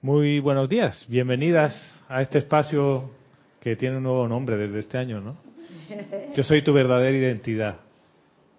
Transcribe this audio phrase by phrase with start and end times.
[0.00, 1.74] Muy buenos días, bienvenidas
[2.08, 3.10] a este espacio
[3.60, 5.36] que tiene un nuevo nombre desde este año, ¿no?
[6.36, 7.80] Yo soy tu verdadera identidad.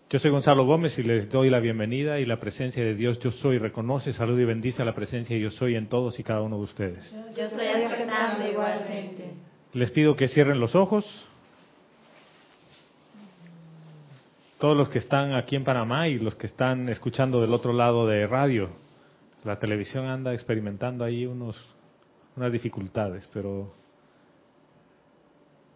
[0.10, 3.20] Yo soy Gonzalo Gómez y les doy la bienvenida y la presencia de Dios.
[3.20, 6.42] Yo soy, reconoce, salud y bendice la presencia de yo soy en todos y cada
[6.42, 7.16] uno de ustedes.
[7.38, 9.30] Yo soy aceptando igualmente.
[9.72, 11.26] Les pido que cierren los ojos.
[14.58, 18.06] Todos los que están aquí en Panamá y los que están escuchando del otro lado
[18.08, 18.72] de radio,
[19.44, 21.58] la televisión anda experimentando ahí unos,
[22.36, 23.74] unas dificultades, pero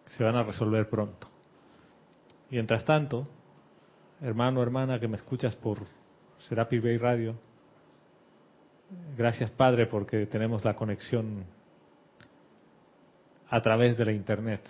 [0.06, 1.28] se van a resolver pronto.
[2.50, 3.26] Mientras tanto,
[4.20, 5.78] hermano, hermana que me escuchas por
[6.38, 7.36] Serapi Bay Radio,
[9.16, 11.44] gracias Padre porque tenemos la conexión
[13.48, 14.60] a través de la Internet.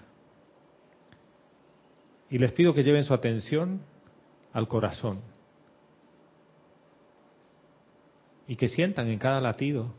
[2.31, 3.81] Y les pido que lleven su atención
[4.53, 5.34] al corazón
[8.47, 9.93] y que sientan en cada latido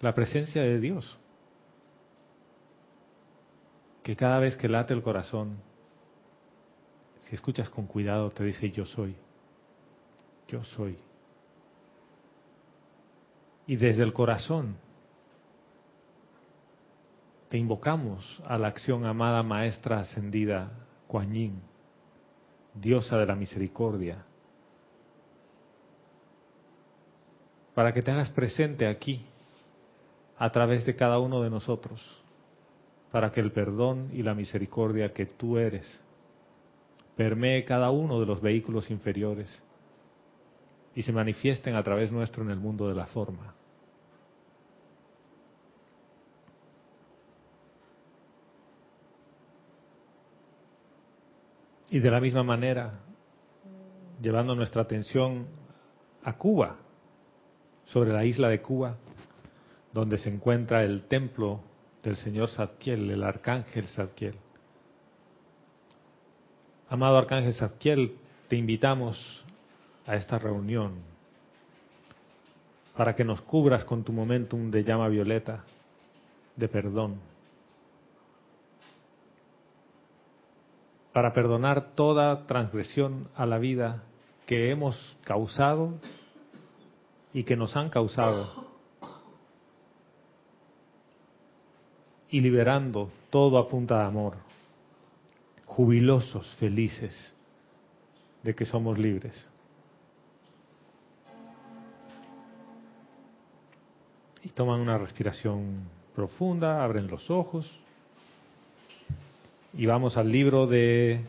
[0.00, 1.18] la presencia de Dios.
[4.02, 5.58] Que cada vez que late el corazón,
[7.22, 9.14] si escuchas con cuidado, te dice yo soy,
[10.48, 10.98] yo soy.
[13.66, 14.76] Y desde el corazón
[17.50, 20.70] te invocamos a la acción amada maestra ascendida
[21.06, 21.60] Kuan Yin,
[22.74, 24.24] diosa de la misericordia,
[27.78, 29.24] para que te hagas presente aquí
[30.36, 32.20] a través de cada uno de nosotros,
[33.12, 35.86] para que el perdón y la misericordia que tú eres
[37.14, 39.62] permee cada uno de los vehículos inferiores
[40.96, 43.54] y se manifiesten a través nuestro en el mundo de la forma.
[51.90, 53.04] Y de la misma manera,
[54.20, 55.46] llevando nuestra atención
[56.24, 56.87] a Cuba,
[57.92, 58.96] sobre la isla de Cuba,
[59.92, 61.60] donde se encuentra el templo
[62.02, 64.34] del señor Zadkiel, el arcángel Zadkiel.
[66.88, 68.16] Amado arcángel Zadkiel,
[68.48, 69.44] te invitamos
[70.06, 70.94] a esta reunión
[72.96, 75.64] para que nos cubras con tu momentum de llama violeta
[76.56, 77.20] de perdón,
[81.12, 84.02] para perdonar toda transgresión a la vida
[84.46, 85.94] que hemos causado
[87.32, 88.66] y que nos han causado
[92.30, 94.36] y liberando todo a punta de amor,
[95.66, 97.34] jubilosos, felices
[98.42, 99.46] de que somos libres.
[104.42, 107.78] Y toman una respiración profunda, abren los ojos
[109.74, 111.20] y vamos al libro de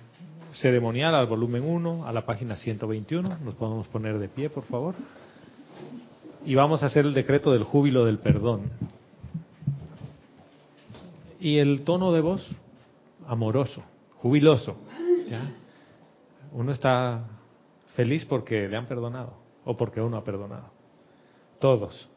[0.54, 3.40] ceremonial, al volumen 1, a la página 121.
[3.40, 4.96] Nos podemos poner de pie, por favor
[6.50, 8.72] y vamos a hacer el decreto del júbilo del perdón.
[11.40, 12.44] Y el tono de voz,
[13.28, 13.84] amoroso,
[14.18, 14.76] jubiloso.
[16.52, 17.22] Uno está
[17.96, 19.34] feliz porque le han perdonado
[19.64, 20.72] o porque uno ha perdonado.
[21.60, 22.10] Todos.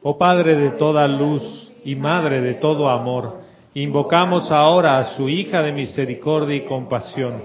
[0.00, 3.40] Oh Padre de toda luz y Madre de todo amor,
[3.74, 7.42] invocamos ahora a su hija de misericordia y compasión,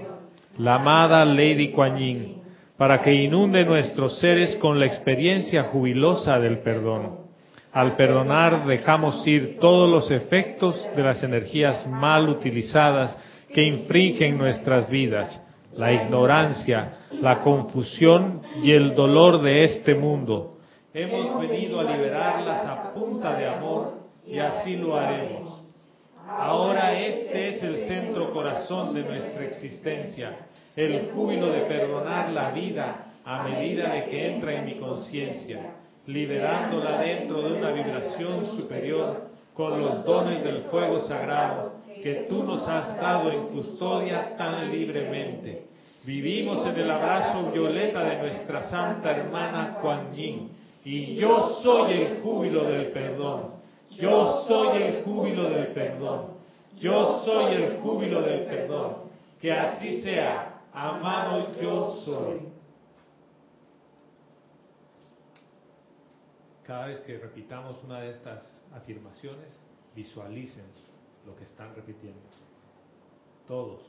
[0.56, 2.37] la amada Lady Kuan Yin
[2.78, 7.26] para que inunde nuestros seres con la experiencia jubilosa del perdón.
[7.72, 13.18] Al perdonar dejamos ir todos los efectos de las energías mal utilizadas
[13.52, 15.42] que infringen nuestras vidas,
[15.74, 20.58] la ignorancia, la confusión y el dolor de este mundo.
[20.94, 25.64] Hemos venido a liberarlas a punta de amor y así lo haremos.
[26.28, 30.47] Ahora este es el centro corazón de nuestra existencia
[30.78, 35.74] el júbilo de perdonar la vida a medida de que entra en mi conciencia,
[36.06, 41.72] liberándola dentro de una vibración superior con los dones del fuego sagrado
[42.02, 45.64] que tú nos has dado en custodia tan libremente.
[46.04, 50.48] Vivimos en el abrazo violeta de nuestra santa hermana Kuan Yin
[50.84, 53.58] y yo soy el júbilo del perdón.
[53.90, 56.38] Yo soy el júbilo del perdón.
[56.78, 59.08] Yo soy el júbilo del perdón.
[59.40, 62.40] Que así sea amado yo soy.
[66.66, 68.44] Cada vez que repitamos una de estas
[68.74, 69.56] afirmaciones,
[69.94, 70.66] visualicen
[71.26, 72.20] lo que están repitiendo.
[73.46, 73.80] Todos.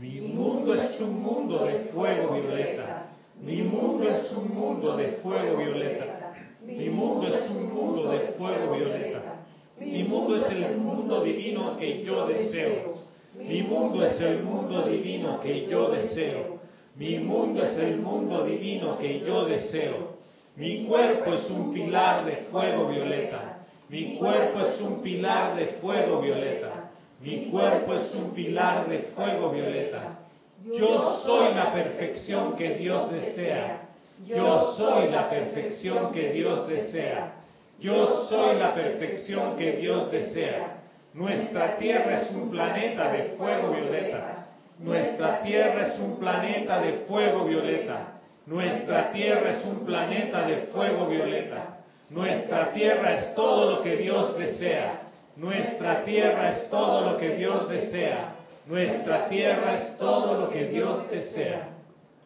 [0.00, 3.06] Mi mundo es un mundo de fuego violeta.
[3.40, 6.34] Mi mundo es un mundo de fuego violeta.
[6.64, 9.44] Mi mundo es un mundo de fuego violeta.
[9.78, 12.97] Mi mundo es el mundo divino que yo deseo.
[13.38, 16.58] Mi mundo es el mundo divino que yo deseo.
[16.96, 20.18] Mi mundo es el mundo divino que yo deseo.
[20.56, 23.58] Mi cuerpo es un pilar de fuego violeta.
[23.88, 26.90] Mi cuerpo es un pilar de fuego violeta.
[27.20, 30.18] Mi cuerpo es un pilar de fuego violeta.
[30.64, 33.88] Yo soy la perfección que Dios desea.
[34.26, 37.34] Yo soy la perfección que Dios desea.
[37.80, 40.77] Yo soy la perfección que Dios desea.
[41.18, 44.46] Nuestra Tierra es un planeta de fuego violeta.
[44.78, 48.20] Nuestra Tierra es un planeta de fuego violeta.
[48.46, 51.78] Nuestra Tierra es un planeta de fuego violeta.
[52.08, 55.02] Nuestra Tierra es todo lo que Dios desea.
[55.34, 58.36] Nuestra Tierra es todo lo que Dios desea.
[58.68, 61.68] Nuestra Tierra es todo lo que Dios desea.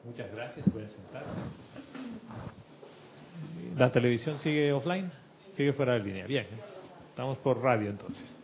[0.04, 1.30] Muchas gracias, pueden sentarse.
[3.74, 5.10] ¿La televisión sigue offline?
[5.56, 6.26] Sigue fuera de línea.
[6.26, 6.46] Bien,
[7.08, 8.41] estamos por radio entonces.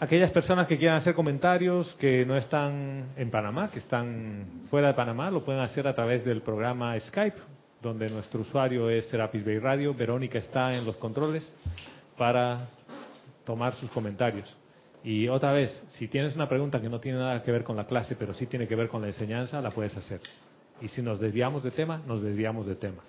[0.00, 4.94] Aquellas personas que quieran hacer comentarios que no están en Panamá, que están fuera de
[4.94, 7.38] Panamá, lo pueden hacer a través del programa Skype,
[7.80, 9.94] donde nuestro usuario es Serapis Bay Radio.
[9.94, 11.54] Verónica está en los controles
[12.18, 12.66] para
[13.44, 14.56] tomar sus comentarios.
[15.02, 17.86] Y otra vez, si tienes una pregunta que no tiene nada que ver con la
[17.86, 20.20] clase, pero sí tiene que ver con la enseñanza, la puedes hacer.
[20.80, 23.02] Y si nos desviamos de tema, nos desviamos de tema.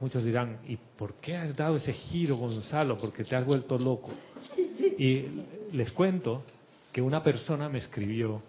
[0.00, 2.96] Muchos dirán, ¿y por qué has dado ese giro, Gonzalo?
[2.96, 4.10] Porque te has vuelto loco.
[4.98, 5.24] Y
[5.72, 6.44] les cuento
[6.92, 8.40] que una persona me escribió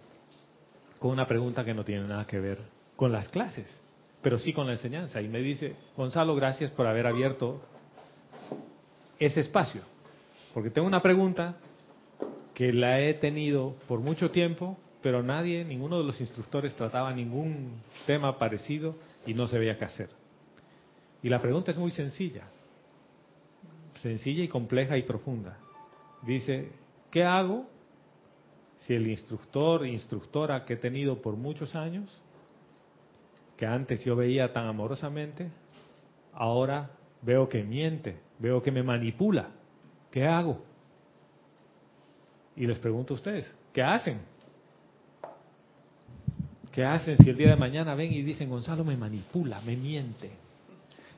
[1.00, 2.60] con una pregunta que no tiene nada que ver
[2.96, 3.82] con las clases,
[4.22, 5.22] pero sí con la enseñanza.
[5.22, 7.60] Y me dice, Gonzalo, gracias por haber abierto
[9.18, 9.82] ese espacio.
[10.54, 11.58] Porque tengo una pregunta
[12.54, 17.82] que la he tenido por mucho tiempo, pero nadie, ninguno de los instructores trataba ningún
[18.06, 18.96] tema parecido
[19.26, 20.19] y no se veía qué hacer.
[21.22, 22.44] Y la pregunta es muy sencilla,
[24.02, 25.58] sencilla y compleja y profunda.
[26.22, 26.72] Dice,
[27.12, 27.66] ¿qué hago
[28.80, 32.22] si el instructor, instructora que he tenido por muchos años,
[33.58, 35.50] que antes yo veía tan amorosamente,
[36.34, 36.92] ahora
[37.22, 39.50] veo que miente, veo que me manipula?
[40.12, 40.64] ¿Qué hago?
[42.56, 44.22] Y les pregunto a ustedes, ¿qué hacen?
[46.72, 50.32] ¿Qué hacen si el día de mañana ven y dicen, Gonzalo me manipula, me miente?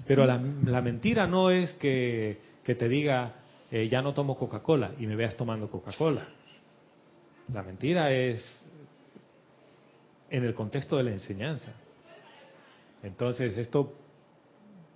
[0.07, 0.37] Pero la,
[0.81, 3.35] mentira no es que, te diga,
[3.71, 6.25] eh, ya no tomo Coca-Cola y me veas tomando Coca-Cola.
[7.53, 8.65] La mentira es
[10.29, 11.71] en el contexto de la enseñanza.
[13.03, 13.93] Entonces esto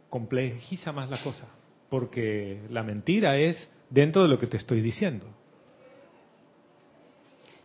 [0.09, 1.47] complejiza más la cosa,
[1.89, 5.25] porque la mentira es dentro de lo que te estoy diciendo.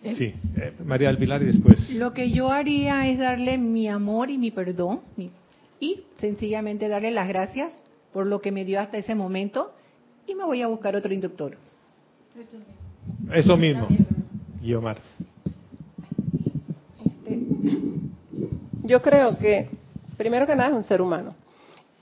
[0.03, 1.91] Eh, sí, eh, María del Pilar y después.
[1.91, 5.31] Lo que yo haría es darle mi amor y mi perdón, mi
[5.81, 7.73] y sencillamente darle las gracias
[8.13, 9.73] por lo que me dio hasta ese momento
[10.27, 11.57] y me voy a buscar otro inductor.
[13.33, 13.89] Eso mismo,
[14.61, 14.99] Guiomar.
[17.05, 17.41] Este,
[18.85, 19.69] yo creo que,
[20.17, 21.35] primero que nada, es un ser humano.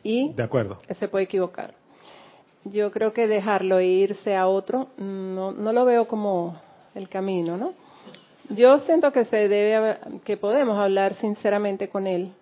[0.02, 0.78] Y de acuerdo.
[0.90, 1.74] se puede equivocar.
[2.64, 6.60] Yo creo que dejarlo e irse a otro, no, no lo veo como
[6.94, 7.72] el camino, ¿no?
[8.50, 12.32] Yo siento que se debe, que podemos hablar sinceramente con él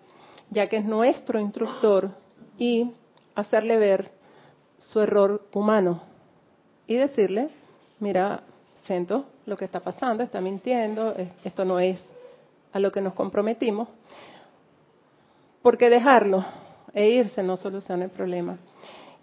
[0.49, 2.11] ya que es nuestro instructor,
[2.57, 2.91] y
[3.35, 4.11] hacerle ver
[4.79, 6.01] su error humano
[6.87, 7.49] y decirle,
[7.99, 8.41] mira,
[8.83, 12.01] siento lo que está pasando, está mintiendo, esto no es
[12.73, 13.87] a lo que nos comprometimos,
[15.61, 16.45] porque dejarlo
[16.93, 18.57] e irse no soluciona el problema.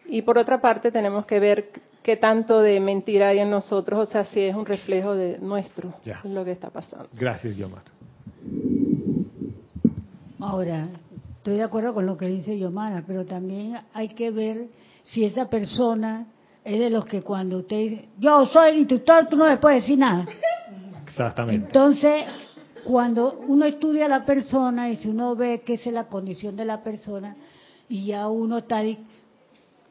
[0.06, 1.70] Y por otra parte tenemos que ver
[2.02, 5.94] qué tanto de mentira hay en nosotros, o sea, si es un reflejo de nuestro,
[6.24, 7.08] lo que está pasando.
[7.14, 7.82] Gracias, Yomar.
[10.40, 10.88] Ahora,
[11.44, 14.68] Estoy de acuerdo con lo que dice Yomara, pero también hay que ver
[15.02, 16.26] si esa persona
[16.64, 19.82] es de los que cuando usted dice, yo soy el instructor, tú no me puedes
[19.82, 20.26] decir nada.
[21.06, 21.66] Exactamente.
[21.66, 22.24] Entonces,
[22.84, 26.64] cuando uno estudia a la persona y si uno ve que es la condición de
[26.64, 27.36] la persona
[27.90, 28.80] y ya uno está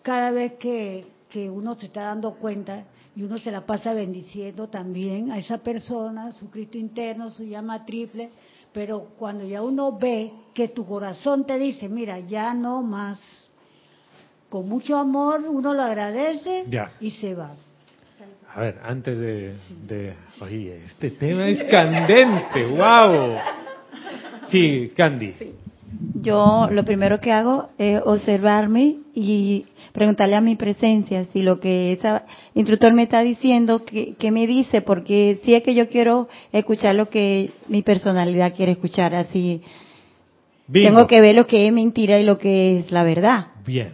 [0.02, 4.70] cada vez que, que uno se está dando cuenta y uno se la pasa bendiciendo
[4.70, 8.32] también a esa persona, su Cristo interno, su llama triple,
[8.74, 13.20] pero cuando ya uno ve que tu corazón te dice, mira, ya no más,
[14.50, 16.66] con mucho amor uno lo agradece
[17.00, 17.56] y se va.
[18.56, 19.56] A ver, antes de,
[19.88, 20.16] de...
[20.40, 23.36] Oye, este tema es candente, wow.
[24.50, 25.34] Sí, Candy.
[26.16, 31.94] Yo lo primero que hago es observarme y preguntarle a mi presencia si lo que
[31.94, 32.22] ese
[32.56, 37.10] instructor me está diciendo, que, me dice, porque si es que yo quiero escuchar lo
[37.10, 39.62] que mi personalidad quiere escuchar, así
[40.72, 43.48] tengo que ver lo que es mentira y lo que es la verdad.
[43.66, 43.94] Bien.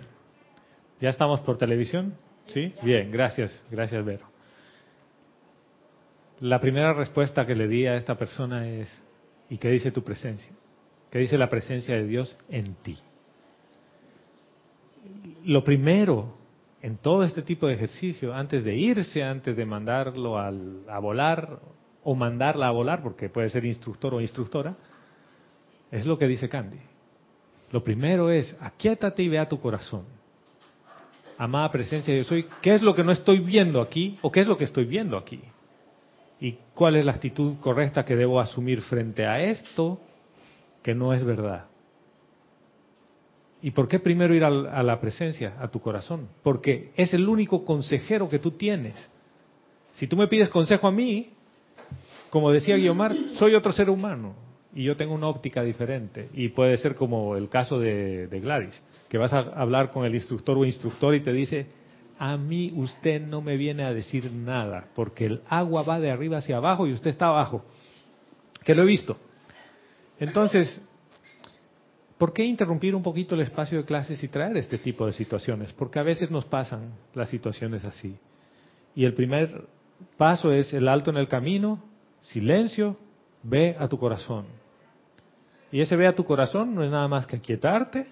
[1.01, 2.13] ¿Ya estamos por televisión?
[2.47, 2.73] ¿Sí?
[2.83, 4.27] Bien, gracias, gracias Vero.
[6.41, 9.03] La primera respuesta que le di a esta persona es,
[9.49, 10.51] ¿y qué dice tu presencia?
[11.11, 12.97] ¿Qué dice la presencia de Dios en ti?
[15.45, 16.33] lo primero
[16.81, 21.59] en todo este tipo de ejercicio, antes de irse, antes de mandarlo a volar
[22.03, 24.75] o mandarla a volar, porque puede ser instructor o instructora,
[25.91, 26.79] es lo que dice Candy.
[27.71, 30.05] Lo primero es, aquíétate y ve a tu corazón.
[31.37, 34.47] Amada presencia, yo soy, ¿qué es lo que no estoy viendo aquí o qué es
[34.47, 35.41] lo que estoy viendo aquí?
[36.39, 39.99] ¿Y cuál es la actitud correcta que debo asumir frente a esto
[40.83, 41.65] que no es verdad?
[43.62, 46.29] ¿Y por qué primero ir al- a la presencia, a tu corazón?
[46.43, 49.12] Porque es el único consejero que tú tienes.
[49.93, 51.31] Si tú me pides consejo a mí,
[52.29, 54.36] como decía Guiomar, soy otro ser humano
[54.74, 56.29] y yo tengo una óptica diferente.
[56.33, 60.15] Y puede ser como el caso de, de Gladys, que vas a hablar con el
[60.15, 61.67] instructor o instructor y te dice,
[62.17, 66.38] a mí usted no me viene a decir nada, porque el agua va de arriba
[66.38, 67.65] hacia abajo y usted está abajo.
[68.63, 69.17] Que lo he visto.
[70.19, 70.81] Entonces,
[72.17, 75.73] ¿por qué interrumpir un poquito el espacio de clases y traer este tipo de situaciones?
[75.73, 78.17] Porque a veces nos pasan las situaciones así.
[78.95, 79.65] Y el primer
[80.17, 81.81] paso es el alto en el camino,
[82.21, 82.97] silencio,
[83.43, 84.45] ve a tu corazón.
[85.71, 88.07] Y ese ve a tu corazón no es nada más que aquietarte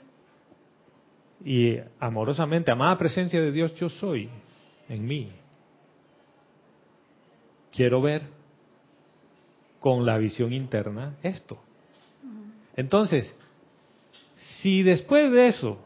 [1.43, 4.29] y amorosamente, amada presencia de Dios, yo soy
[4.89, 5.31] en mí.
[7.71, 8.23] Quiero ver
[9.79, 11.59] con la visión interna esto.
[12.77, 13.33] Entonces,
[14.61, 15.79] si después de eso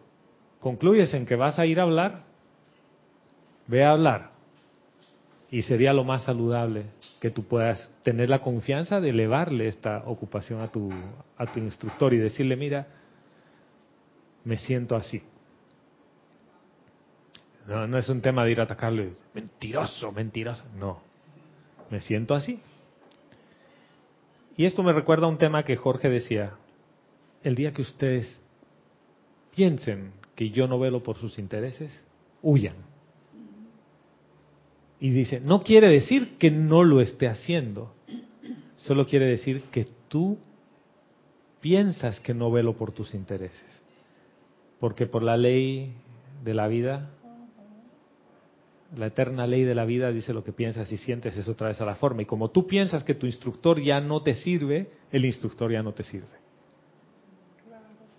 [0.60, 2.26] concluyes en que vas a ir a hablar,
[3.66, 4.32] ve a hablar.
[5.50, 6.86] Y sería lo más saludable
[7.20, 10.90] que tú puedas tener la confianza de elevarle esta ocupación a tu,
[11.38, 12.88] a tu instructor y decirle, mira,
[14.44, 15.24] me siento así.
[17.68, 20.64] No, es un tema de ir a atacarle, mentiroso, mentiroso.
[20.76, 21.02] No,
[21.90, 22.60] me siento así.
[24.58, 26.54] Y esto me recuerda a un tema que Jorge decía,
[27.44, 28.42] el día que ustedes
[29.56, 32.04] piensen que yo no velo por sus intereses,
[32.42, 32.76] huyan.
[35.00, 37.94] Y dice, no quiere decir que no lo esté haciendo,
[38.78, 40.38] solo quiere decir que tú
[41.60, 43.66] piensas que no velo por tus intereses.
[44.80, 45.94] Porque por la ley
[46.44, 47.12] de la vida,
[48.96, 51.86] la eterna ley de la vida dice lo que piensas y sientes, eso traes a
[51.86, 52.24] la forma.
[52.24, 55.94] Y como tú piensas que tu instructor ya no te sirve, el instructor ya no
[55.94, 56.41] te sirve.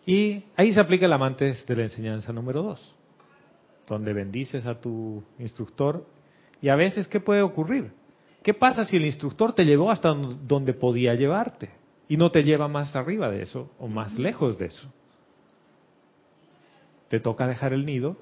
[0.06, 2.94] Y ahí se aplica el amantes de la enseñanza número dos,
[3.86, 6.06] donde bendices a tu instructor.
[6.60, 7.92] Y a veces, ¿qué puede ocurrir?
[8.42, 11.70] ¿Qué pasa si el instructor te llevó hasta donde podía llevarte
[12.08, 14.92] y no te lleva más arriba de eso o más lejos de eso?
[17.08, 18.16] Te toca dejar el nido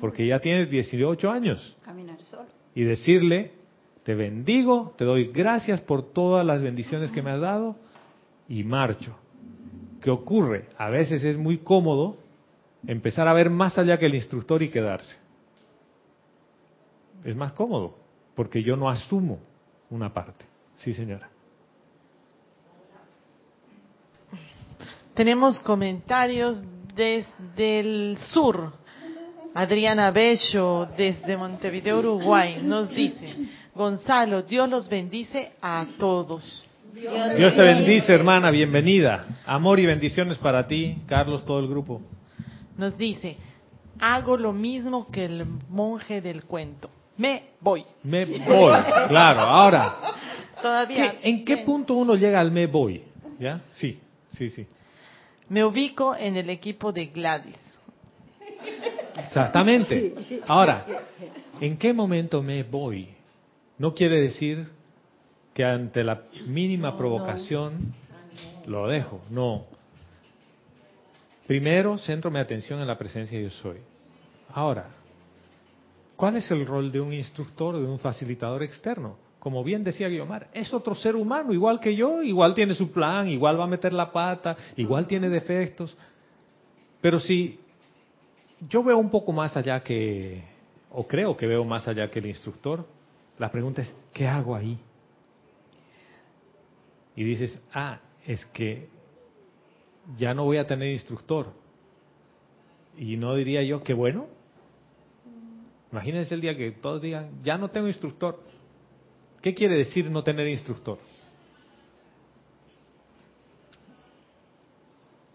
[0.00, 2.48] porque ya tienes 18 años Caminar solo.
[2.74, 3.52] y decirle,
[4.02, 7.76] te bendigo, te doy gracias por todas las bendiciones que me has dado
[8.48, 9.16] y marcho.
[10.04, 10.68] ¿Qué ocurre?
[10.76, 12.18] A veces es muy cómodo
[12.86, 15.16] empezar a ver más allá que el instructor y quedarse.
[17.24, 17.96] Es más cómodo,
[18.34, 19.38] porque yo no asumo
[19.88, 20.44] una parte.
[20.76, 21.30] Sí, señora.
[25.14, 26.62] Tenemos comentarios
[26.94, 28.74] desde el sur.
[29.54, 36.66] Adriana Bello, desde Montevideo, Uruguay, nos dice, Gonzalo, Dios los bendice a todos.
[36.94, 39.26] Dios te bendice, hermana, bienvenida.
[39.46, 42.00] Amor y bendiciones para ti, Carlos, todo el grupo.
[42.78, 43.36] Nos dice,
[43.98, 46.88] hago lo mismo que el monje del cuento.
[47.16, 47.84] Me voy.
[48.04, 48.72] Me voy,
[49.08, 49.40] claro.
[49.40, 49.96] Ahora,
[50.62, 51.16] Todavía.
[51.20, 53.02] ¿qué- ¿en qué punto uno llega al me voy?
[53.40, 53.60] ¿Ya?
[53.72, 53.98] Sí,
[54.36, 54.64] sí, sí.
[55.48, 57.58] Me ubico en el equipo de Gladys.
[59.16, 60.14] Exactamente.
[60.46, 60.86] Ahora,
[61.60, 63.08] ¿en qué momento me voy?
[63.78, 64.68] No quiere decir
[65.54, 67.94] que ante la mínima provocación
[68.66, 69.22] lo dejo.
[69.30, 69.64] No.
[71.46, 73.78] Primero, centro mi atención en la presencia yo soy.
[74.52, 74.88] Ahora,
[76.16, 79.16] ¿cuál es el rol de un instructor, de un facilitador externo?
[79.38, 83.28] Como bien decía Guiomar, es otro ser humano, igual que yo, igual tiene su plan,
[83.28, 85.96] igual va a meter la pata, igual tiene defectos.
[87.00, 87.60] Pero si
[88.68, 90.42] yo veo un poco más allá que,
[90.90, 92.86] o creo que veo más allá que el instructor,
[93.38, 94.78] la pregunta es, ¿qué hago ahí?
[97.16, 98.88] Y dices, ah, es que
[100.16, 101.52] ya no voy a tener instructor.
[102.96, 104.26] Y no diría yo, qué bueno.
[105.92, 108.40] Imagínense el día que todos digan, ya no tengo instructor.
[109.40, 110.98] ¿Qué quiere decir no tener instructor?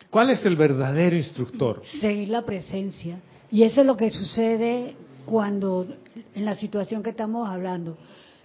[0.10, 1.84] ¿Cuál es el verdadero instructor?
[2.02, 3.22] Seguir la presencia.
[3.52, 4.96] Y eso es lo que sucede
[5.26, 5.88] cuando,
[6.34, 7.98] en la situación que estamos hablando.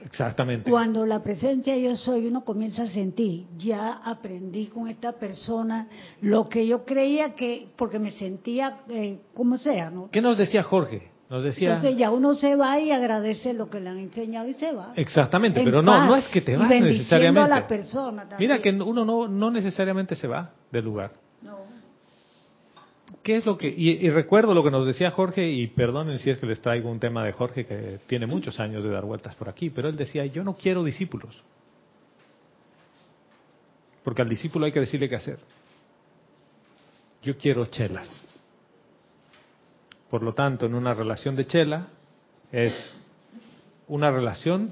[0.02, 0.70] Exactamente.
[0.70, 5.88] Cuando la presencia yo soy, uno comienza a sentir, ya aprendí con esta persona
[6.20, 10.10] lo que yo creía que, porque me sentía eh, como sea, ¿no?
[10.10, 11.10] ¿Qué nos decía Jorge?
[11.30, 11.74] Nos decía...
[11.76, 14.92] Entonces ya uno se va y agradece lo que le han enseñado y se va.
[14.94, 17.52] Exactamente, En pero no, paz no es que te vas necesariamente.
[17.52, 18.50] a la persona también.
[18.50, 21.23] Mira que uno no, no necesariamente se va del lugar.
[23.24, 23.68] ¿Qué es lo que.?
[23.68, 26.90] Y, y recuerdo lo que nos decía Jorge, y perdonen si es que les traigo
[26.90, 29.96] un tema de Jorge que tiene muchos años de dar vueltas por aquí, pero él
[29.96, 31.42] decía: Yo no quiero discípulos.
[34.04, 35.38] Porque al discípulo hay que decirle qué hacer.
[37.22, 38.20] Yo quiero chelas.
[40.10, 41.88] Por lo tanto, en una relación de chela
[42.52, 42.94] es
[43.88, 44.70] una relación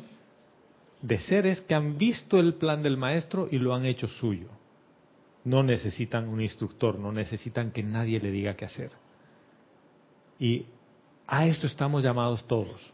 [1.01, 4.49] de seres que han visto el plan del maestro y lo han hecho suyo.
[5.45, 8.91] No necesitan un instructor, no necesitan que nadie le diga qué hacer.
[10.39, 10.67] Y
[11.27, 12.93] a esto estamos llamados todos,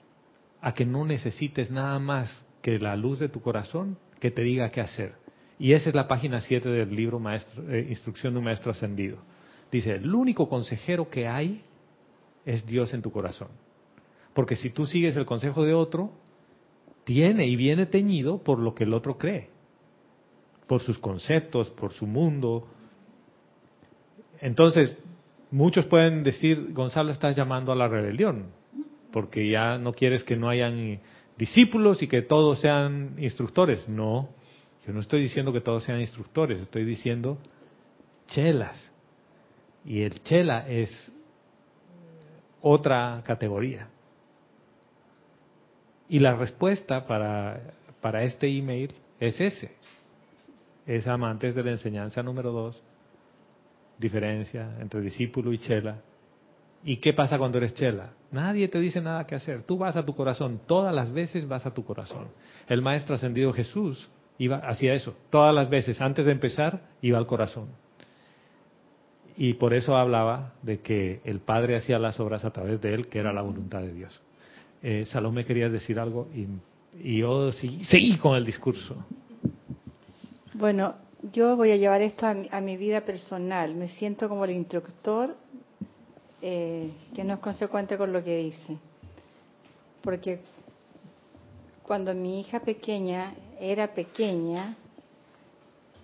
[0.61, 4.71] a que no necesites nada más que la luz de tu corazón que te diga
[4.71, 5.15] qué hacer.
[5.59, 9.19] Y esa es la página 7 del libro maestro, eh, Instrucción de un Maestro Ascendido.
[9.71, 11.63] Dice, el único consejero que hay
[12.47, 13.49] es Dios en tu corazón.
[14.35, 16.13] Porque si tú sigues el consejo de otro,
[17.05, 19.51] tiene y viene teñido por lo que el otro cree
[20.69, 22.69] por sus conceptos, por su mundo.
[24.41, 24.97] Entonces,
[25.51, 28.51] muchos pueden decir, Gonzalo, estás llamando a la rebelión,
[29.11, 31.01] porque ya no quieres que no hayan
[31.37, 33.89] discípulos y que todos sean instructores.
[33.89, 34.29] No,
[34.87, 37.39] yo no estoy diciendo que todos sean instructores, estoy diciendo
[38.29, 38.93] chelas.
[39.85, 41.11] Y el chela es
[42.61, 43.89] otra categoría.
[46.11, 49.73] Y la respuesta para, para este email es ese
[50.89, 52.83] es amantes de la enseñanza número dos,
[53.99, 56.01] diferencia entre discípulo y chela.
[56.83, 58.13] ¿Y qué pasa cuando eres chela?
[58.33, 59.65] Nadie te dice nada que hacer.
[59.65, 62.29] Tú vas a tu corazón, todas las veces vas a tu corazón.
[62.69, 67.27] El maestro ascendido Jesús iba hacía eso, todas las veces antes de empezar iba al
[67.27, 67.69] corazón.
[69.37, 73.09] Y por eso hablaba de que el Padre hacía las obras a través de él,
[73.09, 74.21] que era la voluntad de Dios.
[74.83, 78.97] Eh, Salomé querías decir algo y, yo seguí, seguí con el discurso.
[80.59, 80.97] Bueno,
[81.33, 83.77] yo voy a llevar esto a mi, a mi vida personal.
[83.77, 85.37] Me siento como el instructor
[86.43, 88.77] eh, que no es consecuente con lo que dice.
[90.03, 90.41] Porque
[91.85, 94.75] cuando mi hija pequeña era pequeña,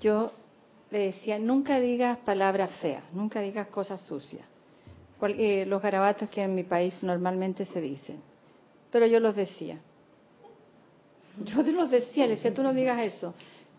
[0.01, 0.31] yo
[0.93, 4.47] le decía, nunca digas palabras feas, nunca digas cosas sucias.
[5.21, 8.21] Eh, los garabatos que en mi país normalmente se dicen.
[8.93, 9.81] Pero yo los decía.
[11.45, 13.35] Yo los decía, le decía, tú no digas eso.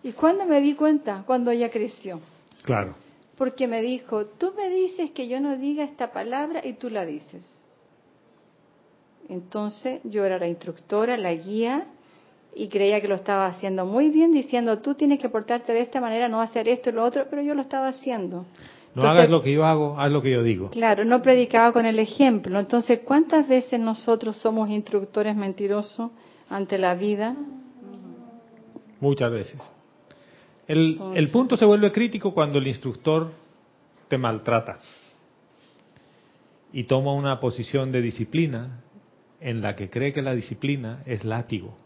[0.06, 1.24] ¿Y cuándo me di cuenta?
[1.26, 2.20] Cuando ella creció.
[2.62, 2.94] Claro.
[3.40, 7.08] Porque me dijo, tú me dices que yo no diga esta palabra y tú la
[7.08, 7.44] dices.
[9.28, 11.88] Entonces yo era la instructora, la guía,
[12.54, 16.00] y creía que lo estaba haciendo muy bien, diciendo, tú tienes que portarte de esta
[16.00, 18.46] manera, no hacer esto y lo otro, pero yo lo estaba haciendo.
[18.94, 20.70] No Entonces, hagas lo que yo hago, haz lo que yo digo.
[20.70, 22.60] Claro, no predicaba con el ejemplo.
[22.60, 26.12] Entonces, ¿cuántas veces nosotros somos instructores mentirosos
[26.48, 27.36] ante la vida?
[29.00, 29.76] Muchas veces.
[30.68, 33.32] El, Entonces- el punto se vuelve crítico cuando el instructor
[34.08, 34.80] te maltrata
[36.72, 38.82] y toma una posición de disciplina
[39.40, 41.78] en la que cree que la disciplina es látigo.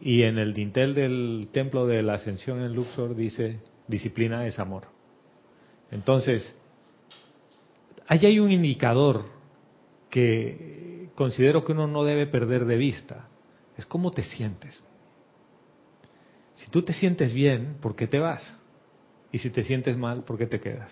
[0.00, 4.84] Y en el dintel del templo de la ascensión en Luxor dice, disciplina es amor.
[5.90, 6.54] Entonces,
[8.06, 9.26] ahí hay un indicador
[10.10, 13.28] que considero que uno no debe perder de vista.
[13.76, 14.82] Es cómo te sientes.
[16.58, 18.42] Si tú te sientes bien, ¿por qué te vas?
[19.30, 20.90] Y si te sientes mal, ¿por qué te quedas?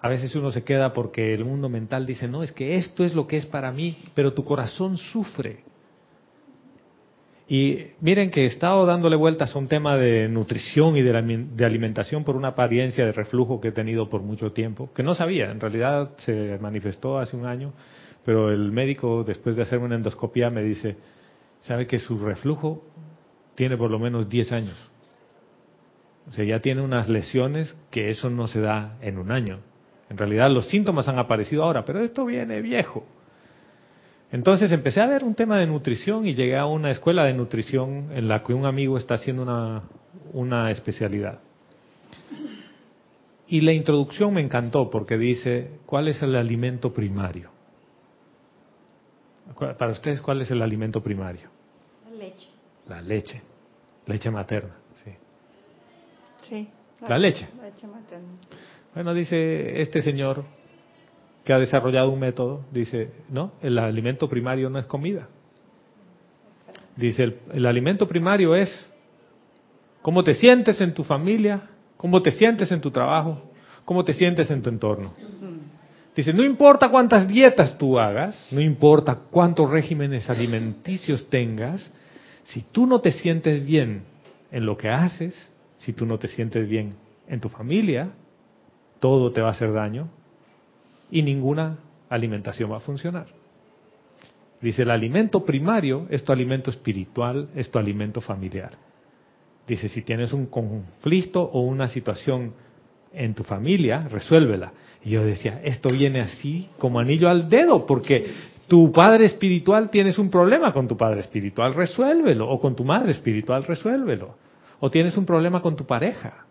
[0.00, 3.14] A veces uno se queda porque el mundo mental dice, no, es que esto es
[3.14, 5.64] lo que es para mí, pero tu corazón sufre.
[7.46, 11.20] Y miren que he estado dándole vueltas a un tema de nutrición y de, la-
[11.22, 15.14] de alimentación por una apariencia de reflujo que he tenido por mucho tiempo, que no
[15.14, 17.74] sabía, en realidad se manifestó hace un año,
[18.24, 20.96] pero el médico después de hacerme una endoscopia me dice,
[21.60, 22.82] sabe que su reflujo
[23.54, 24.90] tiene por lo menos 10 años.
[26.28, 29.60] O sea, ya tiene unas lesiones que eso no se da en un año.
[30.08, 33.06] En realidad los síntomas han aparecido ahora, pero esto viene viejo.
[34.32, 38.10] Entonces empecé a ver un tema de nutrición y llegué a una escuela de nutrición
[38.12, 39.82] en la que un amigo está haciendo una,
[40.32, 41.38] una especialidad.
[43.46, 47.50] Y la introducción me encantó porque dice, ¿cuál es el alimento primario?
[49.56, 51.53] Para ustedes, ¿cuál es el alimento primario?
[52.88, 53.42] La leche,
[54.06, 55.10] leche materna, sí.
[56.48, 56.68] Sí.
[57.08, 57.48] La leche.
[57.62, 58.28] leche materna.
[58.94, 60.44] Bueno, dice este señor
[61.44, 65.28] que ha desarrollado un método, dice, no, el alimento primario no es comida.
[66.96, 68.70] Dice, el, el alimento primario es
[70.00, 73.42] cómo te sientes en tu familia, cómo te sientes en tu trabajo,
[73.84, 75.12] cómo te sientes en tu entorno.
[76.14, 81.90] Dice, no importa cuántas dietas tú hagas, no importa cuántos regímenes alimenticios tengas,
[82.44, 84.04] si tú no te sientes bien
[84.50, 85.34] en lo que haces,
[85.76, 86.94] si tú no te sientes bien
[87.28, 88.12] en tu familia,
[89.00, 90.08] todo te va a hacer daño
[91.10, 91.78] y ninguna
[92.08, 93.26] alimentación va a funcionar.
[94.60, 98.70] Dice, el alimento primario es tu alimento espiritual, es tu alimento familiar.
[99.66, 102.54] Dice, si tienes un conflicto o una situación
[103.12, 104.72] en tu familia, resuélvela.
[105.04, 108.26] Y yo decía, esto viene así como anillo al dedo, porque
[108.66, 112.48] tu padre espiritual tienes un problema con tu padre espiritual, resuélvelo.
[112.48, 114.36] O con tu madre espiritual, resuélvelo.
[114.80, 116.46] O tienes un problema con tu pareja.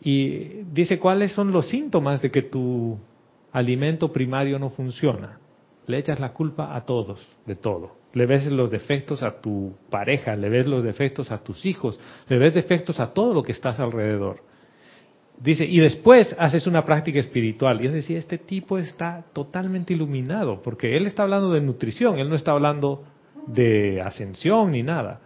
[0.00, 2.98] Y dice cuáles son los síntomas de que tu
[3.52, 5.38] alimento primario no funciona.
[5.86, 7.96] Le echas la culpa a todos, de todo.
[8.12, 11.98] Le ves los defectos a tu pareja, le ves los defectos a tus hijos,
[12.28, 14.47] le ves defectos a todo lo que estás alrededor.
[15.40, 17.80] Dice, y después haces una práctica espiritual.
[17.80, 22.28] Y yo decía, este tipo está totalmente iluminado, porque él está hablando de nutrición, él
[22.28, 23.04] no está hablando
[23.46, 25.20] de ascensión ni nada.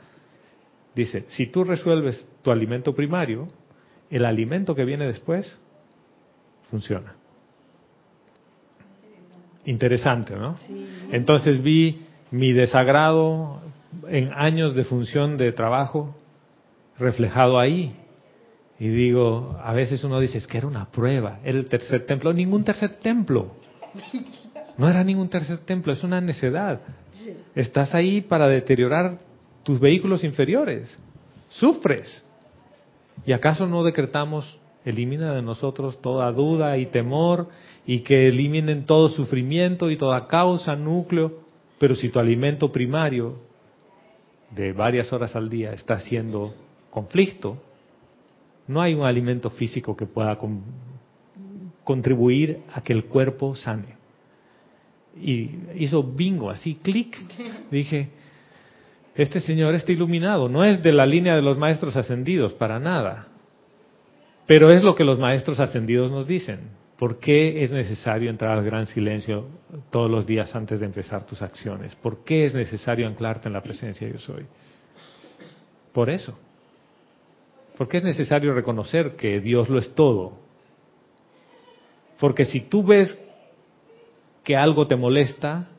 [0.94, 3.48] Dice, si tú resuelves tu alimento primario,
[4.10, 5.58] el alimento que viene después
[6.70, 7.14] funciona.
[9.64, 10.56] Interesante, ¿no?
[11.10, 13.60] Entonces vi mi desagrado
[14.08, 16.14] en años de función de trabajo
[16.98, 17.96] reflejado ahí.
[18.82, 22.32] Y digo, a veces uno dice, es que era una prueba, era el tercer templo.
[22.32, 23.52] Ningún tercer templo.
[24.76, 26.80] No era ningún tercer templo, es una necedad.
[27.54, 29.20] Estás ahí para deteriorar
[29.62, 30.98] tus vehículos inferiores.
[31.46, 32.24] Sufres.
[33.24, 37.50] ¿Y acaso no decretamos, elimina de nosotros toda duda y temor
[37.86, 41.44] y que eliminen todo sufrimiento y toda causa, núcleo?
[41.78, 43.38] Pero si tu alimento primario
[44.50, 46.52] de varias horas al día está siendo
[46.90, 47.62] conflicto,
[48.66, 50.38] no hay un alimento físico que pueda
[51.84, 53.96] contribuir a que el cuerpo sane.
[55.20, 57.16] Y hizo bingo, así, clic.
[57.70, 58.10] Dije,
[59.14, 63.28] este señor está iluminado, no es de la línea de los maestros ascendidos, para nada.
[64.46, 66.82] Pero es lo que los maestros ascendidos nos dicen.
[66.98, 69.48] ¿Por qué es necesario entrar al gran silencio
[69.90, 71.96] todos los días antes de empezar tus acciones?
[71.96, 74.46] ¿Por qué es necesario anclarte en la presencia de yo soy?
[75.92, 76.38] Por eso.
[77.76, 80.32] Porque es necesario reconocer que Dios lo es todo.
[82.20, 83.18] Porque si tú ves
[84.44, 85.70] que algo te molesta,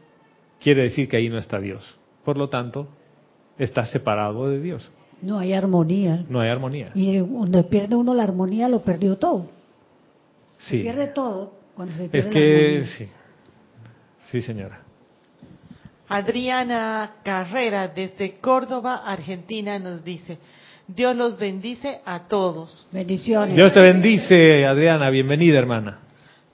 [0.60, 1.98] quiere decir que ahí no está Dios.
[2.26, 2.88] Por lo tanto,
[3.58, 4.92] estás separado de Dios.
[5.22, 6.26] No hay armonía.
[6.30, 6.92] No hay armonía.
[6.96, 9.48] Y cuando pierde uno la armonía, lo perdió todo.
[10.58, 10.78] Sí.
[10.78, 13.10] Se pierde todo cuando se pierde Es la que sí.
[14.32, 14.82] Sí, señora.
[16.10, 20.38] Adriana Carrera desde Córdoba, Argentina, nos dice,
[20.88, 22.86] Dios los bendice a todos.
[22.92, 23.56] Bendiciones.
[23.56, 25.10] Dios te bendice, Adriana.
[25.10, 26.00] Bienvenida, hermana.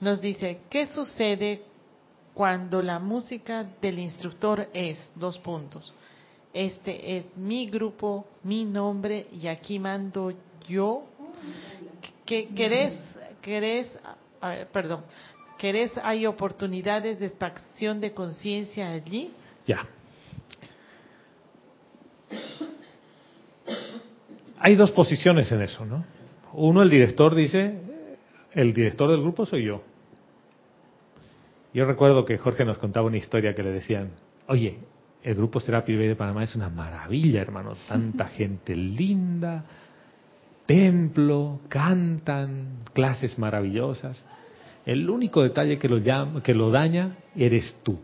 [0.00, 1.62] Nos dice, ¿qué sucede
[2.32, 5.92] cuando la música del instructor es dos puntos?
[6.52, 10.32] Este es mi grupo, mi nombre y aquí mando
[10.66, 11.04] yo.
[12.24, 12.94] ¿Qué, ¿Querés,
[13.42, 13.88] querés,
[14.40, 15.02] a ver, perdón,
[15.58, 19.32] querés, hay oportunidades de expansión de conciencia allí?
[19.66, 19.86] Ya.
[24.60, 26.04] Hay dos posiciones en eso, ¿no?
[26.52, 27.80] Uno, el director dice,
[28.52, 29.82] el director del grupo soy yo.
[31.72, 34.10] Yo recuerdo que Jorge nos contaba una historia que le decían,
[34.48, 34.78] oye,
[35.22, 39.64] el grupo Serapis Bay de Panamá es una maravilla, hermano, tanta gente linda,
[40.66, 44.26] templo, cantan, clases maravillosas.
[44.84, 47.98] El único detalle que lo, llama, que lo daña eres tú.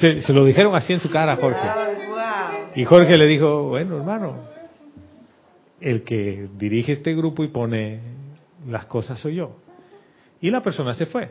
[0.00, 2.01] Se, se lo dijeron así en su cara Jorge.
[2.74, 4.36] Y Jorge le dijo, bueno, hermano,
[5.80, 8.00] el que dirige este grupo y pone
[8.68, 9.56] las cosas soy yo.
[10.40, 11.30] Y la persona se fue.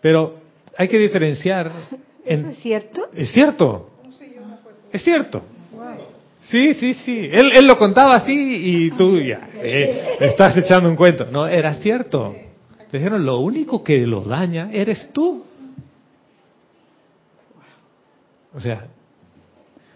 [0.00, 0.36] Pero
[0.76, 1.66] hay que diferenciar.
[1.66, 3.08] ¿Eso En, es cierto?
[3.14, 3.90] es cierto.
[4.92, 5.42] Es cierto.
[6.42, 7.28] Sí, sí, sí.
[7.32, 11.24] Él, él lo contaba así y tú ya eh, estás echando un cuento.
[11.26, 12.34] No, era cierto.
[12.90, 15.42] Te dijeron, lo único que lo daña eres tú.
[18.54, 18.86] O sea,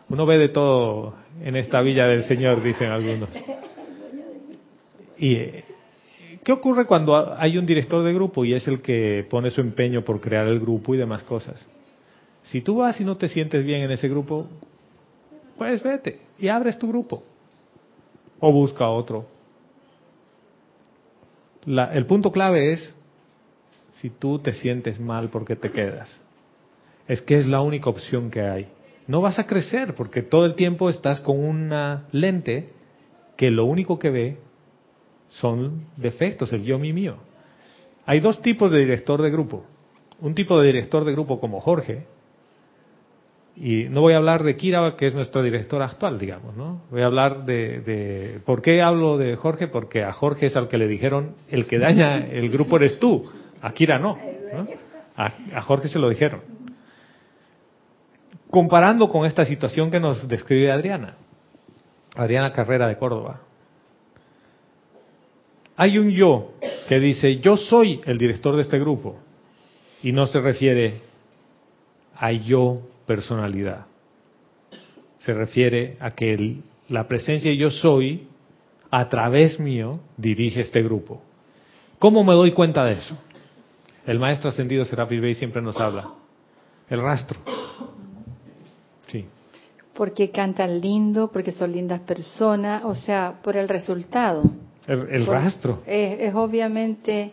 [0.09, 3.31] uno ve de todo en esta villa del Señor, dicen algunos.
[5.19, 5.65] ¿Y eh,
[6.45, 10.03] qué ocurre cuando hay un director de grupo y es el que pone su empeño
[10.05, 11.67] por crear el grupo y demás cosas?
[12.45, 14.47] Si tú vas y no te sientes bien en ese grupo,
[15.59, 17.23] pues vete y abres tu grupo.
[18.41, 19.27] O busca otro.
[21.67, 22.95] La- el punto clave es
[24.01, 26.21] si tú te sientes mal porque te quedas.
[27.09, 28.69] es que es la única opción que hay.
[29.09, 32.73] No vas a crecer porque todo el tiempo estás con una lente
[33.37, 34.39] que lo único que ve
[35.29, 37.17] son defectos, el yo, mi, mío.
[38.07, 39.65] Hay dos tipos de director de grupo.
[40.21, 42.07] Un tipo de director de grupo como Jorge,
[43.61, 46.83] y no voy a hablar de Kira, que es nuestro director actual, digamos, ¿no?
[46.91, 49.67] Voy a hablar de, de, ¿Por qué hablo de Jorge?
[49.67, 53.25] Porque a Jorge es al que le dijeron, el que daña el grupo eres tú,
[53.61, 54.17] a Kira no.
[55.17, 56.58] A, a Jorge se lo dijeron.
[58.51, 61.17] Comparando con esta situación que nos describe Adriana,
[62.17, 63.41] Adriana Carrera de Córdoba.
[65.77, 66.55] Hay un yo
[66.89, 69.17] que dice, yo soy el director de este grupo,
[70.03, 71.01] y no se refiere
[72.17, 73.87] a yo personalidad.
[75.19, 78.29] Se refiere a que la presencia yo soy,
[78.91, 81.23] a través mío, dirige este grupo.
[81.99, 83.19] ¿Cómo me doy cuenta de eso?
[84.07, 86.11] El maestro ascendido Serapis Bey siempre nos habla.
[86.89, 87.41] El rastro.
[89.09, 89.27] Sí.
[89.95, 94.43] Porque cantan lindo, porque son lindas personas, o sea, por el resultado.
[94.87, 95.83] El, el rastro.
[95.87, 97.33] Es, es obviamente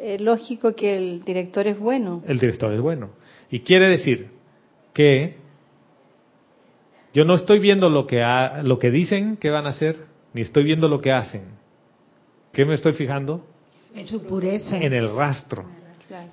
[0.00, 2.22] eh, lógico que el director es bueno.
[2.26, 3.10] El director es bueno.
[3.50, 4.30] Y quiere decir
[4.92, 5.36] que
[7.14, 10.42] yo no estoy viendo lo que, ha, lo que dicen que van a hacer, ni
[10.42, 11.42] estoy viendo lo que hacen.
[12.52, 13.46] ¿Qué me estoy fijando?
[13.94, 14.76] En su pureza.
[14.78, 15.66] En el rastro.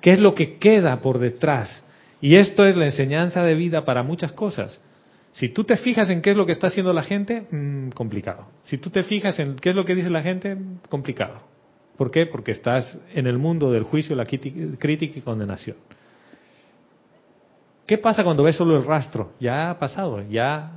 [0.00, 1.84] ¿Qué es lo que queda por detrás?
[2.20, 4.80] Y esto es la enseñanza de vida para muchas cosas.
[5.32, 8.46] Si tú te fijas en qué es lo que está haciendo la gente, mmm, complicado.
[8.64, 10.56] Si tú te fijas en qué es lo que dice la gente,
[10.88, 11.40] complicado.
[11.96, 12.26] ¿Por qué?
[12.26, 15.76] Porque estás en el mundo del juicio, la crítica y condenación.
[17.86, 19.32] ¿Qué pasa cuando ves solo el rastro?
[19.40, 20.72] Ya ha pasado, ya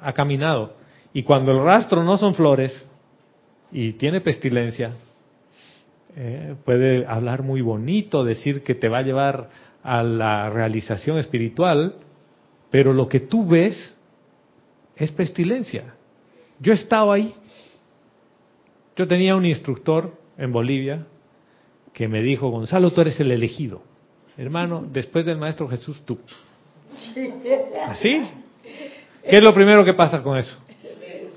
[0.00, 0.74] ha caminado.
[1.12, 2.86] Y cuando el rastro no son flores
[3.70, 4.90] y tiene pestilencia,
[6.16, 9.48] eh, puede hablar muy bonito, decir que te va a llevar
[9.84, 11.94] a la realización espiritual,
[12.70, 13.96] pero lo que tú ves
[14.96, 15.94] es pestilencia.
[16.58, 17.34] Yo he estado ahí.
[18.96, 21.06] Yo tenía un instructor en Bolivia
[21.92, 23.82] que me dijo, Gonzalo, tú eres el elegido.
[24.36, 26.18] Hermano, después del Maestro Jesús, tú.
[27.86, 28.22] ¿Así?
[28.62, 30.56] ¿Qué es lo primero que pasa con eso?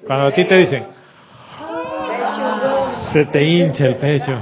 [0.05, 0.85] Cuando a ti te dicen,
[3.11, 4.39] se te hincha el pecho.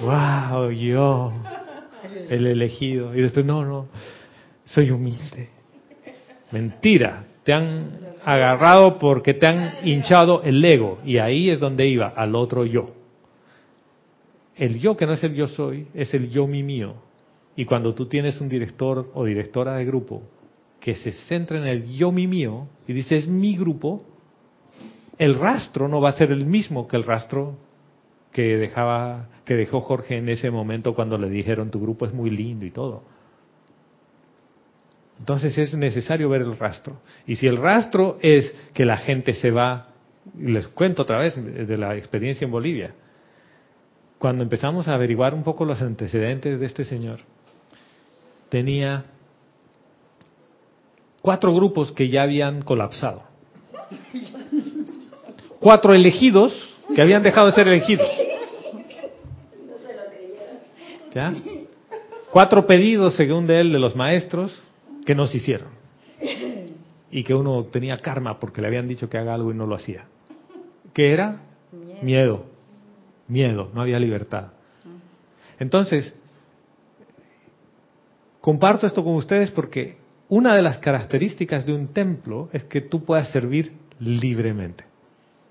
[0.00, 1.32] wow, yo,
[2.30, 3.14] el elegido.
[3.14, 3.88] Y después, no, no,
[4.64, 5.50] soy humilde.
[6.50, 10.98] Mentira, te han agarrado porque te han hinchado el ego.
[11.04, 12.94] Y ahí es donde iba, al otro yo.
[14.56, 16.94] El yo que no es el yo soy, es el yo mi mío.
[17.56, 20.22] Y cuando tú tienes un director o directora de grupo
[20.80, 24.04] que se centra en el yo mi mío y dice es mi grupo,
[25.18, 27.56] el rastro no va a ser el mismo que el rastro
[28.34, 32.30] que dejaba que dejó Jorge en ese momento cuando le dijeron tu grupo es muy
[32.30, 33.04] lindo y todo.
[35.20, 36.96] Entonces es necesario ver el rastro.
[37.28, 39.90] Y si el rastro es que la gente se va,
[40.36, 42.94] les cuento otra vez de la experiencia en Bolivia,
[44.18, 47.20] cuando empezamos a averiguar un poco los antecedentes de este señor,
[48.48, 49.04] tenía
[51.22, 53.22] cuatro grupos que ya habían colapsado.
[55.60, 56.52] Cuatro elegidos
[56.96, 58.23] que habían dejado de ser elegidos.
[61.14, 61.32] ¿Ya?
[62.32, 64.60] Cuatro pedidos, según de él, de los maestros
[65.06, 65.68] que no se hicieron.
[67.10, 69.76] Y que uno tenía karma porque le habían dicho que haga algo y no lo
[69.76, 70.06] hacía.
[70.92, 71.42] ¿Qué era?
[72.02, 72.46] Miedo.
[73.28, 74.48] Miedo, no había libertad.
[75.60, 76.14] Entonces,
[78.40, 79.96] comparto esto con ustedes porque
[80.28, 84.84] una de las características de un templo es que tú puedas servir libremente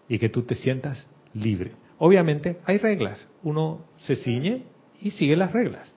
[0.09, 1.71] y que tú te sientas libre.
[1.97, 4.72] Obviamente hay reglas, uno se ciñe
[5.03, 5.91] y sigue las reglas,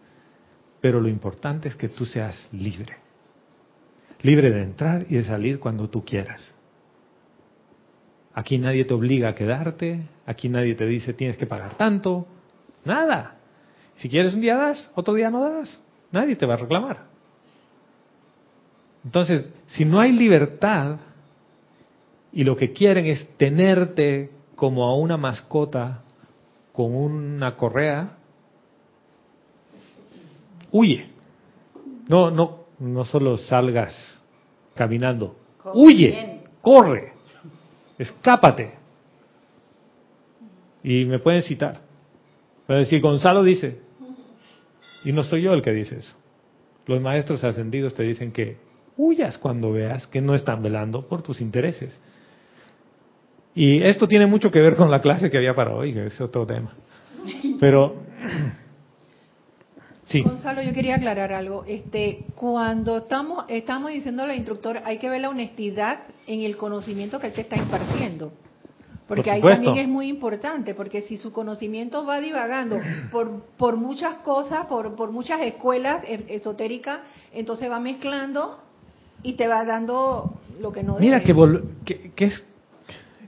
[0.81, 2.97] pero lo importante es que tú seas libre,
[4.23, 6.55] libre de entrar y de salir cuando tú quieras.
[8.35, 12.27] Aquí nadie te obliga a quedarte, aquí nadie te dice tienes que pagar tanto,
[12.85, 13.37] nada.
[13.95, 17.07] Si quieres un día das, otro día no das, nadie te va a reclamar.
[19.05, 20.97] Entonces, si no hay libertad
[22.33, 26.03] y lo que quieren es tenerte como a una mascota
[26.73, 28.17] con una correa,
[30.77, 31.07] huye.
[32.09, 34.23] No, no, no solo salgas
[34.75, 35.37] caminando,
[35.75, 37.13] huye, corre,
[37.99, 38.75] escápate.
[40.83, 41.81] Y me pueden citar.
[42.67, 43.81] Pueden decir, Gonzalo dice,
[45.05, 46.15] y no soy yo el que dice eso.
[46.87, 48.59] Los maestros ascendidos te dicen que
[48.97, 51.99] huyas cuando veas que no están velando por tus intereses.
[53.55, 56.21] Y esto tiene mucho que ver con la clase que había para hoy, que es
[56.21, 56.73] otro tema.
[57.59, 57.97] Pero
[60.07, 60.23] Sí.
[60.23, 61.65] Gonzalo, yo quería aclarar algo.
[61.67, 67.19] Este, cuando estamos, estamos diciendo al instructor, hay que ver la honestidad en el conocimiento
[67.21, 68.33] que él te está impartiendo.
[69.09, 72.81] Porque Por ahí también es muy importante, porque si su conocimiento va divagando
[73.13, 77.01] por, por muchas cosas, por, por muchas escuelas e- esotéricas,
[77.33, 78.59] entonces va mezclando
[79.23, 81.27] y te va dando lo que no Mira debe.
[81.27, 82.45] que, vol- que- que es,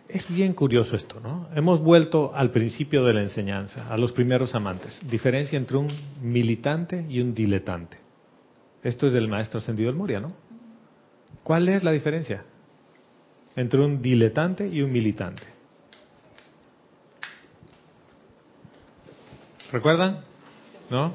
[0.08, 1.48] es bien curioso esto, ¿no?
[1.54, 4.98] Hemos vuelto al principio de la enseñanza, a los primeros amantes.
[5.08, 5.88] Diferencia entre un
[6.22, 7.98] militante y un diletante.
[8.82, 10.32] Esto es del maestro ascendido del Moria, ¿no?
[11.42, 12.44] ¿Cuál es la diferencia
[13.56, 15.42] entre un diletante y un militante?
[19.72, 20.20] ¿Recuerdan?
[20.90, 21.14] ¿No?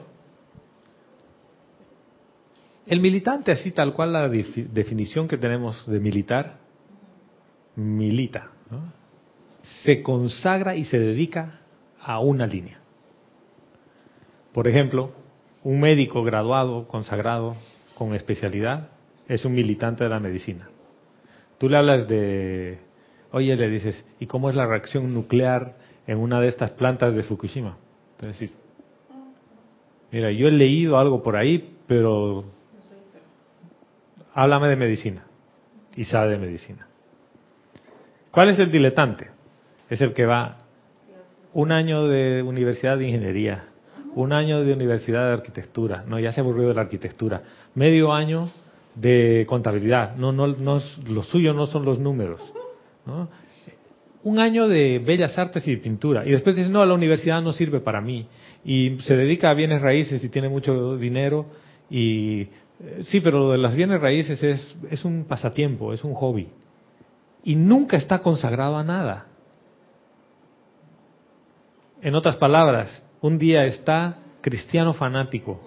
[2.86, 6.58] El militante, así tal cual la defi- definición que tenemos de militar,
[7.76, 9.04] milita, ¿no?
[9.84, 11.62] se consagra y se dedica
[12.00, 12.80] a una línea.
[14.54, 15.12] Por ejemplo,
[15.64, 17.56] un médico graduado, consagrado,
[17.96, 18.90] con especialidad,
[19.28, 20.70] es un militante de la medicina.
[21.58, 22.80] Tú le hablas de,
[23.32, 27.24] oye, le dices, ¿y cómo es la reacción nuclear en una de estas plantas de
[27.24, 27.78] Fukushima?
[28.18, 28.56] Entonces, sí,
[30.12, 32.44] mira, yo he leído algo por ahí, pero
[34.34, 35.26] háblame de medicina.
[35.96, 36.88] Y sabe de medicina.
[38.34, 39.28] ¿Cuál es el diletante?
[39.92, 40.58] Es el que va
[41.54, 43.66] un año de universidad de ingeniería,
[44.16, 47.44] un año de universidad de arquitectura, no, ya se aburrió de la arquitectura,
[47.76, 48.50] medio año
[48.96, 52.42] de contabilidad, no, no, no, lo suyo no son los números,
[54.24, 57.82] un año de bellas artes y pintura, y después dice, no, la universidad no sirve
[57.82, 58.26] para mí,
[58.66, 61.46] y se dedica a bienes raíces y tiene mucho dinero,
[61.88, 62.48] y
[62.80, 66.48] eh, sí, pero lo de las bienes raíces es, es un pasatiempo, es un hobby,
[67.44, 69.28] y nunca está consagrado a nada.
[72.02, 75.62] En otras palabras, un día está cristiano fanático.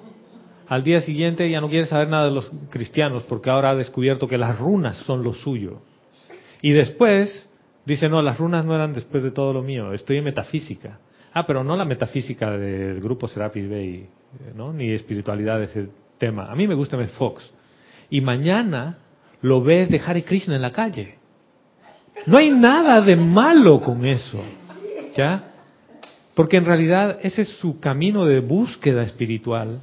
[0.69, 4.27] Al día siguiente ya no quiere saber nada de los cristianos porque ahora ha descubierto
[4.27, 5.81] que las runas son lo suyo.
[6.61, 7.49] Y después
[7.85, 10.99] dice, no, las runas no eran después de todo lo mío, estoy en metafísica.
[11.33, 14.09] Ah, pero no la metafísica del grupo Serapis Bay,
[14.55, 14.73] ¿no?
[14.73, 16.51] ni espiritualidad ese tema.
[16.51, 17.53] A mí me gusta Fox.
[18.11, 18.99] Y mañana
[19.43, 21.16] lo ves de Hare Krishna en la calle.
[22.25, 24.41] No hay nada de malo con eso.
[25.17, 25.53] ¿Ya?
[26.35, 29.81] Porque en realidad ese es su camino de búsqueda espiritual.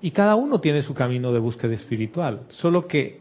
[0.00, 2.46] Y cada uno tiene su camino de búsqueda espiritual.
[2.48, 3.20] Solo que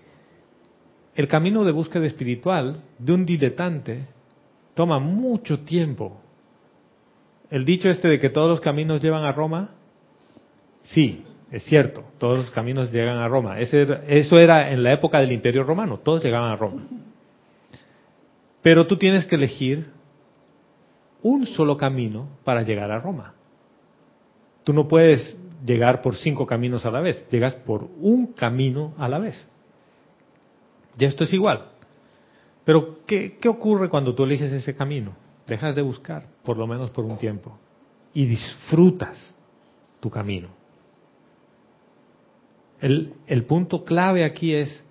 [1.16, 4.08] el camino de búsqueda espiritual de un diletante
[4.74, 6.22] toma mucho tiempo.
[7.50, 9.72] El dicho este de que todos los caminos llevan a Roma,
[10.84, 13.60] sí, es cierto, todos los caminos llegan a Roma.
[13.60, 16.84] Eso era en la época del Imperio Romano, todos llegaban a Roma.
[18.62, 19.92] Pero tú tienes que elegir
[21.22, 23.34] un solo camino para llegar a Roma.
[24.64, 29.08] Tú no puedes llegar por cinco caminos a la vez, llegas por un camino a
[29.08, 29.48] la vez.
[30.98, 31.70] Y esto es igual.
[32.64, 35.16] Pero, ¿qué, qué ocurre cuando tú eliges ese camino?
[35.48, 37.58] Dejas de buscar, por lo menos por un tiempo,
[38.14, 39.34] y disfrutas
[40.00, 40.50] tu camino.
[42.80, 44.86] El, el punto clave aquí es,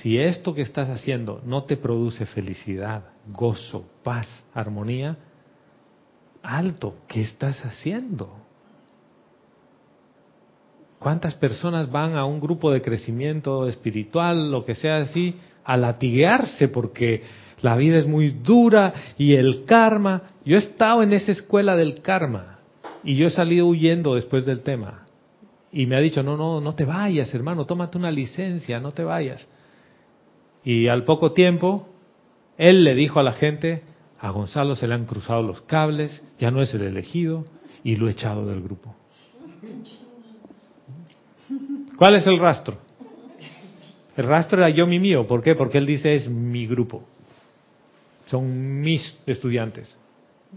[0.00, 5.16] si esto que estás haciendo no te produce felicidad, gozo, paz, armonía,
[6.42, 8.36] alto, ¿qué estás haciendo?
[10.98, 16.68] ¿Cuántas personas van a un grupo de crecimiento espiritual, lo que sea así, a latiguearse
[16.68, 17.22] porque
[17.60, 20.30] la vida es muy dura y el karma?
[20.44, 22.60] Yo he estado en esa escuela del karma
[23.04, 25.04] y yo he salido huyendo después del tema.
[25.70, 29.04] Y me ha dicho, no, no, no te vayas, hermano, tómate una licencia, no te
[29.04, 29.46] vayas.
[30.64, 31.88] Y al poco tiempo,
[32.56, 33.82] él le dijo a la gente,
[34.18, 37.44] a Gonzalo se le han cruzado los cables, ya no es el elegido
[37.82, 38.94] y lo he echado del grupo.
[41.96, 42.78] ¿Cuál es el rastro?
[44.16, 45.26] El rastro era yo mi mío.
[45.26, 45.54] ¿Por qué?
[45.54, 47.04] Porque él dice es mi grupo.
[48.26, 49.96] Son mis estudiantes.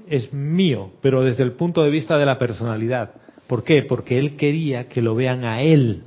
[0.07, 3.11] Es mío, pero desde el punto de vista de la personalidad.
[3.47, 3.83] ¿Por qué?
[3.83, 6.03] Porque él quería que lo vean a él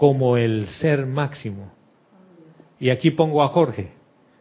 [0.00, 1.74] como el ser máximo.
[2.78, 3.92] Y aquí pongo a Jorge.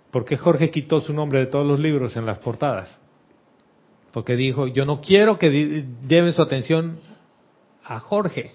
[0.09, 2.97] ¿Por qué Jorge quitó su nombre de todos los libros en las portadas?
[4.13, 6.99] Porque dijo, yo no quiero que lleven su atención
[7.83, 8.53] a Jorge,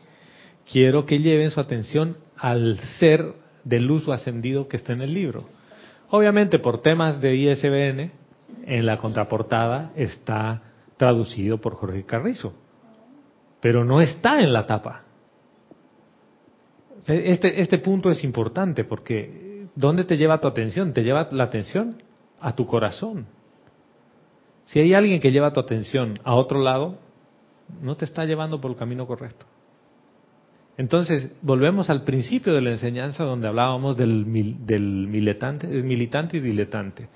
[0.72, 3.34] quiero que lleven su atención al ser
[3.64, 5.44] del uso ascendido que está en el libro.
[6.09, 8.12] Obviamente por temas de ISBN,
[8.64, 10.62] en la contraportada está
[10.96, 12.55] traducido por Jorge Carrizo,
[13.61, 15.03] pero no está en la tapa.
[17.07, 20.92] Este, este punto es importante porque ¿dónde te lleva tu atención?
[20.92, 22.02] Te lleva la atención
[22.40, 23.26] a tu corazón.
[24.64, 26.96] Si hay alguien que lleva tu atención a otro lado,
[27.82, 29.44] no te está llevando por el camino correcto.
[30.76, 36.40] Entonces, volvemos al principio de la enseñanza donde hablábamos del, mil- del militante, militante y
[36.40, 37.09] diletante.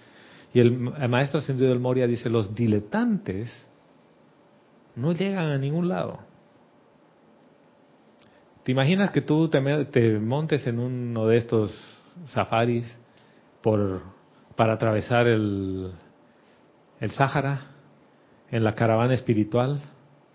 [0.55, 3.67] Y el, el maestro ascendido del Moria dice, los diletantes
[4.95, 6.21] no llegan a ningún lado.
[8.69, 11.75] ¿Te imaginas que tú te, montes en uno de estos
[12.35, 12.85] safaris
[13.63, 14.03] por,
[14.57, 15.91] para atravesar el,
[17.01, 17.63] el Sáhara
[18.51, 19.81] en la caravana espiritual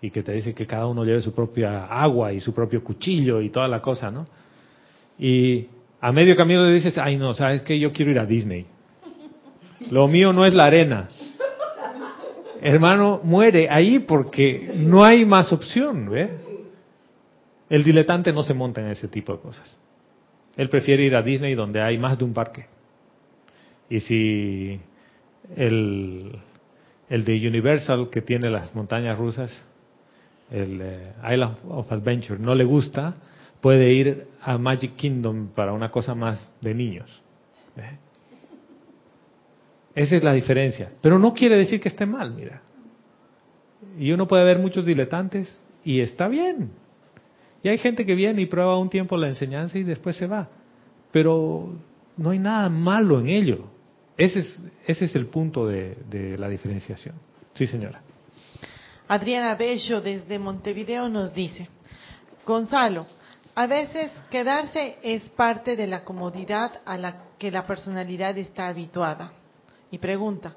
[0.00, 3.40] y que te dice que cada uno lleve su propia agua y su propio cuchillo
[3.40, 4.26] y toda la cosa, ¿no?
[5.16, 5.68] Y
[6.00, 8.66] a medio camino le dices, ay no, sabes que yo quiero ir a Disney.
[9.92, 11.08] Lo mío no es la arena.
[12.60, 16.53] Hermano, muere ahí porque no hay más opción, ¿ve?
[17.74, 19.76] El diletante no se monta en ese tipo de cosas.
[20.56, 22.66] Él prefiere ir a Disney donde hay más de un parque.
[23.90, 24.80] Y si
[25.56, 26.38] el,
[27.08, 29.64] de Universal que tiene las montañas rusas,
[30.52, 33.16] el eh, Island of Adventure, no le gusta,
[33.60, 37.22] puede ir a Magic Kingdom para una cosa más de niños.
[37.74, 37.98] ¿Ve?
[39.96, 40.92] Esa es la diferencia.
[41.00, 42.62] Pero no quiere decir que esté mal, mira.
[43.98, 46.83] Y uno puede ver muchos diletantes y está bien.
[47.64, 50.48] Y hay gente que viene y prueba un tiempo la enseñanza y después se va.
[51.10, 51.72] Pero
[52.18, 53.64] no hay nada malo en ello.
[54.18, 57.14] Ese es, ese es el punto de, de la diferenciación.
[57.54, 58.02] Sí, señora.
[59.08, 61.68] Adriana Bello desde Montevideo nos dice,
[62.46, 63.06] Gonzalo,
[63.54, 69.32] a veces quedarse es parte de la comodidad a la que la personalidad está habituada.
[69.90, 70.54] Y pregunta,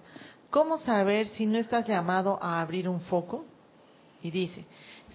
[0.49, 3.45] ¿cómo saber si no estás llamado a abrir un foco?
[4.21, 4.65] Y dice,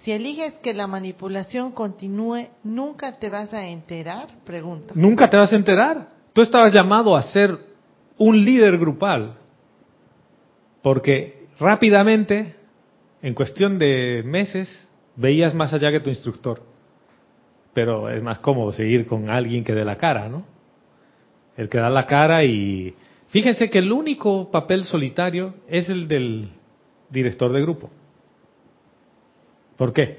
[0.02, 4.28] si eliges que la manipulación continúe, ¿nunca te vas a enterar?
[4.44, 4.94] Pregunta.
[4.96, 6.08] Nunca te vas a enterar.
[6.32, 7.56] Tú estabas llamado a ser
[8.18, 9.34] un líder grupal.
[10.82, 12.56] Porque rápidamente,
[13.22, 16.62] en cuestión de meses, veías más allá que tu instructor.
[17.72, 20.44] Pero es más cómodo seguir con alguien que dé la cara, ¿no?
[21.56, 22.94] El que da la cara y...
[23.28, 26.50] Fíjense que el único papel solitario es el del
[27.08, 27.90] director de grupo.
[29.76, 30.18] ¿Por qué?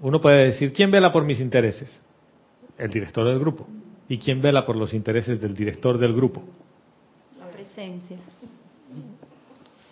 [0.00, 2.02] Uno puede decir, ¿quién vela por mis intereses?
[2.76, 3.66] El director del grupo.
[4.08, 6.42] ¿Y quién vela por los intereses del director del grupo?
[7.38, 8.16] La presencia.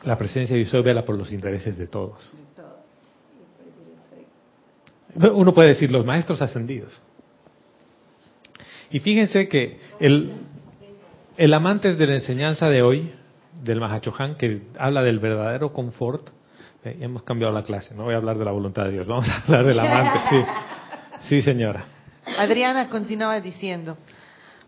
[0.04, 2.30] La presencia de Dios vela por los intereses de todos.
[5.14, 7.00] Uno puede decir los maestros ascendidos.
[8.90, 10.32] Y fíjense que el,
[11.36, 13.12] el amantes de la enseñanza de hoy,
[13.62, 16.28] del Mahachohan, que habla del verdadero confort,
[16.84, 19.28] eh, hemos cambiado la clase, no voy a hablar de la voluntad de Dios, vamos
[19.28, 20.44] a hablar del amante, sí.
[21.28, 21.84] Sí, señora.
[22.38, 23.96] Adriana continuaba diciendo,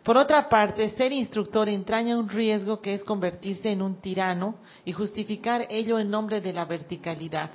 [0.05, 4.93] por otra parte, ser instructor entraña un riesgo que es convertirse en un tirano y
[4.93, 7.51] justificar ello en nombre de la verticalidad.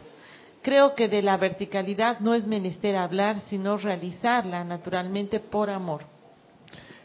[0.62, 6.02] Creo que de la verticalidad no es menester hablar, sino realizarla naturalmente por amor.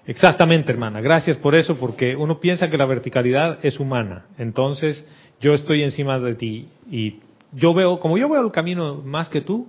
[0.07, 1.01] Exactamente, hermana.
[1.01, 4.27] Gracias por eso, porque uno piensa que la verticalidad es humana.
[4.39, 5.05] Entonces,
[5.41, 7.21] yo estoy encima de ti y
[7.55, 9.69] yo veo, como yo veo el camino más que tú,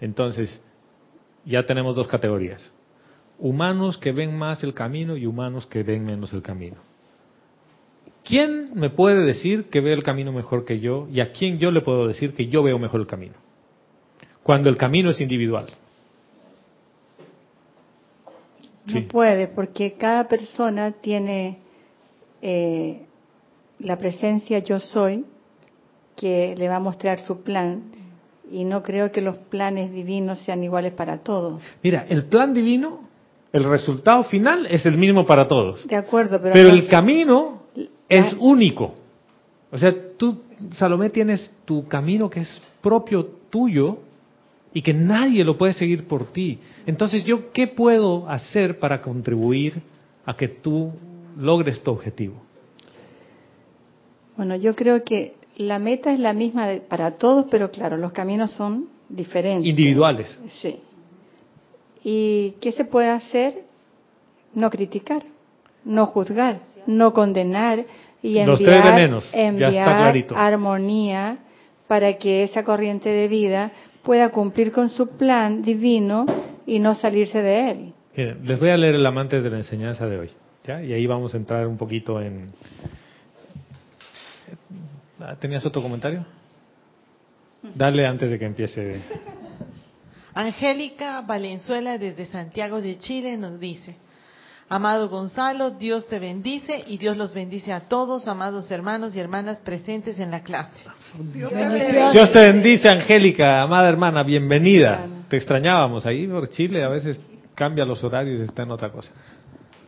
[0.00, 0.60] entonces
[1.44, 2.72] ya tenemos dos categorías.
[3.38, 6.76] Humanos que ven más el camino y humanos que ven menos el camino.
[8.24, 11.72] ¿Quién me puede decir que ve el camino mejor que yo y a quién yo
[11.72, 13.34] le puedo decir que yo veo mejor el camino?
[14.44, 15.66] Cuando el camino es individual.
[18.86, 19.00] No Sí.
[19.02, 21.58] puede, porque cada persona tiene
[22.42, 23.02] eh,
[23.78, 25.24] la presencia yo soy
[26.16, 27.82] que le va a mostrar su plan
[28.50, 31.62] y no creo que los planes divinos sean iguales para todos.
[31.82, 33.08] Mira, el plan divino,
[33.52, 35.86] el resultado final es el mismo para todos.
[35.86, 37.62] De acuerdo, pero, Pero el camino
[38.08, 38.94] es único.
[39.70, 40.42] O sea, tú,
[40.72, 43.98] Salomé, tienes tu camino que es propio tuyo
[44.74, 46.58] y que nadie lo puede seguir por ti.
[46.86, 49.80] Entonces, ¿yo qué puedo hacer para contribuir
[50.26, 50.92] a que tú
[51.38, 52.34] logres tu objetivo?
[54.36, 58.12] Bueno, yo creo que la meta es la misma de- para todos, pero claro, los
[58.12, 59.68] caminos son diferentes.
[59.68, 60.38] Individuales.
[60.60, 60.80] Sí.
[62.04, 63.62] ¿Y qué se puede hacer?
[64.54, 65.22] No criticar,
[65.84, 67.84] no juzgar, no condenar
[68.22, 71.38] y Los enviar, está enviar armonía
[71.86, 73.72] para que esa corriente de vida
[74.02, 76.26] pueda cumplir con su plan divino
[76.66, 77.92] y no salirse de él.
[78.16, 80.30] Miren, les voy a leer el amante de la enseñanza de hoy.
[80.66, 80.82] ¿ya?
[80.82, 82.52] Y ahí vamos a entrar un poquito en...
[85.24, 86.24] Ah, ¿Tenías otro comentario?
[87.74, 89.00] Dale antes de que empiece.
[90.34, 93.96] Angélica Valenzuela desde Santiago de Chile nos dice,
[94.68, 99.58] Amado Gonzalo, Dios te bendice y Dios los bendice a todos, amados hermanos y hermanas
[99.58, 100.84] presentes en la clase.
[101.34, 105.06] Dios te bendice, Angélica, amada hermana, bienvenida.
[105.28, 107.20] Te extrañábamos ahí por Chile, a veces
[107.54, 109.12] cambia los horarios y está en otra cosa.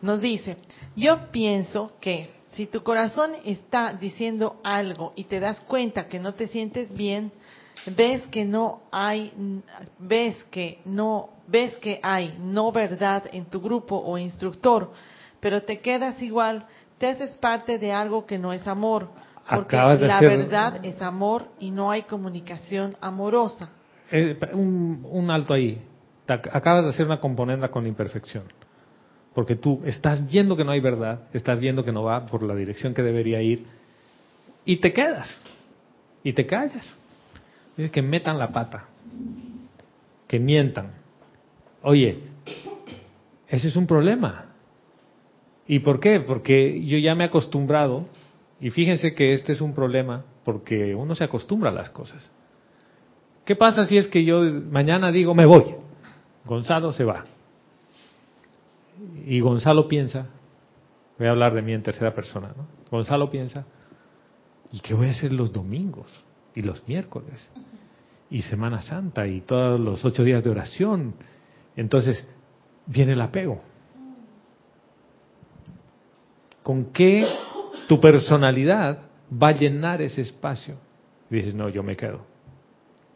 [0.02, 0.58] Nos dice,
[0.94, 6.34] yo pienso que si tu corazón está diciendo algo y te das cuenta que no
[6.34, 7.32] te sientes bien,
[7.96, 9.32] ves que no hay
[9.98, 14.90] ves que no ves que hay no verdad en tu grupo o instructor,
[15.40, 16.64] pero te quedas igual,
[16.98, 19.08] te haces parte de algo que no es amor,
[19.48, 23.68] porque Acabas la hacer- verdad es amor y no hay comunicación amorosa.
[24.10, 25.82] Eh, un, un alto ahí.
[26.24, 28.44] Te acabas de hacer una componenda con la imperfección.
[29.34, 32.54] Porque tú estás viendo que no hay verdad, estás viendo que no va por la
[32.54, 33.66] dirección que debería ir,
[34.64, 35.28] y te quedas.
[36.22, 36.98] Y te callas.
[37.76, 38.86] Dices que metan la pata.
[40.26, 40.92] Que mientan.
[41.82, 42.18] Oye,
[43.48, 44.46] ese es un problema.
[45.66, 46.20] ¿Y por qué?
[46.20, 48.06] Porque yo ya me he acostumbrado,
[48.60, 52.30] y fíjense que este es un problema, porque uno se acostumbra a las cosas.
[53.44, 55.74] ¿Qué pasa si es que yo mañana digo me voy?
[56.44, 57.24] Gonzalo se va.
[59.26, 60.26] Y Gonzalo piensa,
[61.18, 62.66] voy a hablar de mí en tercera persona, ¿no?
[62.90, 63.66] Gonzalo piensa,
[64.72, 66.06] ¿y qué voy a hacer los domingos
[66.54, 67.48] y los miércoles?
[68.30, 71.14] Y Semana Santa y todos los ocho días de oración.
[71.76, 72.26] Entonces,
[72.86, 73.62] viene el apego.
[76.62, 77.26] ¿Con qué
[77.88, 80.76] tu personalidad va a llenar ese espacio?
[81.30, 82.34] Y dices, no, yo me quedo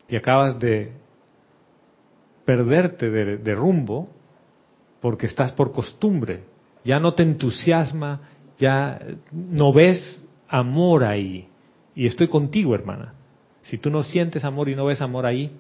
[0.09, 0.93] y acabas de
[2.45, 4.09] perderte de, de rumbo
[5.01, 6.45] porque estás por costumbre,
[6.85, 8.21] ya no te entusiasma,
[8.59, 9.01] ya
[9.33, 11.49] no ves amor ahí.
[11.95, 13.15] Y estoy contigo, hermana.
[13.63, 15.51] Si tú no sientes amor y no ves amor ahí,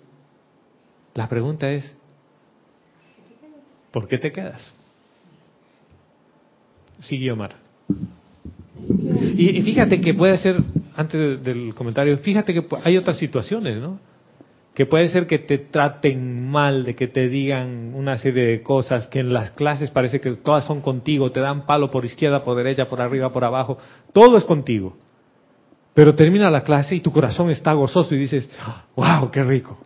[1.15, 1.97] la pregunta es,
[3.93, 4.73] ¿por qué te quedas?
[7.01, 7.55] Sigue Omar.
[9.37, 10.63] Y, y fíjate que puede ser,
[10.97, 13.99] antes de- del comentario, fíjate que hay otras situaciones, ¿no?
[14.79, 19.09] Que puede ser que te traten mal, de que te digan una serie de cosas,
[19.09, 22.57] que en las clases parece que todas son contigo, te dan palo por izquierda, por
[22.57, 23.77] derecha, por arriba, por abajo,
[24.13, 24.97] todo es contigo.
[25.95, 28.49] Pero termina la clase y tu corazón está gozoso y dices,
[28.95, 29.81] wow, qué rico.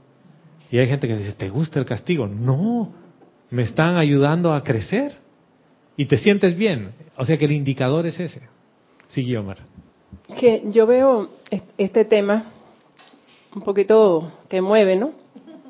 [0.70, 2.26] Y hay gente que dice, ¿te gusta el castigo?
[2.26, 2.92] No,
[3.48, 5.14] me están ayudando a crecer
[5.96, 6.90] y te sientes bien.
[7.16, 8.42] O sea que el indicador es ese.
[9.08, 9.56] Sigue Omar.
[10.38, 12.51] Que yo veo es- este tema
[13.54, 15.12] un poquito que mueve, ¿no?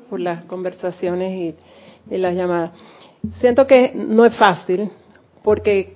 [0.09, 1.55] Por las conversaciones
[2.09, 2.71] y, y las llamadas.
[3.39, 4.89] Siento que no es fácil
[5.43, 5.95] porque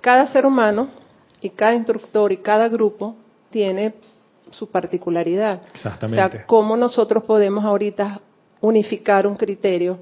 [0.00, 0.88] cada ser humano
[1.40, 3.16] y cada instructor y cada grupo
[3.50, 3.94] tiene
[4.50, 5.62] su particularidad.
[5.74, 6.24] Exactamente.
[6.24, 8.20] O sea, cómo nosotros podemos ahorita
[8.60, 9.98] unificar un criterio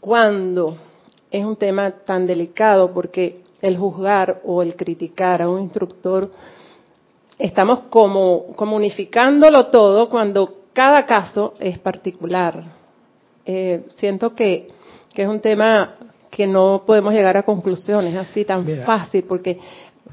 [0.00, 0.76] cuando
[1.30, 6.30] es un tema tan delicado porque el juzgar o el criticar a un instructor
[7.38, 12.54] estamos como, como unificándolo todo cuando cada caso es particular.
[13.44, 14.68] Eh, siento que,
[15.14, 15.96] que es un tema
[16.30, 18.86] que no podemos llegar a conclusiones así tan Mira.
[18.86, 19.58] fácil, porque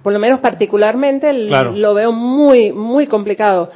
[0.04, 1.72] por lo menos particularmente Claro.
[1.72, 3.70] lo veo muy, muy complicado.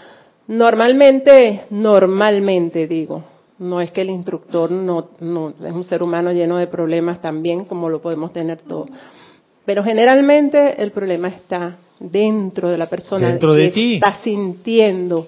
[0.48, 3.24] Normalmente, normalmente digo,
[3.60, 7.64] no es que el instructor no, no es un ser humano lleno de problemas también,
[7.64, 8.90] como lo podemos tener todos.
[9.64, 13.94] Pero generalmente el problema está dentro de la persona Dentro que de ti.
[13.96, 15.28] está sintiendo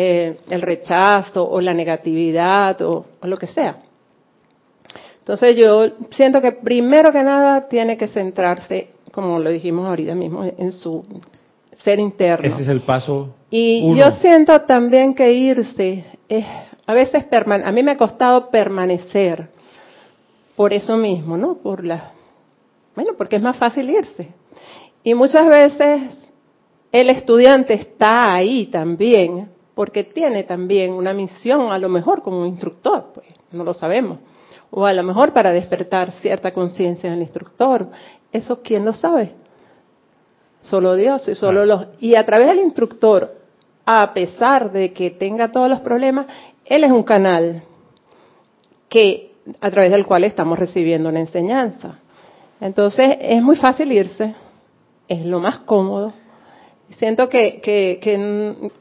[0.00, 3.78] eh, el rechazo o la negatividad o, o lo que sea.
[5.18, 10.44] Entonces yo siento que primero que nada tiene que centrarse, como lo dijimos ahorita mismo,
[10.44, 11.04] en su
[11.82, 12.46] ser interno.
[12.46, 13.96] Ese es el paso Y uno.
[13.96, 16.46] yo siento también que irse, es,
[16.86, 19.48] a veces a mí me ha costado permanecer
[20.54, 21.56] por eso mismo, ¿no?
[21.56, 22.12] Por la,
[22.94, 24.28] bueno, porque es más fácil irse.
[25.02, 26.30] Y muchas veces
[26.92, 33.12] el estudiante está ahí también porque tiene también una misión, a lo mejor como instructor,
[33.14, 34.18] pues no lo sabemos.
[34.72, 37.86] O a lo mejor para despertar cierta conciencia en el instructor.
[38.32, 39.34] Eso, ¿quién lo sabe?
[40.62, 43.36] Solo Dios y solo los y a través del instructor,
[43.86, 46.26] a pesar de que tenga todos los problemas,
[46.64, 47.62] él es un canal
[48.88, 52.00] que a través del cual estamos recibiendo una enseñanza.
[52.60, 54.34] Entonces es muy fácil irse,
[55.06, 56.12] es lo más cómodo.
[56.98, 58.72] Siento que, que, que,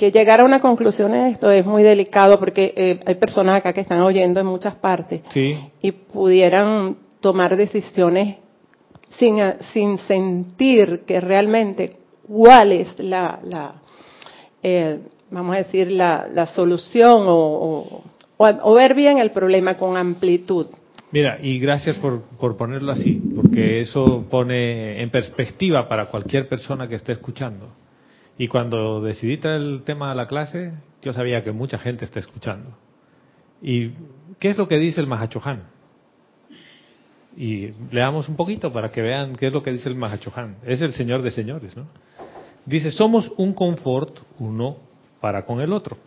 [0.00, 3.74] que llegar a una conclusión en esto es muy delicado porque eh, hay personas acá
[3.74, 5.58] que están oyendo en muchas partes Sí.
[5.82, 8.38] y pudieran tomar decisiones
[9.18, 9.36] sin,
[9.74, 13.74] sin sentir que realmente cuál es la, la
[14.62, 18.02] eh, vamos a decir, la, la solución o,
[18.38, 20.68] o, o ver bien el problema con amplitud.
[21.12, 26.88] Mira, y gracias por, por ponerlo así, porque eso pone en perspectiva para cualquier persona
[26.88, 27.66] que esté escuchando.
[28.40, 30.72] Y cuando decidí traer el tema a la clase,
[31.02, 32.70] yo sabía que mucha gente está escuchando.
[33.60, 33.90] ¿Y
[34.38, 35.64] qué es lo que dice el Mahachohan?
[37.36, 40.56] Y leamos un poquito para que vean qué es lo que dice el Mahachohan.
[40.64, 41.86] Es el Señor de señores, ¿no?
[42.64, 44.78] Dice, somos un confort uno
[45.20, 45.98] para con el otro.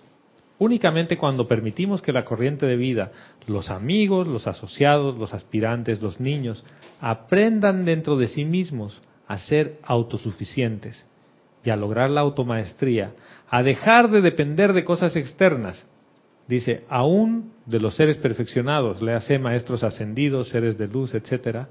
[0.57, 3.11] Únicamente cuando permitimos que la corriente de vida,
[3.45, 6.63] los amigos, los asociados, los aspirantes, los niños,
[6.99, 11.05] aprendan dentro de sí mismos a ser autosuficientes
[11.63, 13.13] y a lograr la automaestría,
[13.49, 15.85] a dejar de depender de cosas externas.
[16.47, 21.69] Dice, aún de los seres perfeccionados, le hace maestros ascendidos, seres de luz, etcétera.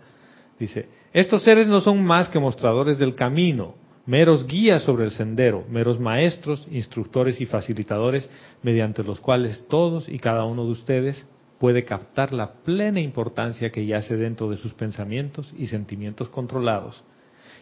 [0.58, 3.74] Dice, estos seres no son más que mostradores del camino,
[4.06, 8.28] meros guías sobre el sendero, meros maestros, instructores y facilitadores
[8.62, 11.26] mediante los cuales todos y cada uno de ustedes
[11.58, 17.04] puede captar la plena importancia que yace dentro de sus pensamientos y sentimientos controlados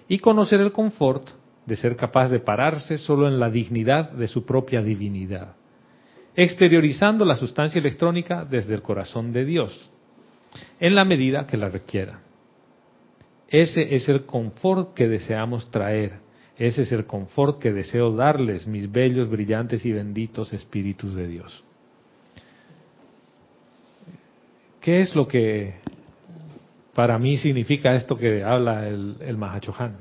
[0.09, 1.29] y conocer el confort
[1.67, 5.55] de ser capaz de pararse solo en la dignidad de su propia divinidad,
[6.35, 9.91] exteriorizando la sustancia electrónica desde el corazón de Dios,
[10.79, 12.21] en la medida que la requiera.
[13.49, 16.31] Ese es el confort que deseamos traer
[16.61, 21.65] ese es el confort que deseo darles, mis bellos, brillantes y benditos espíritus de Dios.
[24.79, 25.77] ¿Qué es lo que
[26.95, 29.97] para mí significa esto que habla el, el Mahachohan?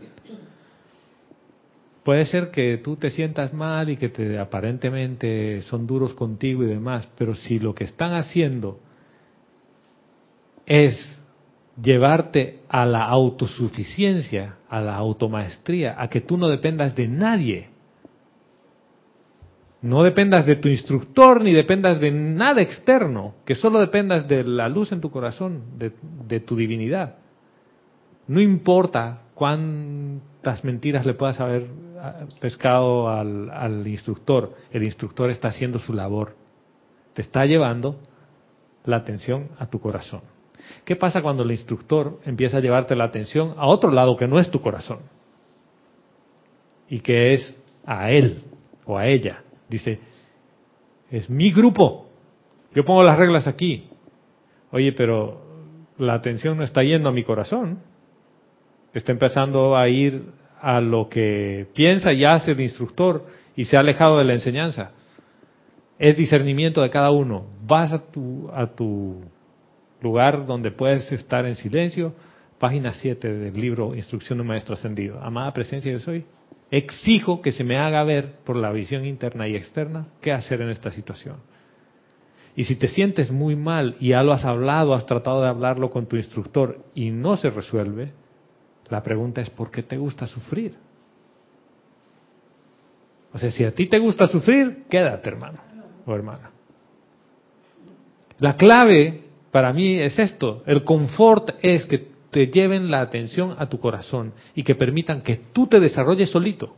[2.04, 6.68] Puede ser que tú te sientas mal y que te, aparentemente son duros contigo y
[6.68, 8.80] demás, pero si lo que están haciendo
[10.66, 11.20] es
[11.82, 17.70] llevarte a la autosuficiencia, a la automaestría, a que tú no dependas de nadie.
[19.82, 24.68] No dependas de tu instructor ni dependas de nada externo, que solo dependas de la
[24.68, 27.16] luz en tu corazón, de, tu divinidad.
[28.30, 31.66] No importa cuántas mentiras le puedas haber
[32.00, 36.36] ah, pescado al, al instructor, el instructor está haciendo su labor.
[37.14, 38.00] Te está llevando
[38.86, 40.22] la atención a tu corazón.
[40.86, 44.38] ¿Qué pasa cuando el instructor empieza a llevarte la atención a otro lado que no
[44.38, 45.00] es tu corazón?
[46.88, 48.44] Y que es a él
[48.86, 49.42] o a ella.
[49.68, 50.02] Dice,
[51.10, 52.12] es mi grupo.
[52.76, 53.90] Yo pongo las reglas aquí.
[54.72, 55.42] Oye, pero
[55.98, 57.89] la atención no está yendo a mi corazón.
[58.94, 60.24] Está empezando a ir
[60.62, 63.26] a lo que piensa y hace el instructor
[63.56, 64.92] y se ha alejado de la enseñanza.
[65.98, 67.46] Es discernimiento de cada uno.
[67.66, 69.22] Vas a tu, a tu
[70.02, 72.14] lugar donde puedes estar en silencio,
[72.58, 75.22] página 7 del libro Instrucción de Maestro Ascendido.
[75.22, 76.26] Amada presencia yo soy,
[76.72, 80.70] exijo que se me haga ver por la visión interna y externa qué hacer en
[80.70, 81.38] esta situación.
[82.56, 85.90] Y si te sientes muy mal y ya lo has hablado, has tratado de hablarlo
[85.90, 88.12] con tu instructor y no se resuelve,
[88.90, 90.76] la pregunta es ¿por qué te gusta sufrir?
[93.32, 95.60] O sea, si a ti te gusta sufrir, quédate hermano
[96.06, 96.52] o hermana.
[98.40, 100.64] La clave para mí es esto.
[100.66, 105.36] El confort es que te lleven la atención a tu corazón y que permitan que
[105.54, 106.76] tú te desarrolles solito.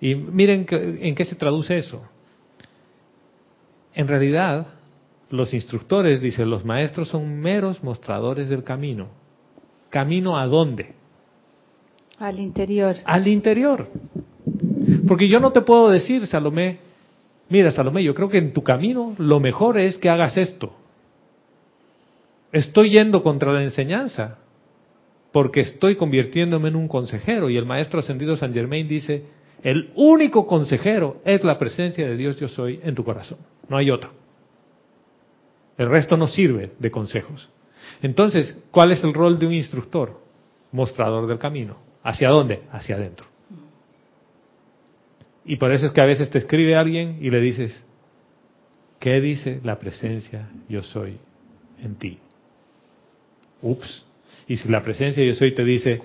[0.00, 2.02] Y miren en qué se traduce eso.
[3.94, 4.66] En realidad,
[5.30, 9.08] los instructores, dicen los maestros, son meros mostradores del camino.
[9.94, 10.92] ¿Camino a dónde?
[12.18, 12.96] Al interior.
[13.04, 13.86] Al interior.
[15.06, 16.80] Porque yo no te puedo decir, Salomé,
[17.48, 20.74] mira Salomé, yo creo que en tu camino lo mejor es que hagas esto.
[22.50, 24.38] Estoy yendo contra la enseñanza
[25.30, 29.26] porque estoy convirtiéndome en un consejero y el maestro ascendido San Germain dice,
[29.62, 33.38] el único consejero es la presencia de Dios yo soy en tu corazón,
[33.68, 34.10] no hay otro.
[35.78, 37.48] El resto no sirve de consejos.
[38.02, 40.20] Entonces, ¿cuál es el rol de un instructor?
[40.72, 41.76] Mostrador del camino.
[42.02, 42.62] ¿Hacia dónde?
[42.70, 43.26] Hacia adentro.
[45.44, 47.84] Y por eso es que a veces te escribe alguien y le dices,
[48.98, 51.18] ¿qué dice la presencia yo soy
[51.82, 52.18] en ti?
[53.60, 54.04] Ups.
[54.48, 56.02] Y si la presencia yo soy te dice,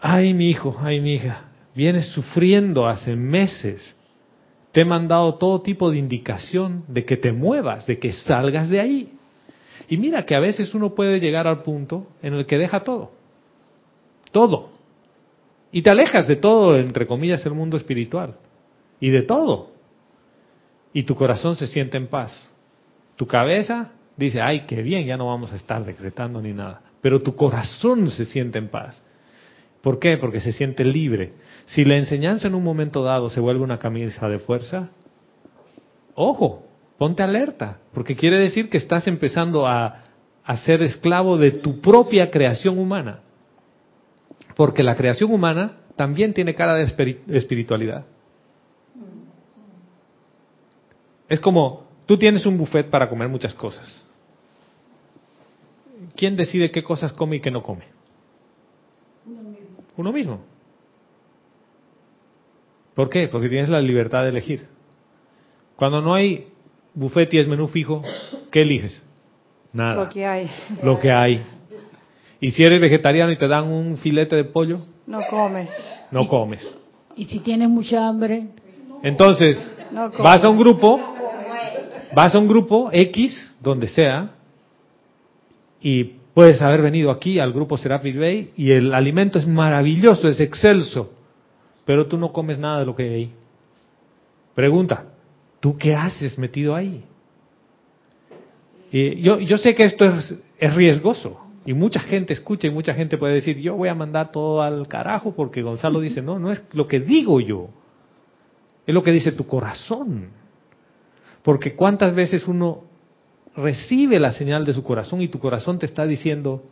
[0.00, 3.96] ay mi hijo, ay mi hija, vienes sufriendo hace meses,
[4.72, 8.80] te he mandado todo tipo de indicación de que te muevas, de que salgas de
[8.80, 9.12] ahí.
[9.88, 13.12] Y mira que a veces uno puede llegar al punto en el que deja todo,
[14.32, 14.76] todo,
[15.76, 18.36] y te alejas de todo, entre comillas, el mundo espiritual.
[19.00, 19.72] Y de todo.
[20.92, 22.50] Y tu corazón se siente en paz.
[23.16, 26.80] Tu cabeza dice, ay, qué bien, ya no vamos a estar decretando ni nada.
[27.02, 29.04] Pero tu corazón se siente en paz.
[29.82, 30.16] ¿Por qué?
[30.16, 31.34] Porque se siente libre.
[31.66, 34.90] Si la enseñanza en un momento dado se vuelve una camisa de fuerza,
[36.14, 36.65] ojo,
[36.98, 40.04] ponte alerta, porque quiere decir que estás empezando a,
[40.44, 43.20] a ser esclavo de tu propia creación humana.
[44.54, 48.06] Porque la creación humana también tiene cara de espiri- espiritualidad.
[51.28, 54.02] Es como, tú tienes un buffet para comer muchas cosas.
[56.14, 57.84] ¿Quién decide qué cosas come y qué no come?
[59.96, 60.40] Uno mismo.
[62.94, 63.28] ¿Por qué?
[63.28, 64.66] Porque tienes la libertad de elegir.
[65.74, 66.48] Cuando no hay
[66.96, 68.02] buffet y es menú fijo,
[68.50, 69.00] ¿qué eliges?
[69.72, 69.94] Nada.
[69.94, 70.50] Lo que hay.
[70.82, 71.44] Lo que hay.
[72.40, 75.70] Y si eres vegetariano y te dan un filete de pollo, No comes.
[76.10, 76.66] no comes.
[77.16, 78.48] Y si tienes mucha hambre,
[79.02, 79.56] Entonces,
[79.92, 80.22] No comes.
[80.22, 80.98] vas a un grupo,
[82.14, 84.30] vas a un grupo X, donde sea,
[85.80, 90.40] y puedes haber venido aquí al grupo Serapis Bay y el alimento es maravilloso, es
[90.40, 91.12] excelso,
[91.84, 93.32] pero tú no comes nada de lo que hay ahí.
[94.54, 95.04] Pregunta,
[95.60, 97.04] ¿tú qué haces metido ahí?
[98.92, 102.94] Y yo, yo sé que esto es, es riesgoso y mucha gente escucha y mucha
[102.94, 106.52] gente puede decir, yo voy a mandar todo al carajo porque Gonzalo dice, no, no
[106.52, 107.70] es lo que digo yo,
[108.86, 110.28] es lo que dice tu corazón.
[111.42, 112.84] Porque cuántas veces uno
[113.56, 116.64] recibe la señal de su corazón y tu corazón te está diciendo,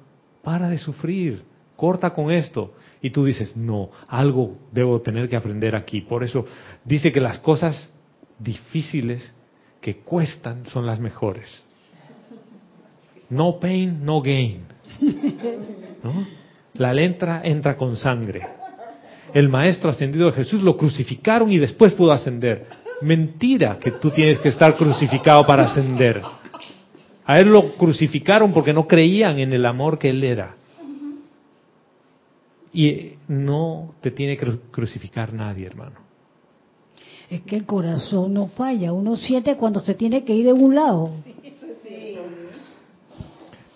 [0.42, 1.42] para de sufrir,
[1.76, 2.74] corta con esto.
[3.00, 6.02] Y tú dices, no, algo debo tener que aprender aquí.
[6.02, 6.46] Por eso
[6.84, 7.92] dice que las cosas
[8.38, 9.32] difíciles
[9.80, 11.62] que cuestan son las mejores.
[13.30, 14.62] No pain, no gain.
[16.02, 16.26] ¿No?
[16.74, 18.40] La letra entra con sangre.
[19.32, 22.66] El maestro ascendido de Jesús lo crucificaron y después pudo ascender.
[23.02, 26.22] Mentira que tú tienes que estar crucificado para ascender.
[27.26, 30.54] A él lo crucificaron porque no creían en el amor que él era.
[32.72, 36.03] Y no te tiene que crucificar nadie, hermano.
[37.30, 38.92] Es que el corazón no falla.
[38.92, 41.10] Uno siente cuando se tiene que ir de un lado.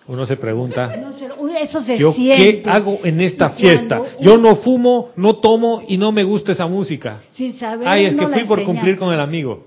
[0.07, 0.91] Uno se pregunta,
[1.61, 2.69] Eso se ¿yo qué siente.
[2.69, 4.01] hago en esta Y fiesta?
[4.19, 7.21] Yo no fumo, no tomo y no me gusta esa música.
[7.31, 9.65] Sin saber Ay, es que fui por cumplir con el amigo.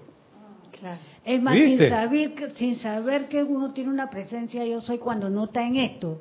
[0.81, 0.99] Claro.
[1.25, 1.85] Es más, ¿Viste?
[1.87, 5.65] sin saber, que, sin saber que uno tiene una presencia yo soy cuando no está
[5.65, 6.21] en esto.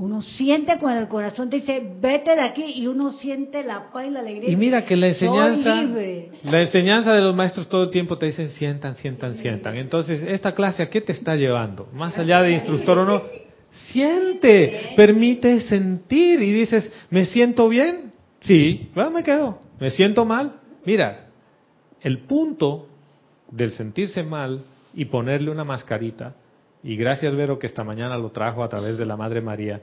[0.00, 4.06] Uno siente cuando el corazón te dice, vete de aquí, y uno siente la paz
[4.06, 4.48] y la alegría.
[4.50, 5.82] Y mira que la enseñanza,
[6.42, 9.76] la enseñanza de los maestros todo el tiempo te dicen sientan, sientan, sientan.
[9.76, 11.86] Entonces, esta clase a qué te está llevando?
[11.92, 13.22] Más allá de instructor o no,
[13.92, 18.14] siente, permite sentir y dices, ¿me siento bien?
[18.40, 19.60] Sí, bueno, me quedo.
[19.78, 20.60] ¿Me siento mal?
[20.86, 21.26] Mira,
[22.00, 22.88] el punto
[23.50, 24.62] del sentirse mal
[24.94, 26.36] y ponerle una mascarita,
[26.82, 29.82] y gracias Vero que esta mañana lo trajo a través de la Madre María,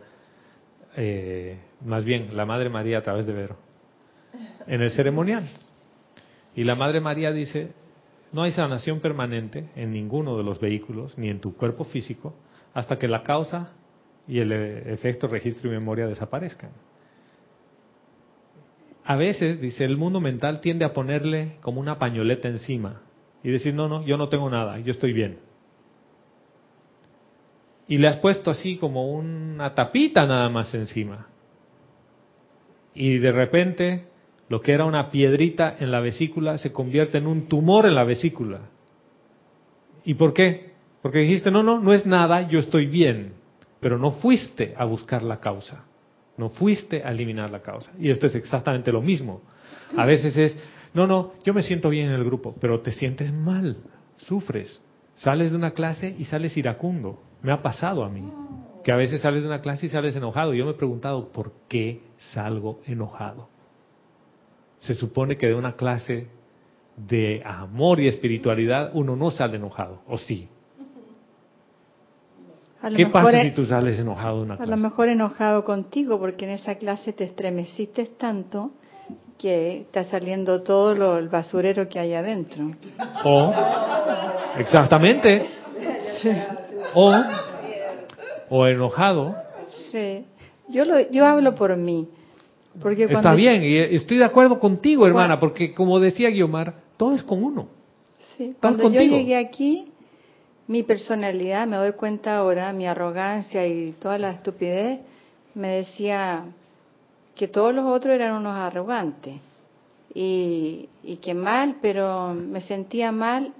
[0.95, 3.57] eh, más bien la Madre María a través de Vero,
[4.65, 5.47] en el ceremonial.
[6.55, 7.71] Y la Madre María dice,
[8.31, 12.33] no hay sanación permanente en ninguno de los vehículos, ni en tu cuerpo físico,
[12.73, 13.73] hasta que la causa
[14.27, 16.71] y el eh, efecto registro y memoria desaparezcan.
[19.05, 23.01] A veces, dice, el mundo mental tiende a ponerle como una pañoleta encima
[23.41, 25.46] y decir, no, no, yo no tengo nada, yo estoy bien.
[27.87, 31.27] Y le has puesto así como una tapita nada más encima.
[32.93, 34.07] Y de repente,
[34.49, 38.03] lo que era una piedrita en la vesícula se convierte en un tumor en la
[38.03, 38.61] vesícula.
[40.03, 40.71] ¿Y por qué?
[41.01, 43.33] Porque dijiste, no, no, no es nada, yo estoy bien.
[43.79, 45.85] Pero no fuiste a buscar la causa.
[46.37, 47.91] No fuiste a eliminar la causa.
[47.99, 49.41] Y esto es exactamente lo mismo.
[49.95, 50.57] A veces es,
[50.93, 53.77] no, no, yo me siento bien en el grupo, pero te sientes mal,
[54.17, 54.81] sufres.
[55.15, 57.21] Sales de una clase y sales iracundo.
[57.47, 58.29] Me ha pasado a mí.
[58.83, 60.53] Que a veces sales de una clase y sales enojado.
[60.53, 62.01] Yo me he preguntado, ¿por qué
[62.33, 63.47] salgo enojado?
[64.81, 66.27] Se supone que de una clase
[66.97, 70.49] de amor y espiritualidad uno no sale enojado, ¿o sí?
[72.97, 74.81] ¿Qué pasa si tú sales enojado de una A lo clase?
[74.81, 78.71] mejor enojado contigo porque en esa clase te estremeciste tanto
[79.37, 82.71] que está saliendo todo lo, el basurero que hay adentro.
[83.23, 83.53] O,
[84.57, 85.47] exactamente,
[86.97, 87.23] o,
[88.49, 89.35] o enojado.
[89.91, 90.25] Sí.
[90.69, 92.07] Yo lo, yo hablo por mí.
[92.81, 97.15] Porque cuando Está bien, y estoy de acuerdo contigo, hermana, porque como decía Guiomar, todo
[97.15, 97.67] es con uno.
[98.35, 99.91] Sí, cuando yo llegué aquí,
[100.67, 104.99] mi personalidad, me doy cuenta ahora, mi arrogancia y toda la estupidez,
[105.55, 106.45] me decía
[107.35, 109.35] que todos los otros eran unos arrogantes.
[110.13, 113.53] Y, y que mal, pero me sentía mal,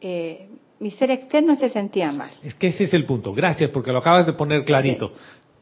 [0.00, 0.48] eh,
[0.80, 2.30] mi ser externo se sentía mal.
[2.42, 3.32] Es que ese es el punto.
[3.34, 5.12] Gracias, porque lo acabas de poner clarito.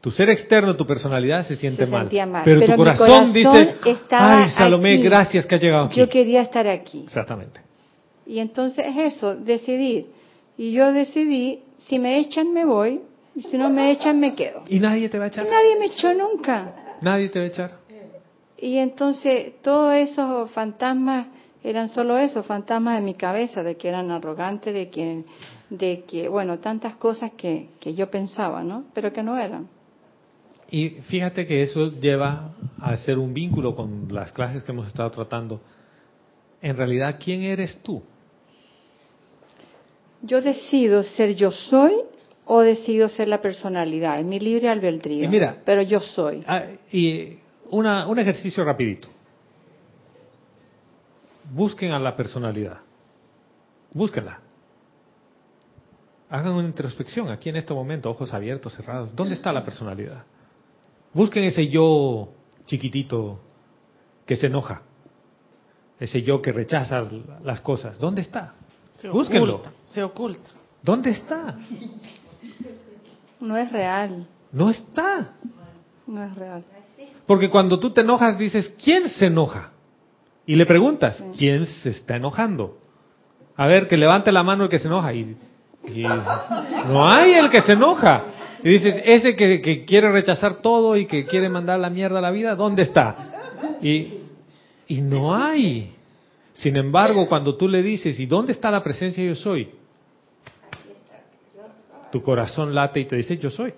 [0.01, 2.03] Tu ser externo, tu personalidad se siente Se mal.
[2.03, 2.43] sentía mal.
[2.45, 3.75] Pero, Pero tu corazón, corazón dice,
[4.11, 5.03] ay, Salomé, aquí.
[5.03, 5.99] gracias que has llegado aquí.
[5.99, 7.01] Yo quería estar aquí.
[7.03, 7.59] Exactamente.
[8.25, 10.07] Y entonces es eso, decidir.
[10.57, 13.01] Y yo decidí, si me echan me voy,
[13.35, 14.63] y si no me echan me quedo.
[14.69, 15.45] ¿Y nadie te va a echar?
[15.45, 16.73] Y nadie me echó nunca.
[17.01, 17.71] Nadie te va a echar.
[18.57, 21.27] Y entonces todos esos fantasmas
[21.63, 25.23] eran solo eso, fantasmas de mi cabeza, de que eran arrogantes, de que,
[25.69, 28.85] de que bueno, tantas cosas que, que yo pensaba, ¿no?
[28.93, 29.67] Pero que no eran.
[30.71, 35.09] Y fíjate que eso lleva a hacer un vínculo con las clases que hemos estado
[35.11, 35.59] tratando.
[36.61, 38.03] En realidad, ¿quién eres tú?
[40.21, 41.93] Yo decido ser yo soy
[42.45, 45.23] o decido ser la personalidad, es mi libre albedrío.
[45.23, 46.43] Y mira, pero yo soy.
[46.47, 47.37] Ah, y
[47.69, 49.07] una, un ejercicio rapidito.
[51.51, 52.79] Busquen a la personalidad.
[53.93, 54.39] Búsquenla.
[56.29, 59.15] Hagan una introspección aquí en este momento, ojos abiertos, cerrados.
[59.15, 60.23] ¿Dónde está la personalidad?
[61.13, 62.29] Busquen ese yo
[62.65, 63.39] chiquitito
[64.27, 64.83] que se enoja.
[65.99, 67.03] Ese yo que rechaza
[67.43, 67.97] las cosas.
[67.97, 68.53] ¿Dónde está?
[68.93, 69.55] Se Búsquenlo.
[69.55, 70.49] oculta, se oculta.
[70.83, 71.55] ¿Dónde está?
[73.39, 75.33] No es real, No está.
[76.05, 76.63] no es real.
[77.25, 79.71] Porque cuando tú te enojas dices, ¿quién se enoja?
[80.49, 82.79] Y le preguntas, ¿quién se está enojando?
[83.55, 85.13] A ver, que levante la mano el que se enoja.
[85.13, 85.37] Y,
[85.93, 86.01] y
[86.87, 88.23] no hay el que se enoja.
[88.63, 92.21] Y dices, ese que, que quiere rechazar todo y que quiere mandar la mierda a
[92.23, 93.77] la vida, ¿dónde está?
[93.83, 94.07] Y,
[94.87, 95.93] y no hay.
[96.53, 99.69] Sin embargo, cuando tú le dices, ¿y dónde está la presencia yo soy?
[102.11, 103.71] Tu corazón late y te dice, yo soy.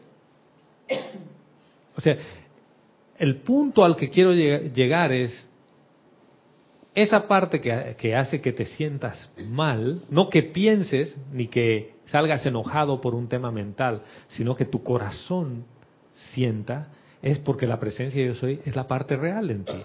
[1.97, 2.15] O sea,
[3.19, 5.49] el punto al que quiero lleg- llegar es
[6.93, 12.45] esa parte que, que hace que te sientas mal, no que pienses ni que salgas
[12.45, 15.65] enojado por un tema mental, sino que tu corazón
[16.33, 19.81] sienta, es porque la presencia de yo soy es la parte real en ti.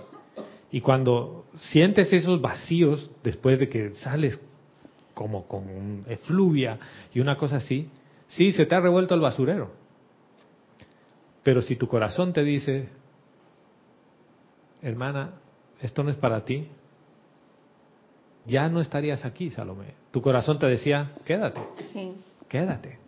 [0.72, 4.40] Y cuando sientes esos vacíos después de que sales
[5.14, 6.78] como con efluvia
[7.14, 7.88] y una cosa así,
[8.26, 9.70] sí, se te ha revuelto el basurero.
[11.42, 12.88] Pero si tu corazón te dice,
[14.82, 15.34] hermana,
[15.80, 16.66] esto no es para ti,
[18.46, 19.94] ya no estarías aquí, Salomé.
[20.10, 21.60] Tu corazón te decía, quédate,
[21.92, 22.12] Sí.
[22.48, 22.98] quédate.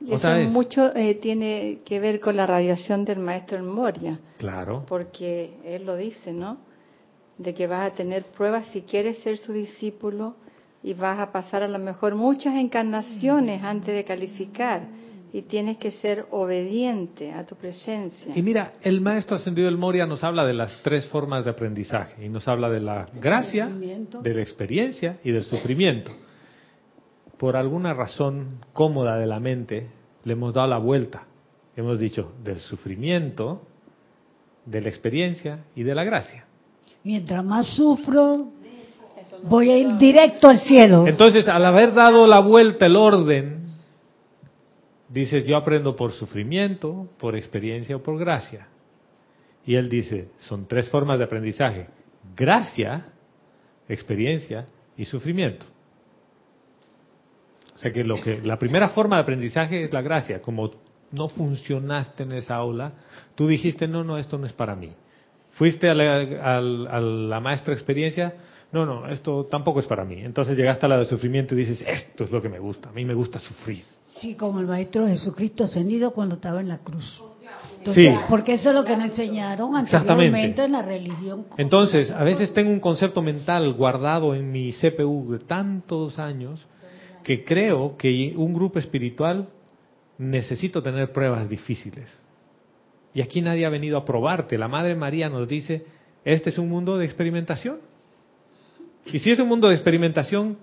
[0.00, 0.50] Y Otra eso vez.
[0.52, 4.84] mucho eh, tiene que ver con la radiación del maestro en Moria, Claro.
[4.88, 6.56] porque él lo dice, ¿no?
[7.36, 10.36] De que vas a tener pruebas si quieres ser su discípulo
[10.82, 14.82] y vas a pasar a lo mejor muchas encarnaciones antes de calificar
[15.32, 18.32] y tienes que ser obediente a tu presencia.
[18.34, 22.24] Y mira, el maestro ascendido del Moria nos habla de las tres formas de aprendizaje
[22.24, 26.10] y nos habla de la gracia, de la experiencia y del sufrimiento.
[27.38, 29.88] Por alguna razón cómoda de la mente,
[30.24, 31.26] le hemos dado la vuelta.
[31.76, 33.62] Hemos dicho del sufrimiento,
[34.66, 36.44] de la experiencia y de la gracia.
[37.02, 38.48] Mientras más sufro,
[39.44, 41.06] voy a ir directo al cielo.
[41.06, 43.59] Entonces, al haber dado la vuelta el orden,
[45.10, 48.68] dices, yo aprendo por sufrimiento, por experiencia o por gracia.
[49.66, 51.88] Y él dice, son tres formas de aprendizaje.
[52.34, 53.12] Gracia,
[53.88, 55.66] experiencia y sufrimiento.
[57.74, 60.40] O sea que, lo que la primera forma de aprendizaje es la gracia.
[60.40, 60.70] Como
[61.12, 62.92] no funcionaste en esa aula,
[63.34, 64.92] tú dijiste, no, no, esto no es para mí.
[65.52, 68.34] Fuiste a la, a la maestra experiencia,
[68.70, 70.20] no, no, esto tampoco es para mí.
[70.22, 72.92] Entonces llegaste a la de sufrimiento y dices, esto es lo que me gusta, a
[72.92, 73.82] mí me gusta sufrir.
[74.20, 77.22] Sí, como el Maestro Jesucristo ascendido cuando estaba en la cruz.
[77.78, 78.18] Entonces, Sí.
[78.28, 81.46] Porque eso es lo que nos enseñaron anteriormente en la religión.
[81.56, 86.66] Entonces, a veces tengo un concepto mental guardado en mi CPU de tantos años
[87.22, 89.48] que creo que un grupo espiritual
[90.18, 92.20] necesito tener pruebas difíciles.
[93.14, 94.58] Y aquí nadie ha venido a probarte.
[94.58, 95.86] La Madre María nos dice,
[96.24, 97.78] este es un mundo de experimentación.
[99.06, 100.58] Y si es un mundo de experimentación,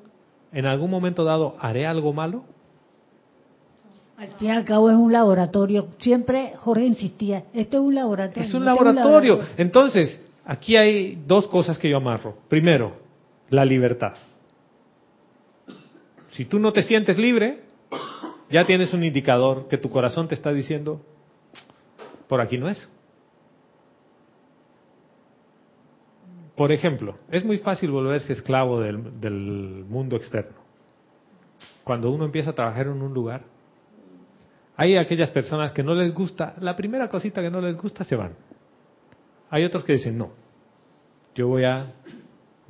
[0.51, 2.45] en algún momento dado haré algo malo.
[4.17, 5.89] Al fin y al cabo es un laboratorio.
[5.99, 8.49] Siempre Jorge insistía, esto es un laboratorio.
[8.49, 9.41] Es un laboratorio.
[9.57, 12.35] Entonces, aquí hay dos cosas que yo amarro.
[12.47, 12.93] Primero,
[13.49, 14.13] la libertad.
[16.31, 17.59] Si tú no te sientes libre,
[18.49, 20.99] ya tienes un indicador que tu corazón te está diciendo,
[22.27, 22.89] por aquí no es.
[26.55, 30.57] Por ejemplo, es muy fácil volverse esclavo del, del mundo externo.
[31.83, 33.43] Cuando uno empieza a trabajar en un lugar,
[34.77, 38.15] hay aquellas personas que no les gusta, la primera cosita que no les gusta se
[38.15, 38.35] van.
[39.49, 40.31] Hay otros que dicen, no,
[41.35, 41.93] yo voy a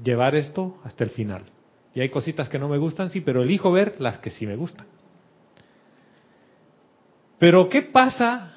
[0.01, 1.43] llevar esto hasta el final.
[1.93, 4.55] Y hay cositas que no me gustan, sí, pero elijo ver las que sí me
[4.55, 4.88] gustan.
[7.38, 8.53] Pero ¿qué pasa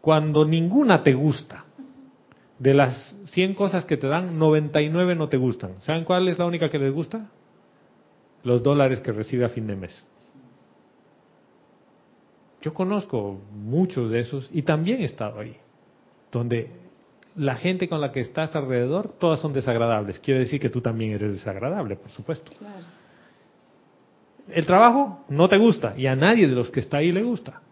[0.00, 1.64] cuando ninguna te gusta?
[2.58, 5.76] De las 100 cosas que te dan, 99 no te gustan.
[5.82, 7.30] ¿Saben cuál es la única que les gusta?
[8.42, 10.04] los dólares que recibe a fin de mes.
[12.60, 15.56] Yo conozco muchos de esos y también he estado ahí,
[16.32, 16.70] donde
[17.36, 20.18] la gente con la que estás alrededor, todas son desagradables.
[20.18, 22.50] Quiere decir que tú también eres desagradable, por supuesto.
[24.48, 27.62] El trabajo no te gusta y a nadie de los que está ahí le gusta.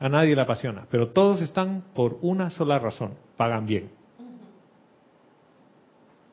[0.00, 3.90] A nadie le apasiona, pero todos están por una sola razón, pagan bien.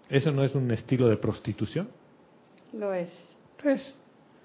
[0.09, 1.89] ¿Eso no es un estilo de prostitución?
[2.73, 3.39] Lo es.
[3.63, 3.95] Es.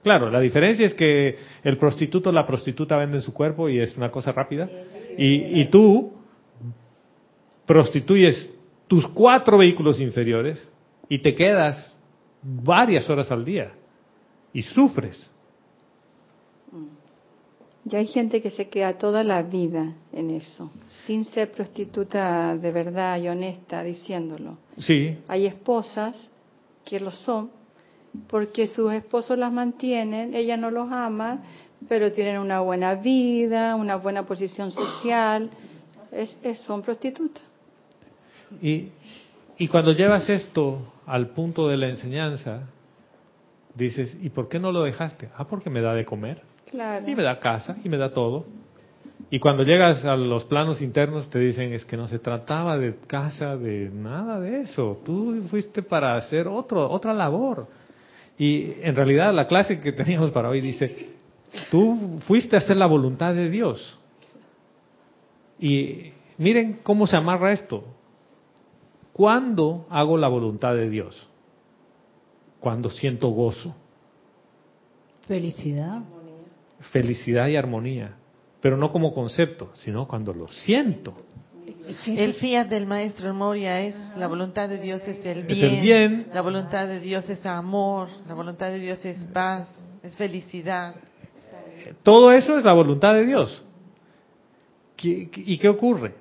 [0.06, 1.34] Claro, la diferencia es que
[1.64, 4.70] el prostituto, la prostituta venden su cuerpo y es una cosa rápida.
[5.18, 6.12] Y, y tú
[7.66, 8.54] prostituyes
[8.86, 10.64] tus cuatro vehículos inferiores
[11.08, 11.98] y te quedas
[12.40, 13.72] varias horas al día
[14.52, 15.28] y sufres.
[17.82, 20.70] Ya hay gente que se queda toda la vida en eso,
[21.04, 24.56] sin ser prostituta de verdad y honesta diciéndolo.
[24.78, 26.14] Sí, Hay esposas
[26.84, 27.50] que lo son
[28.28, 31.40] porque sus esposos las mantienen, ella no los ama,
[31.88, 35.50] pero tienen una buena vida, una buena posición social,
[36.12, 37.42] es, es- son prostitutas.
[38.62, 38.88] Y,
[39.58, 42.60] y cuando llevas esto al punto de la enseñanza,
[43.74, 45.28] dices, ¿y por qué no lo dejaste?
[45.36, 47.08] Ah, porque me da de comer, Claro.
[47.08, 48.46] y me da casa, y me da todo.
[49.30, 52.94] Y cuando llegas a los planos internos te dicen, es que no se trataba de
[53.06, 55.00] casa, de nada de eso.
[55.04, 57.66] Tú fuiste para hacer otro, otra labor.
[58.38, 61.10] Y en realidad la clase que teníamos para hoy dice,
[61.70, 63.98] tú fuiste a hacer la voluntad de Dios.
[65.58, 67.84] Y miren cómo se amarra esto.
[69.12, 71.28] ¿Cuándo hago la voluntad de Dios?
[72.60, 73.74] Cuando siento gozo,
[75.26, 76.02] Felicidad.
[76.92, 78.16] felicidad y armonía.
[78.60, 81.14] Pero no como concepto, sino cuando lo siento.
[82.06, 85.80] El fiat del maestro Moria es la voluntad de Dios es el Es bien, el
[85.82, 86.26] bien.
[86.34, 89.68] la voluntad de Dios es amor, la voluntad de Dios es paz,
[90.02, 90.96] es felicidad.
[92.02, 93.62] Todo eso es la voluntad de Dios.
[94.96, 96.14] ¿Qué- qué- ¿Y qué ocurre?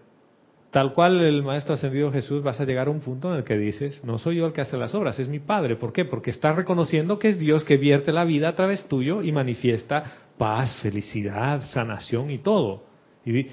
[0.70, 3.58] Tal cual el Maestro Ascendido Jesús, vas a llegar a un punto en el que
[3.58, 5.78] dices, no soy yo el que hace las obras, es mi Padre.
[5.78, 6.04] ¿Por qué?
[6.06, 10.04] Porque estás reconociendo que es Dios que vierte la vida a través tuyo y manifiesta
[10.38, 12.84] paz, felicidad, sanación y todo.
[13.26, 13.48] Y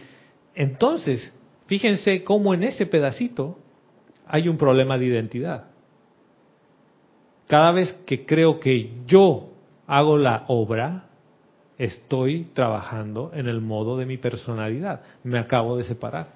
[0.56, 1.32] entonces,
[1.72, 3.56] fíjense cómo en ese pedacito
[4.26, 5.70] hay un problema de identidad.
[7.46, 9.52] Cada vez que creo que yo
[9.86, 11.06] hago la obra,
[11.78, 15.00] estoy trabajando en el modo de mi personalidad.
[15.24, 16.34] Me acabo de separar.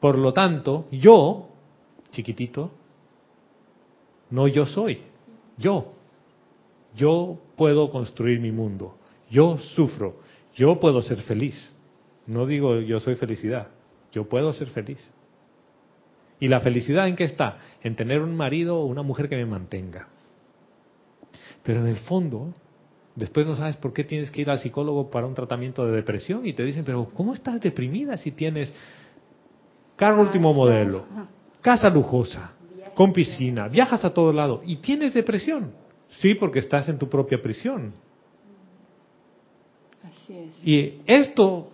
[0.00, 1.50] Por lo tanto, yo,
[2.10, 2.70] chiquitito,
[4.30, 5.02] no yo soy,
[5.58, 5.92] yo.
[6.96, 8.96] Yo puedo construir mi mundo.
[9.28, 10.20] Yo sufro.
[10.54, 11.76] Yo puedo ser feliz.
[12.26, 13.68] No digo yo soy felicidad.
[14.12, 15.12] Yo puedo ser feliz.
[16.40, 17.58] ¿Y la felicidad en qué está?
[17.82, 20.08] En tener un marido o una mujer que me mantenga.
[21.62, 22.52] Pero en el fondo,
[23.14, 26.46] después no sabes por qué tienes que ir al psicólogo para un tratamiento de depresión
[26.46, 28.72] y te dicen, pero ¿cómo estás deprimida si tienes
[29.96, 31.06] carro último modelo,
[31.60, 32.52] casa lujosa,
[32.94, 35.72] con piscina, viajas a todo lado y tienes depresión?
[36.10, 37.94] Sí, porque estás en tu propia prisión.
[40.02, 40.66] Así es.
[40.66, 41.70] Y esto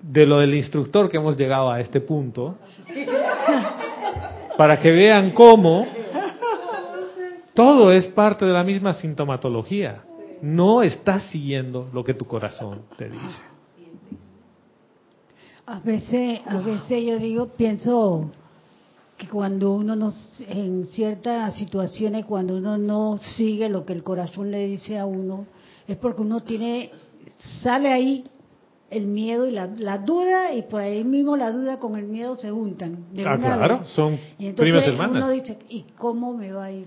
[0.00, 2.56] de lo del instructor que hemos llegado a este punto,
[4.56, 5.86] para que vean cómo
[7.54, 10.04] todo es parte de la misma sintomatología.
[10.40, 13.42] No estás siguiendo lo que tu corazón te dice.
[15.66, 18.30] A veces, a veces yo digo, pienso
[19.16, 20.14] que cuando uno no,
[20.48, 25.44] en ciertas situaciones, cuando uno no sigue lo que el corazón le dice a uno,
[25.88, 26.92] es porque uno tiene,
[27.60, 28.24] sale ahí
[28.90, 32.38] el miedo y la, la duda, y por ahí mismo la duda con el miedo
[32.38, 33.06] se juntan.
[33.12, 33.88] de Ah, una claro, vez.
[33.90, 35.16] son Y entonces primas hermanas.
[35.16, 36.86] Uno dice, ¿y cómo me va a ir?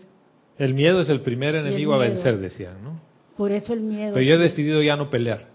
[0.57, 2.99] El miedo es el primer el enemigo a vencer, decían, ¿no?
[3.37, 4.13] Por eso el miedo.
[4.13, 5.47] Pero yo he decidido ya no pelear.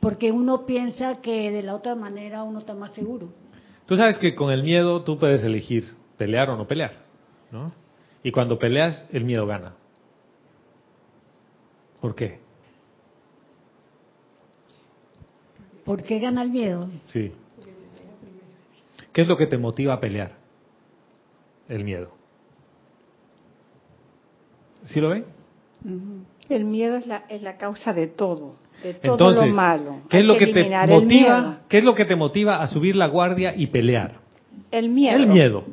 [0.00, 3.28] Porque uno piensa que de la otra manera uno está más seguro.
[3.86, 6.92] Tú sabes que con el miedo tú puedes elegir pelear o no pelear,
[7.50, 7.72] ¿no?
[8.22, 9.74] Y cuando peleas, el miedo gana.
[12.00, 12.40] ¿Por qué?
[15.90, 16.88] ¿Por qué gana el miedo?
[17.06, 17.32] Sí.
[19.12, 20.36] ¿Qué es lo que te motiva a pelear?
[21.68, 22.12] El miedo.
[24.86, 25.24] ¿Sí lo ven?
[26.48, 30.02] El miedo es la, es la causa de todo, de todo Entonces, lo malo.
[30.08, 31.62] ¿qué es lo que te motiva?
[31.68, 34.20] ¿Qué es lo que te motiva a subir la guardia y pelear?
[34.70, 35.16] El miedo.
[35.16, 35.64] El miedo.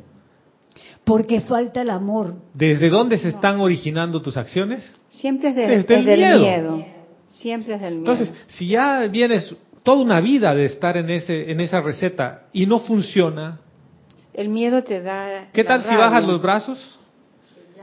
[1.04, 2.34] Porque falta el amor.
[2.54, 4.92] ¿Desde dónde se están originando tus acciones?
[5.10, 6.84] Siempre es, de- Desde es el miedo.
[7.30, 8.12] Siempre es del miedo.
[8.12, 9.54] Entonces, si ya vienes
[9.88, 13.58] toda una vida de estar en ese en esa receta y no funciona,
[14.34, 15.48] el miedo te da.
[15.50, 17.00] ¿qué tal si bajas los brazos?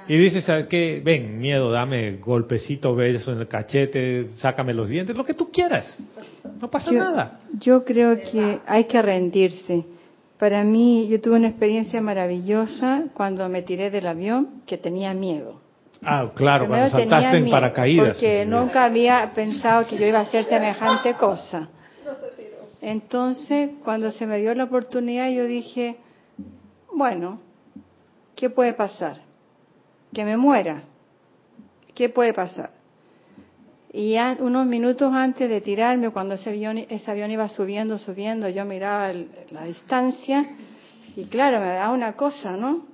[0.07, 1.01] Y dices, ¿sabes qué?
[1.03, 5.97] Ven, miedo, dame golpecito, beso en el cachete, sácame los dientes, lo que tú quieras.
[6.61, 7.39] No pasa Yo- nada.
[7.59, 9.83] Yo creo que hay que rendirse.
[10.37, 15.59] Para mí, yo tuve una experiencia maravillosa cuando me tiré del avión, que tenía miedo.
[16.03, 18.07] Ah, claro, Primero cuando saltaste en paracaídas.
[18.09, 21.69] Porque nunca había pensado que yo iba a hacer semejante cosa.
[22.87, 25.95] Entonces, cuando se me dio la oportunidad, yo dije,
[26.93, 27.39] bueno,
[28.35, 29.21] ¿qué puede pasar?
[30.13, 30.83] Que me muera.
[31.95, 32.69] ¿Qué puede pasar?
[33.91, 38.47] Y ya unos minutos antes de tirarme, cuando ese avión, ese avión iba subiendo, subiendo,
[38.49, 40.45] yo miraba el- la distancia
[41.15, 42.85] y claro, me da una cosa, ¿no?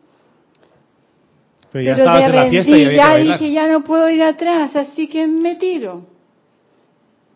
[1.69, 4.73] Pero ya Pero de en la fiesta y ya dije, ya no puedo ir atrás,
[4.73, 6.05] así que me tiro.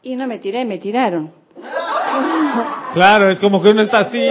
[0.03, 1.43] Y no me tiré, me tiraron.
[2.93, 4.21] Claro, es como que uno está así.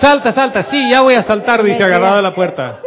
[0.00, 2.80] Salta, salta, sí, ya voy a saltar, dice, agarrado a la puerta.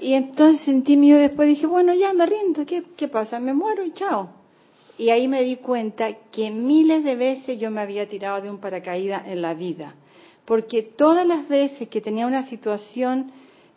[0.00, 3.38] Y entonces sentí miedo después, dije, bueno, ya me rindo, ¿qué, qué pasa?
[3.40, 4.30] Me muero y chao.
[4.98, 8.58] Y ahí me di cuenta que miles de veces yo me había tirado de un
[8.58, 9.94] paracaídas en la vida.
[10.44, 13.32] Porque todas las veces que tenía una situación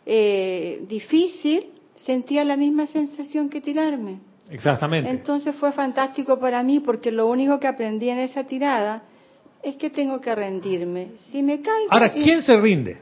[0.06, 1.66] eh, difícil,
[1.96, 4.20] sentía la misma sensación que tirarme.
[4.50, 5.10] Exactamente.
[5.10, 9.02] Entonces fue fantástico para mí porque lo único que aprendí en esa tirada
[9.62, 11.12] es que tengo que rendirme.
[11.30, 12.98] Si me caigo, Ahora, y- ¿quién se rinde?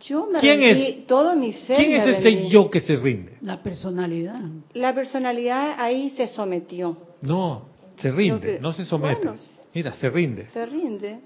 [0.00, 2.48] yo me quién rendí, es- todo mi ser ¿Quién es ese rendí.
[2.48, 3.36] yo que se rinde?
[3.42, 4.40] La personalidad.
[4.72, 9.26] La personalidad ahí se sometió, No, se rinde, que- no se somete.
[9.28, 9.40] bueno,
[9.74, 10.46] Mira, se rinde.
[10.46, 11.20] se rinde.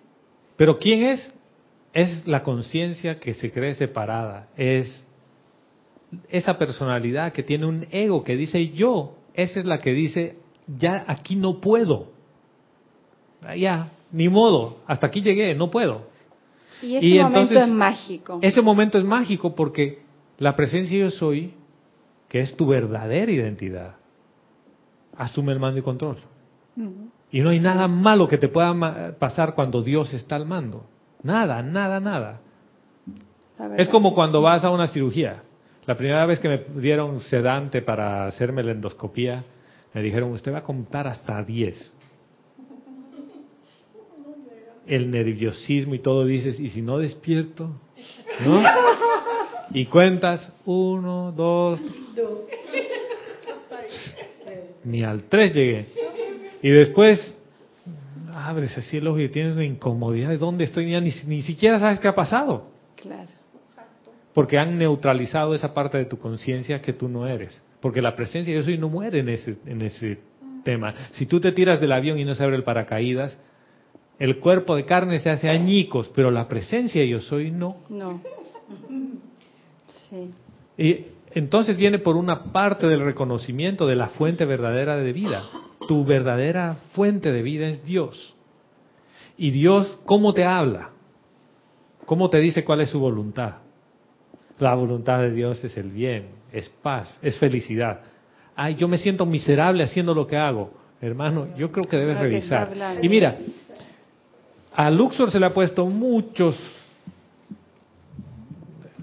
[0.57, 1.33] Pero ¿quién es?
[1.95, 4.49] Es la conciencia que se cree separada.
[4.57, 5.05] Es
[6.29, 9.14] esa personalidad que tiene un ego que dice yo.
[9.35, 12.12] Esa es la que dice, ya aquí no puedo.
[13.43, 16.07] Ah, Ya, ni modo, hasta aquí llegué, no puedo.
[16.82, 18.39] Y ese Y momento entonces, es mágico.
[18.43, 20.03] Ese momento es mágico porque
[20.39, 21.55] la presencia yo soy,
[22.28, 23.97] que es tu verdadera identidad,
[25.16, 26.18] asume el mando y control.
[27.30, 30.84] Y no hay nada malo que te pueda pasar cuando Dios está al mando.
[31.22, 32.41] Nada, nada, nada.
[33.76, 35.43] Es como cuando vas a una cirugía.
[35.86, 39.43] La primera vez que me dieron sedante para hacerme la endoscopía,
[39.93, 41.95] me dijeron, usted va a contar hasta 10.
[44.89, 47.70] El nerviosismo y todo dices, ¿y si no despierto?
[48.45, 48.62] ¿No?
[49.72, 51.78] Y cuentas, uno, dos.
[54.84, 55.89] Ni al tres llegué.
[56.62, 57.36] Y después
[58.34, 61.78] abres así el ojo y tienes una incomodidad de dónde estoy, ya ni, ni siquiera
[61.78, 63.28] sabes qué ha pasado Claro.
[64.32, 67.62] porque han neutralizado esa parte de tu conciencia que tú no eres.
[67.80, 70.18] Porque la presencia yo soy no muere en ese, en ese
[70.64, 70.95] tema.
[71.12, 73.39] Si tú te tiras del avión y no se abre el paracaídas,
[74.19, 77.79] el cuerpo de carne se hace añicos, pero la presencia yo soy no.
[77.89, 78.21] No.
[80.11, 80.31] Sí.
[80.77, 85.45] Y entonces viene por una parte del reconocimiento de la fuente verdadera de vida.
[85.87, 88.35] Tu verdadera fuente de vida es Dios.
[89.37, 90.91] Y Dios, ¿cómo te habla?
[92.07, 93.57] ¿Cómo te dice cuál es su voluntad?
[94.59, 98.01] La voluntad de Dios es el bien, es paz, es felicidad.
[98.57, 100.73] Ay, yo me siento miserable haciendo lo que hago.
[101.01, 102.73] Hermano, yo creo que debes revisar.
[103.01, 103.39] Y mira,
[104.79, 106.57] a Luxor se le ha puesto muchos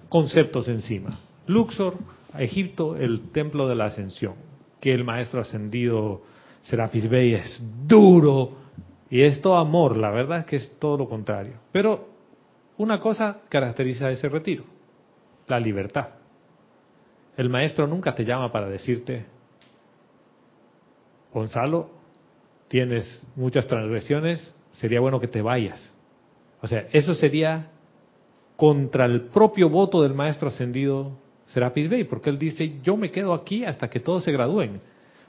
[0.08, 1.20] conceptos encima.
[1.48, 1.98] Luxor,
[2.38, 4.36] Egipto, el templo de la ascensión,
[4.80, 6.22] que el maestro ascendido
[6.62, 8.54] Serapis Bey es duro
[9.10, 11.56] y es todo amor, la verdad es que es todo lo contrario.
[11.74, 12.08] Pero
[12.78, 14.64] una cosa caracteriza ese retiro,
[15.48, 16.08] la libertad.
[17.36, 19.26] El maestro nunca te llama para decirte,
[21.34, 21.90] Gonzalo,
[22.70, 25.96] tienes muchas transgresiones, sería bueno que te vayas.
[26.62, 27.70] O sea, eso sería
[28.56, 33.34] contra el propio voto del maestro ascendido Serapis Bey, porque él dice, yo me quedo
[33.34, 34.82] aquí hasta que todos se gradúen.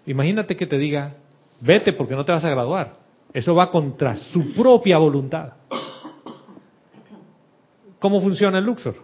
[0.06, 1.16] Imagínate que te diga,
[1.60, 2.94] vete porque no te vas a graduar.
[3.32, 5.55] Eso va contra su propia voluntad.
[7.98, 8.97] ¿Cómo funciona el Luxor?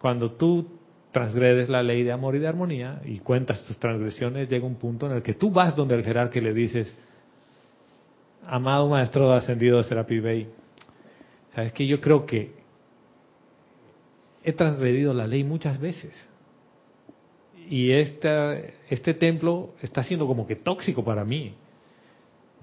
[0.00, 0.66] Cuando tú
[1.12, 5.06] transgredes la ley de amor y de armonía y cuentas tus transgresiones, llega un punto
[5.06, 6.94] en el que tú vas donde el jerarca y le dices,
[8.50, 10.48] amado maestro ascendido Serapis Bey,
[11.54, 12.52] sabes que yo creo que
[14.42, 16.28] he transgredido la ley muchas veces.
[17.68, 18.56] Y esta,
[18.88, 21.54] este templo está siendo como que tóxico para mí.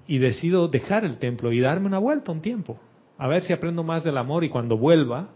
[0.06, 2.78] Y decido dejar el templo y darme una vuelta un tiempo.
[3.16, 5.30] A ver si aprendo más del amor y cuando vuelva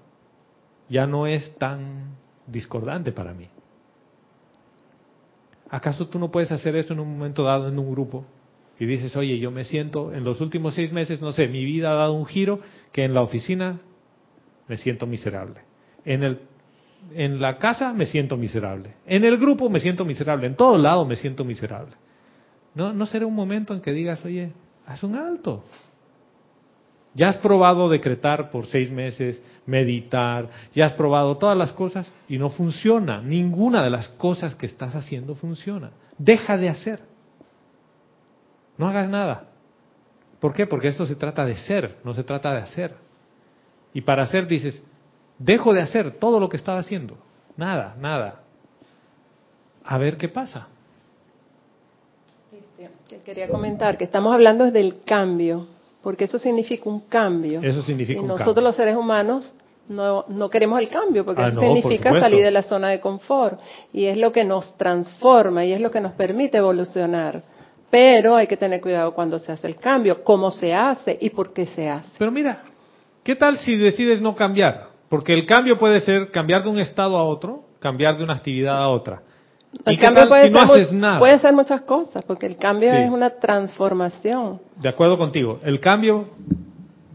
[0.89, 2.17] ya no es tan
[2.47, 3.49] discordante para mí.
[5.71, 8.27] ¿Acaso tú no puedes hacer eso en un momento dado en un grupo?
[8.79, 11.93] Y dices, oye, yo me siento, en los últimos seis meses, no sé, mi vida
[11.93, 13.81] ha dado un giro que en la oficina
[14.69, 15.61] me siento miserable.
[16.05, 16.39] En el
[17.15, 21.05] en la casa me siento miserable, en el grupo me siento miserable, en todo lado
[21.05, 21.93] me siento miserable.
[22.75, 24.53] No, no será un momento en que digas, oye,
[24.87, 25.65] haz un alto.
[27.15, 32.39] Ya has probado decretar por seis meses, meditar, ya has probado todas las cosas y
[32.39, 33.21] no funciona.
[33.21, 35.91] Ninguna de las cosas que estás haciendo funciona.
[36.17, 37.01] Deja de hacer.
[38.83, 39.45] No hagas nada.
[40.41, 40.67] ¿Por qué?
[40.67, 42.97] Porque esto se trata de ser, no se trata de hacer.
[43.95, 44.83] Y para hacer dices,
[45.39, 47.17] dejo de hacer todo lo que estaba haciendo.
[47.57, 48.41] Nada, nada.
[49.85, 50.67] A ver qué pasa.
[52.77, 55.69] Este, quería comentar que estamos hablando del cambio,
[56.03, 57.61] porque eso significa un cambio.
[57.63, 58.69] Eso significa y un nosotros cambio.
[58.69, 59.55] los seres humanos
[59.89, 62.99] no, no queremos el cambio, porque Ah, eso no, significa salir de la zona de
[62.99, 63.61] confort.
[63.93, 67.52] Y es lo que nos transforma y es lo que nos permite evolucionar.
[67.93, 71.53] Pero hay que tener cuidado cuando se hace el cambio, cómo se hace y por
[71.53, 72.09] qué se hace.
[72.19, 72.63] Pero mira,
[73.23, 74.89] ¿qué tal si decides no cambiar?
[75.11, 78.83] Porque el cambio puede ser cambiar de un estado a otro, cambiar de una actividad
[78.83, 79.21] a otra.
[79.85, 81.19] El ¿Y qué cambio puede, si no ser, mu- haces nada?
[81.19, 82.97] puede ser muchas cosas, porque el cambio Sí.
[82.97, 84.61] es una transformación.
[84.77, 85.61] De acuerdo contigo.
[85.63, 86.29] El cambio,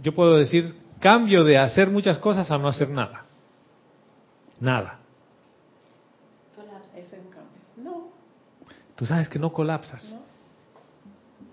[0.04, 3.26] yo puedo decir, cambio de hacer muchas cosas a no hacer nada.
[4.60, 5.00] Nada.
[7.78, 8.10] No.
[8.96, 10.14] Tú sabes que no colapsas.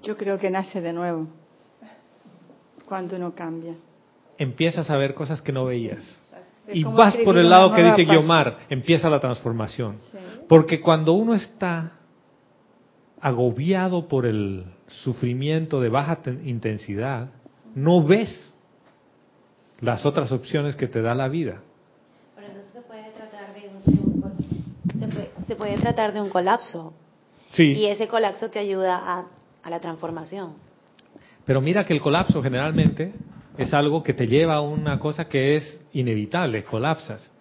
[0.05, 1.27] Yo creo que nace de nuevo
[2.87, 3.75] cuando uno cambia.
[4.39, 6.21] Empiezas a ver cosas que no veías.
[6.69, 8.05] Y vas por el lado que dice.
[8.05, 9.99] Guiomar, empieza la transformación.
[10.11, 10.19] Sí.
[10.49, 11.93] Porque cuando uno está
[13.21, 17.31] agobiado por el sufrimiento de baja ten- intensidad,
[17.75, 18.55] no ves
[19.81, 21.61] las otras opciones que te da la vida.
[22.35, 26.93] Pero entonces se puede tratar de un, se puede, se puede tratar de un colapso.
[27.53, 29.27] Y Sí, ese colapso te ayuda a,
[29.65, 30.55] a la transformación.
[31.45, 33.21] pero mira que el colapso generalmente
[33.57, 37.33] es algo que te lleva a una cosa que es inevitable, colapsas.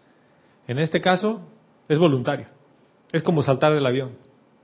[0.68, 1.42] En este caso
[1.88, 2.48] es voluntario.
[3.12, 4.18] Es como saltar del avión.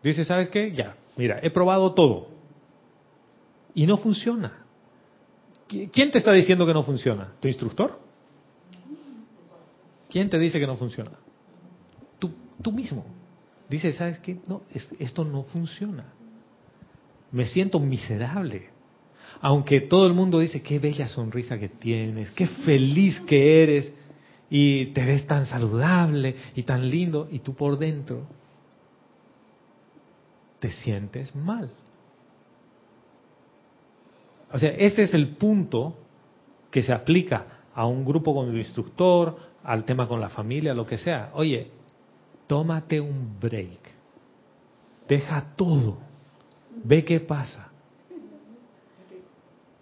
[0.03, 0.71] Dices, ¿sabes qué?
[0.73, 2.29] Ya, mira, he probado todo.
[3.73, 4.65] Y no funciona.
[5.67, 7.33] ¿Qui- ¿Quién te está diciendo que no funciona?
[7.39, 7.99] ¿Tu instructor?
[10.09, 11.11] ¿Quién te dice que no funciona?
[12.19, 12.31] Tú,
[12.61, 13.05] tú mismo.
[13.69, 14.39] Dices, ¿sabes qué?
[14.47, 16.05] No, es- esto no funciona.
[17.31, 18.69] Me siento miserable.
[19.41, 23.93] Aunque todo el mundo dice, qué bella sonrisa que tienes, qué feliz que eres,
[24.49, 28.23] y te ves tan saludable y tan lindo, y tú por dentro
[30.59, 31.71] te sientes mal.
[34.51, 35.95] O sea, este es el punto
[36.71, 40.85] que se aplica a un grupo con el instructor, al tema con la familia, lo
[40.85, 41.31] que sea.
[41.33, 41.69] Oye,
[42.47, 43.79] tómate un break.
[45.07, 46.08] Deja todo.
[46.83, 47.69] Ve qué pasa.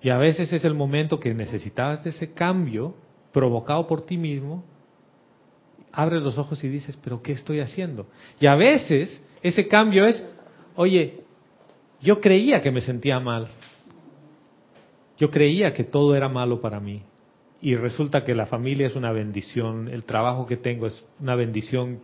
[0.02, 2.96] Y a veces es el momento que necesitabas ese cambio
[3.32, 4.64] provocado por ti mismo.
[5.92, 8.08] Abres los ojos y dices, pero ¿qué estoy haciendo?
[8.40, 10.24] Y a veces ese cambio es,
[10.76, 11.22] oye,
[12.02, 13.48] yo creía que me sentía mal.
[15.18, 17.02] Yo creía que todo era malo para mí.
[17.60, 22.02] Y resulta que la familia es una bendición, el trabajo que tengo es una bendición,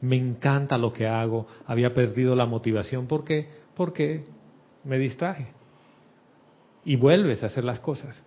[0.00, 3.06] me encanta lo que hago, había perdido la motivación.
[3.06, 3.48] ¿Por qué?
[3.74, 4.24] Porque
[4.84, 5.48] me distraje.
[6.84, 8.22] Y vuelves a hacer las cosas.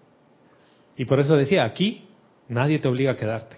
[0.95, 2.07] Y por eso decía, aquí
[2.49, 3.57] nadie te obliga a quedarte.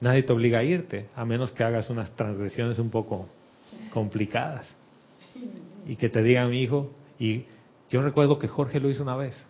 [0.00, 3.28] Nadie te obliga a irte, a menos que hagas unas transgresiones un poco
[3.92, 4.74] complicadas.
[5.86, 7.44] Y que te digan, mi hijo, y
[7.88, 9.46] yo recuerdo que Jorge lo hizo una vez.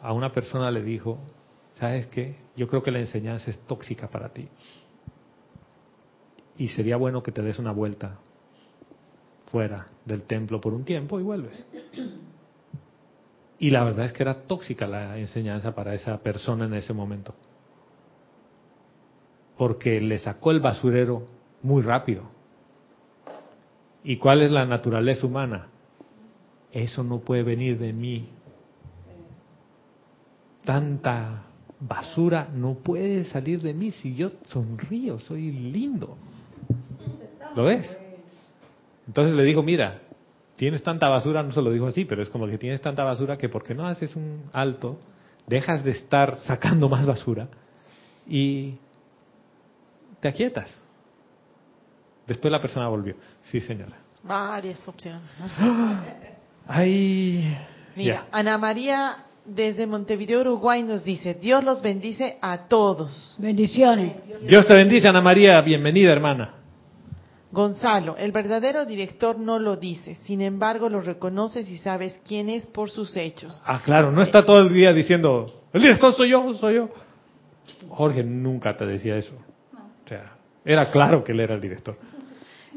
[0.00, 1.18] A una persona le dijo,
[1.74, 2.36] ¿sabes qué?
[2.56, 4.48] Yo creo que la enseñanza es tóxica para ti.
[6.56, 8.18] Y sería bueno que te des una vuelta
[9.52, 11.64] fuera del templo por un tiempo y vuelves.
[13.58, 17.34] Y la verdad es que era tóxica la enseñanza para esa persona en ese momento.
[19.56, 21.26] Porque le sacó el basurero
[21.62, 22.24] muy rápido.
[24.02, 25.68] ¿Y cuál es la naturaleza humana?
[26.72, 28.30] Eso no puede venir de mí.
[30.64, 31.42] Tanta
[31.78, 36.16] basura no puede salir de mí si yo sonrío, soy lindo.
[37.54, 37.98] ¿Lo ves?
[39.06, 40.00] Entonces le digo, mira,
[40.56, 43.36] tienes tanta basura, no se lo dijo así, pero es como que tienes tanta basura
[43.36, 44.98] que porque no haces un alto,
[45.46, 47.48] dejas de estar sacando más basura
[48.26, 48.74] y
[50.20, 50.82] te aquietas.
[52.26, 53.16] Después la persona volvió.
[53.42, 53.98] Sí, señora.
[54.22, 55.22] Varias opciones.
[56.68, 57.56] Ay,
[57.96, 58.26] Mira.
[58.30, 63.34] Ana María desde Montevideo, Uruguay nos dice, Dios los bendice a todos.
[63.38, 64.14] Bendiciones.
[64.46, 65.60] Dios te bendice, Ana María.
[65.60, 66.61] Bienvenida, hermana.
[67.52, 72.66] Gonzalo, el verdadero director no lo dice, sin embargo lo reconoces y sabes quién es
[72.66, 73.62] por sus hechos.
[73.66, 76.88] Ah, claro, no está todo el día diciendo, el director soy yo, soy yo.
[77.90, 79.34] Jorge nunca te decía eso.
[80.04, 81.96] O sea, Era claro que él era el director.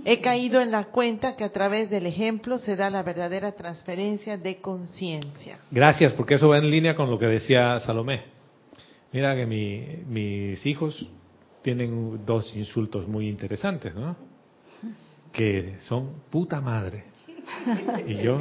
[0.04, 4.38] He caído en la cuenta que a través del ejemplo se da la verdadera transferencia
[4.38, 5.58] de conciencia.
[5.72, 8.24] Gracias, porque eso va en línea con lo que decía Salomé.
[9.14, 11.10] Mira que mi- mis hijos
[11.62, 14.16] tienen dos insultos muy interesantes, ¿no?
[15.36, 17.04] Que son puta madre.
[18.08, 18.40] Y yo,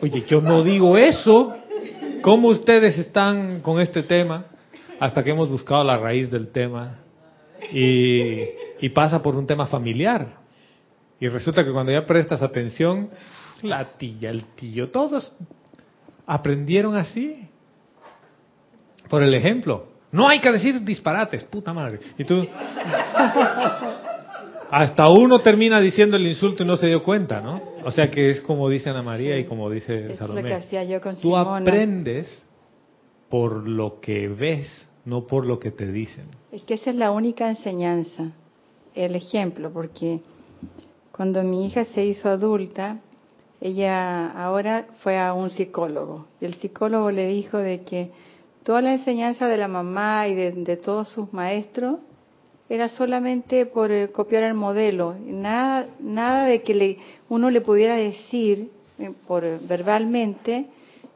[0.00, 1.54] oye, yo no digo eso.
[2.22, 4.46] ¿Cómo ustedes están con este tema?
[5.00, 7.00] Hasta que hemos buscado la raíz del tema
[7.72, 8.40] y,
[8.80, 10.40] y pasa por un tema familiar.
[11.18, 13.10] Y resulta que cuando ya prestas atención,
[13.62, 15.32] la tía, el tío, todos
[16.26, 17.48] aprendieron así.
[19.08, 19.88] Por el ejemplo.
[20.12, 21.98] No hay que decir disparates, puta madre.
[22.16, 22.46] Y tú...
[24.74, 27.60] Hasta uno termina diciendo el insulto y no se dio cuenta, ¿no?
[27.84, 30.44] O sea que es como dice Ana María y como dice Es lo Salomé.
[30.44, 32.48] que hacía yo con Tú aprendes
[33.28, 36.24] por lo que ves, no por lo que te dicen.
[36.50, 38.32] Es que esa es la única enseñanza,
[38.94, 40.20] el ejemplo, porque
[41.14, 42.98] cuando mi hija se hizo adulta,
[43.60, 48.10] ella ahora fue a un psicólogo y el psicólogo le dijo de que
[48.62, 51.98] toda la enseñanza de la mamá y de, de todos sus maestros
[52.72, 57.96] era solamente por eh, copiar el modelo, nada, nada de que le, uno le pudiera
[57.96, 60.68] decir eh, por eh, verbalmente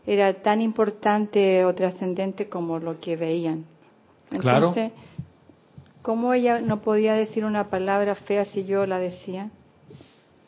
[0.07, 3.65] era tan importante o trascendente como lo que veían.
[4.29, 4.69] Claro.
[4.69, 4.93] Entonces,
[6.03, 9.49] ¿cómo ella no podía decir una palabra fea si yo la decía?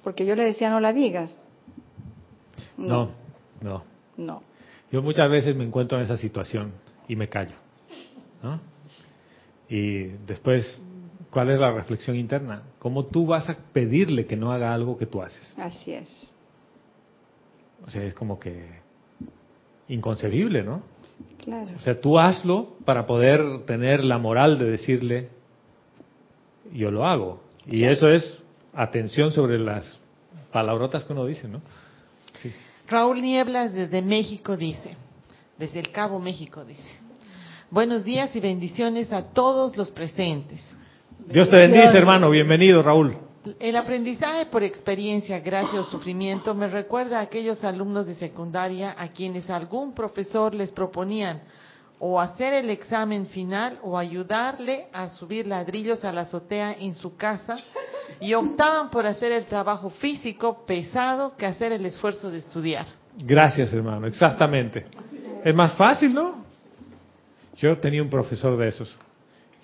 [0.04, 1.34] Porque yo le decía no la digas.
[2.76, 3.12] No,
[3.62, 3.82] no.
[4.18, 4.42] No.
[4.90, 6.72] Yo muchas veces me encuentro en esa situación
[7.08, 7.54] y me callo.
[8.42, 8.60] ¿no?
[9.68, 10.80] Y después,
[11.30, 12.62] ¿cuál es la reflexión interna?
[12.78, 15.54] ¿Cómo tú vas a pedirle que no haga algo que tú haces?
[15.56, 16.30] Así es.
[17.86, 18.80] O sea, es como que
[19.88, 20.82] inconcebible, ¿no?
[21.42, 21.70] Claro.
[21.76, 25.28] O sea, tú hazlo para poder tener la moral de decirle,
[26.72, 27.42] yo lo hago.
[27.66, 28.38] Y eso es
[28.72, 29.98] atención sobre las
[30.52, 31.60] palabrotas que uno dice, ¿no?
[32.34, 32.52] Sí.
[32.88, 34.96] Raúl Nieblas desde México dice,
[35.58, 36.98] desde el Cabo México dice,
[37.70, 40.60] buenos días y bendiciones a todos los presentes.
[41.30, 42.30] Dios te bendice, hermano.
[42.30, 43.14] Bienvenido, Raúl.
[43.60, 49.08] El aprendizaje por experiencia, gracia o sufrimiento me recuerda a aquellos alumnos de secundaria a
[49.08, 51.42] quienes algún profesor les proponían
[51.98, 57.14] o hacer el examen final o ayudarle a subir ladrillos a la azotea en su
[57.16, 57.58] casa
[58.20, 62.86] y optaban por hacer el trabajo físico pesado que hacer el esfuerzo de estudiar.
[63.18, 64.06] Gracias, hermano.
[64.06, 64.86] Exactamente.
[65.44, 66.44] Es más fácil, ¿no?
[67.58, 68.96] Yo tenía un profesor de esos.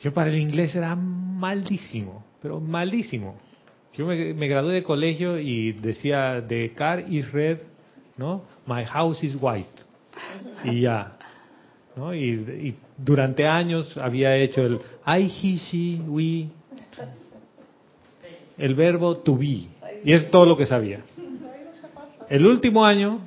[0.04, 3.36] Yo para el inglés era malísimo, pero malísimo.
[3.94, 7.60] Yo me, gradué de colegio y decía, the car is red,
[8.18, 8.42] ¿no?
[8.66, 9.66] My house is white.
[10.62, 11.16] Y ya.
[11.96, 12.14] ¿no?
[12.14, 14.74] Y, y durante años había hecho el
[15.06, 16.48] I, he, she, we.
[18.58, 19.68] El verbo to be.
[20.04, 21.00] Y es todo lo que sabía.
[22.28, 23.20] El último año,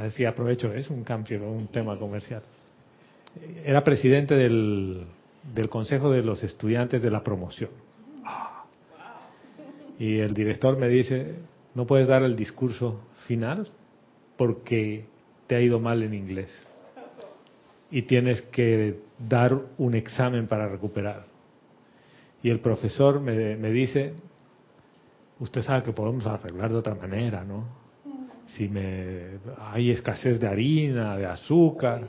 [0.00, 2.42] así aprovecho, es un cambio, un tema comercial.
[3.64, 5.06] Era presidente del,
[5.54, 7.70] del Consejo de los Estudiantes de la Promoción.
[9.98, 11.34] Y el director me dice,
[11.74, 13.66] no puedes dar el discurso final
[14.36, 15.06] porque
[15.46, 16.50] te ha ido mal en inglés.
[17.90, 21.24] Y tienes que dar un examen para recuperar.
[22.42, 24.14] Y el profesor me, me dice,
[25.40, 27.64] usted sabe que podemos arreglar de otra manera, ¿no?
[28.46, 32.06] Si me, hay escasez de harina, de azúcar.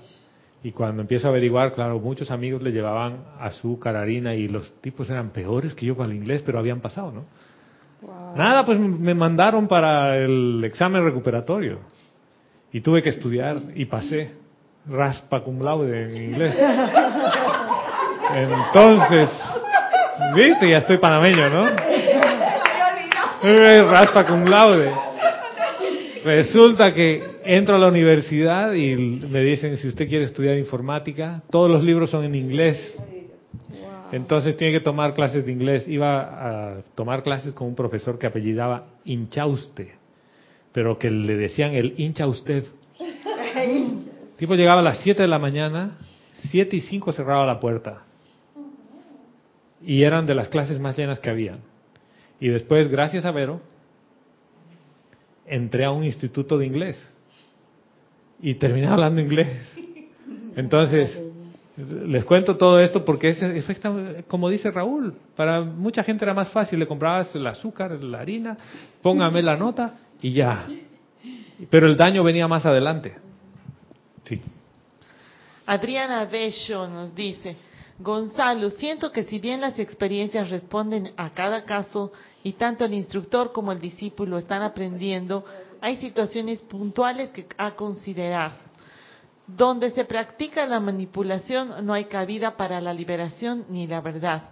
[0.61, 5.09] Y cuando empiezo a averiguar, claro, muchos amigos le llevaban azúcar, harina y los tipos
[5.09, 7.25] eran peores que yo para el inglés, pero habían pasado, ¿no?
[8.35, 11.79] Nada, pues me mandaron para el examen recuperatorio
[12.71, 14.35] y tuve que estudiar y pasé
[14.87, 16.55] raspa cum laude en inglés.
[18.33, 19.29] Entonces,
[20.35, 21.69] viste, ya estoy panameño, ¿no?
[23.41, 24.91] Eh, Raspa cum laude.
[26.23, 31.71] Resulta que entro a la universidad y me dicen, si usted quiere estudiar informática, todos
[31.71, 32.97] los libros son en inglés.
[34.11, 35.87] Entonces tiene que tomar clases de inglés.
[35.87, 39.93] Iba a tomar clases con un profesor que apellidaba Inchauste,
[40.73, 42.65] pero que le decían el hincha usted.
[43.55, 43.99] El
[44.37, 45.97] tipo llegaba a las 7 de la mañana,
[46.49, 48.03] 7 y 5 cerraba la puerta.
[49.81, 51.57] Y eran de las clases más llenas que había.
[52.41, 53.61] Y después, gracias a Vero,
[55.49, 57.13] entré a un instituto de inglés.
[58.41, 59.47] Y terminé hablando inglés.
[60.55, 61.23] Entonces,
[61.77, 63.65] les cuento todo esto porque es,
[64.27, 68.57] como dice Raúl, para mucha gente era más fácil, le comprabas el azúcar, la harina,
[69.01, 70.67] póngame la nota y ya.
[71.69, 73.15] Pero el daño venía más adelante.
[74.25, 74.41] Sí.
[75.65, 77.55] Adriana Bello nos dice,
[77.99, 82.11] Gonzalo, siento que si bien las experiencias responden a cada caso
[82.43, 85.43] y tanto el instructor como el discípulo están aprendiendo,
[85.81, 88.51] hay situaciones puntuales que a considerar.
[89.47, 94.43] Donde se practica la manipulación no hay cabida para la liberación ni la verdad.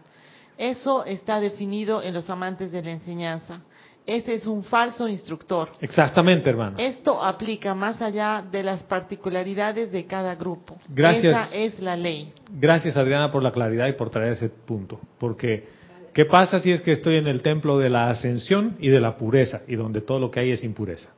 [0.58, 3.62] Eso está definido en los amantes de la enseñanza.
[4.08, 5.70] Ese es un falso instructor.
[5.82, 6.78] Exactamente, hermano.
[6.80, 10.78] Esto aplica más allá de las particularidades de cada grupo.
[10.88, 11.26] Gracias.
[11.26, 12.32] Esa es la ley.
[12.50, 14.98] Gracias, Adriana, por la claridad y por traer ese punto.
[15.20, 15.68] Porque,
[16.18, 19.16] ¿qué pasa si es que estoy en el templo de la ascensión y de la
[19.16, 21.12] pureza, y donde todo lo que hay es impureza?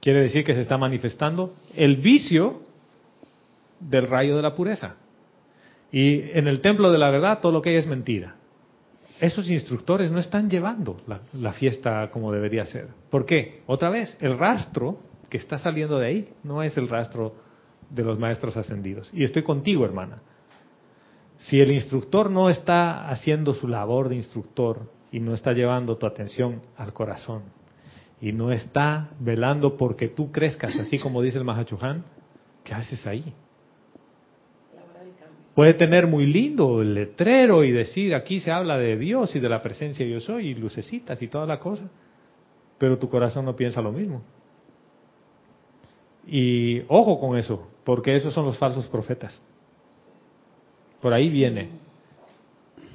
[0.00, 2.62] Quiere decir que se está manifestando el vicio
[3.80, 4.94] del rayo de la pureza.
[5.90, 8.36] Y en el templo de la verdad todo lo que hay es mentira
[9.20, 10.96] esos instructores no están llevando
[11.32, 12.88] la, fiesta como debería ser.
[13.10, 13.62] ¿Por qué?
[13.66, 17.34] Otra vez, el rastro que está saliendo de ahí no es el rastro
[17.90, 19.10] de los maestros ascendidos.
[19.12, 20.22] Y estoy contigo, hermana.
[21.38, 26.06] Si el instructor no está haciendo su labor de instructor y no está llevando tu
[26.06, 27.42] atención al corazón
[28.20, 32.04] y no está velando porque tú crezcas, así como dice el Mahachuhan,
[32.64, 33.32] ¿qué haces ahí?
[35.54, 39.48] Puede tener muy lindo el letrero y decir aquí se habla de Dios y de
[39.48, 41.88] la presencia yo soy y lucecitas y toda la cosa,
[42.78, 44.22] pero tu corazón no piensa lo mismo.
[46.26, 49.40] Y ojo con eso, porque esos son los falsos profetas.
[51.00, 51.68] Por ahí viene.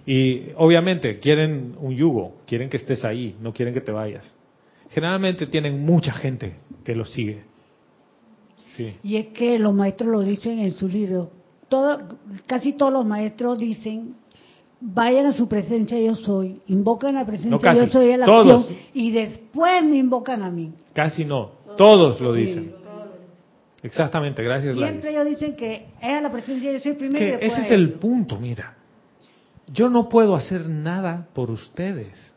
[0.06, 4.36] Y obviamente quieren un yugo, quieren que estés ahí, no quieren que te vayas.
[4.90, 7.44] Generalmente tienen mucha gente que los sigue.
[8.76, 8.96] Sí.
[9.04, 11.32] Y es que los maestros lo dicen en su libro,
[12.46, 14.16] casi todos los maestros dicen,
[14.82, 19.12] vayan a su presencia yo soy, invocan la presencia yo soy a la acción y
[19.12, 20.72] después me invocan a mí.
[20.94, 22.83] Casi no, todos, lo dicen.
[23.84, 24.76] Exactamente, gracias.
[24.76, 27.38] Siempre ellos dicen que es la presencia yo soy primero.
[27.40, 28.78] ese es el punto, mira.
[29.68, 32.34] Yo no puedo hacer nada por ustedes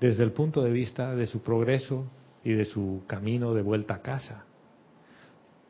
[0.00, 2.04] desde el punto de vista de su progreso
[2.42, 4.44] y de su camino de vuelta a casa.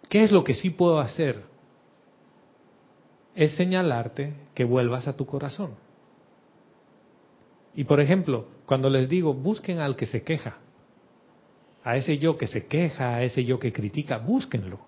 [0.08, 1.54] ¿Qué es lo que sí puedo hacer?
[3.34, 5.72] es señalarte que vuelvas a tu corazón.
[7.74, 10.58] Y por ejemplo, cuando les digo, busquen al que se queja,
[11.82, 14.80] a ese yo que se queja, a ese yo que critica, búsquenlo.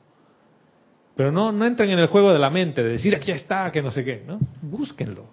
[1.16, 3.80] Pero no, no entren en el juego de la mente, de decir aquí está, que
[3.80, 4.38] no sé qué, ¿no?
[4.60, 5.24] Búsquenlo.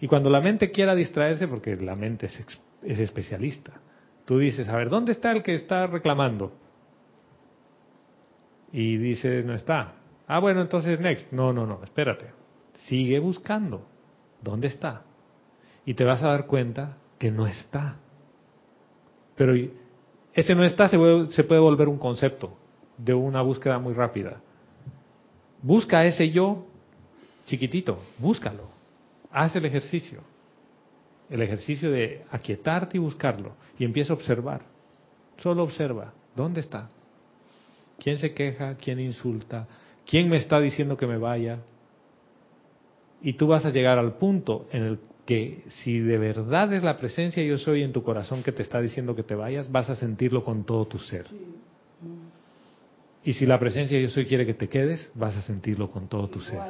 [0.00, 2.46] Y cuando la mente quiera distraerse, porque la mente es,
[2.82, 3.72] es especialista,
[4.24, 6.52] tú dices, a ver, ¿dónde está el que está reclamando?
[8.70, 9.94] Y dices, no está.
[10.26, 11.32] Ah, bueno, entonces next.
[11.32, 12.26] No, no, no, espérate.
[12.86, 13.86] Sigue buscando.
[14.42, 15.02] ¿Dónde está?
[15.84, 17.96] Y te vas a dar cuenta que no está.
[19.36, 19.54] Pero
[20.32, 20.96] ese no está se
[21.32, 22.56] se puede volver un concepto
[22.96, 24.40] de una búsqueda muy rápida.
[25.64, 26.66] Busca ese yo
[27.46, 28.68] chiquitito, búscalo.
[29.30, 30.20] Haz el ejercicio.
[31.30, 33.54] El ejercicio de aquietarte y buscarlo.
[33.78, 34.60] Y empieza a observar.
[35.38, 36.12] Solo observa.
[36.36, 36.90] ¿Dónde está?
[37.98, 38.74] ¿Quién se queja?
[38.74, 39.66] ¿Quién insulta?
[40.06, 41.60] ¿Quién me está diciendo que me vaya?
[43.22, 46.98] Y tú vas a llegar al punto en el que si de verdad es la
[46.98, 49.94] presencia yo soy en tu corazón que te está diciendo que te vayas, vas a
[49.94, 51.24] sentirlo con todo tu ser.
[53.24, 56.28] Y si la presencia yo soy quiere que te quedes, vas a sentirlo con todo
[56.28, 56.60] tu ser.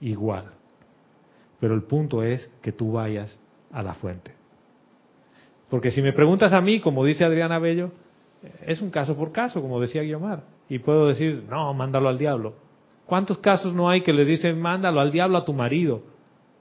[0.00, 0.52] Igual.
[1.58, 3.38] Pero el punto es que tú vayas
[3.72, 4.32] a la fuente.
[5.70, 7.92] Porque si me preguntas a mí, como dice Adriana Bello,
[8.66, 10.44] es un caso por caso, como decía Guiomar.
[10.68, 12.54] Y puedo decir, no, mándalo al diablo.
[13.06, 16.02] ¿Cuántos casos no hay que le dicen, mándalo al diablo a tu marido?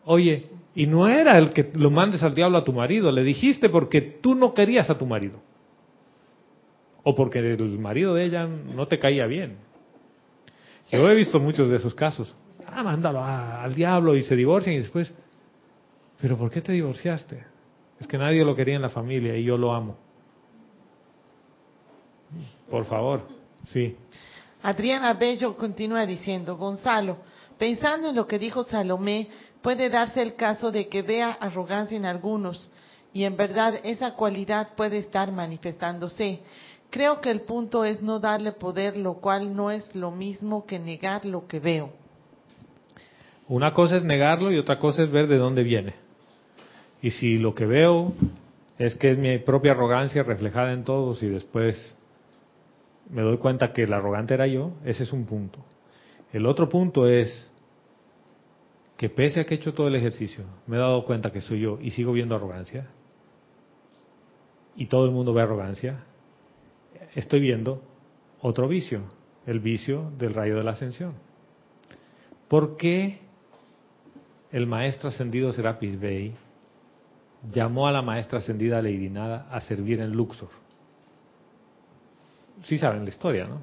[0.05, 3.69] Oye, y no era el que lo mandes al diablo a tu marido, le dijiste
[3.69, 5.39] porque tú no querías a tu marido.
[7.07, 9.57] O porque el marido de ella no te caía bien.
[10.91, 12.33] Yo he visto muchos de esos casos.
[12.65, 15.13] Ah, mándalo al diablo y se divorcian y después,
[16.19, 17.45] pero ¿por qué te divorciaste?
[17.99, 19.97] Es que nadie lo quería en la familia y yo lo amo.
[22.69, 23.21] Por favor,
[23.71, 23.95] sí.
[24.63, 27.17] Adriana Bello continúa diciendo, Gonzalo,
[27.59, 29.29] pensando en lo que dijo Salomé,
[29.61, 32.71] puede darse el caso de que vea arrogancia en algunos
[33.13, 36.41] y en verdad esa cualidad puede estar manifestándose.
[36.89, 40.79] Creo que el punto es no darle poder, lo cual no es lo mismo que
[40.79, 41.91] negar lo que veo.
[43.47, 45.95] Una cosa es negarlo y otra cosa es ver de dónde viene.
[47.01, 48.13] Y si lo que veo
[48.77, 51.97] es que es mi propia arrogancia reflejada en todos y después
[53.09, 55.59] me doy cuenta que el arrogante era yo, ese es un punto.
[56.33, 57.51] El otro punto es
[58.97, 61.61] que pese a que he hecho todo el ejercicio, me he dado cuenta que soy
[61.61, 62.87] yo y sigo viendo arrogancia,
[64.75, 66.03] y todo el mundo ve arrogancia,
[67.15, 67.81] estoy viendo
[68.41, 69.03] otro vicio,
[69.45, 71.13] el vicio del rayo de la ascensión.
[72.47, 73.19] ¿Por qué
[74.51, 76.33] el maestro ascendido Serapis Bey
[77.51, 80.49] llamó a la maestra ascendida Lady Nada a servir en Luxor.
[82.63, 83.59] Sí saben la historia, ¿no?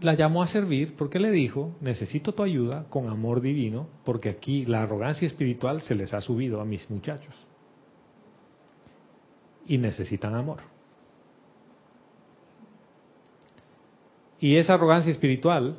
[0.00, 4.64] La llamó a servir porque le dijo, necesito tu ayuda con amor divino, porque aquí
[4.64, 7.34] la arrogancia espiritual se les ha subido a mis muchachos.
[9.66, 10.60] Y necesitan amor.
[14.40, 15.78] Y esa arrogancia espiritual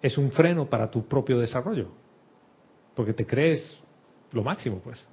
[0.00, 1.88] es un freno para tu propio desarrollo,
[2.96, 3.82] porque te crees
[4.32, 5.06] lo máximo, pues.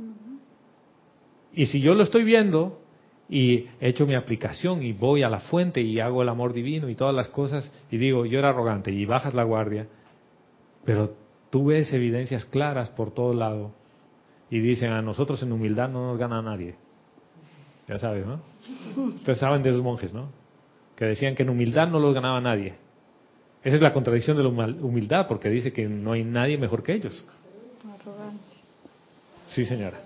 [1.54, 2.80] Y si yo lo estoy viendo
[3.28, 6.90] y he hecho mi aplicación y voy a la fuente y hago el amor divino
[6.90, 9.88] y todas las cosas y digo, yo era arrogante y bajas la guardia,
[10.86, 11.14] pero
[11.50, 13.72] tú ves evidencias claras por todo lado
[14.50, 16.76] y dicen, a nosotros en humildad no nos gana nadie.
[17.88, 18.40] Ya sabes, ¿no?
[19.16, 20.30] Ustedes saben de esos monjes, ¿no?
[21.00, 22.76] Que decían que en humildad no los ganaba nadie.
[23.64, 26.94] Esa es la contradicción de la humildad, porque dice que no hay nadie mejor que
[26.94, 27.24] ellos.
[29.52, 30.02] Sí, señora.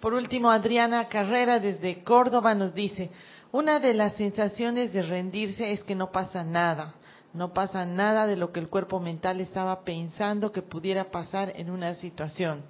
[0.00, 3.10] Por último, Adriana Carrera desde Córdoba nos dice,
[3.52, 6.94] una de las sensaciones de rendirse es que no pasa nada,
[7.34, 11.70] no pasa nada de lo que el cuerpo mental estaba pensando que pudiera pasar en
[11.70, 12.62] una situación.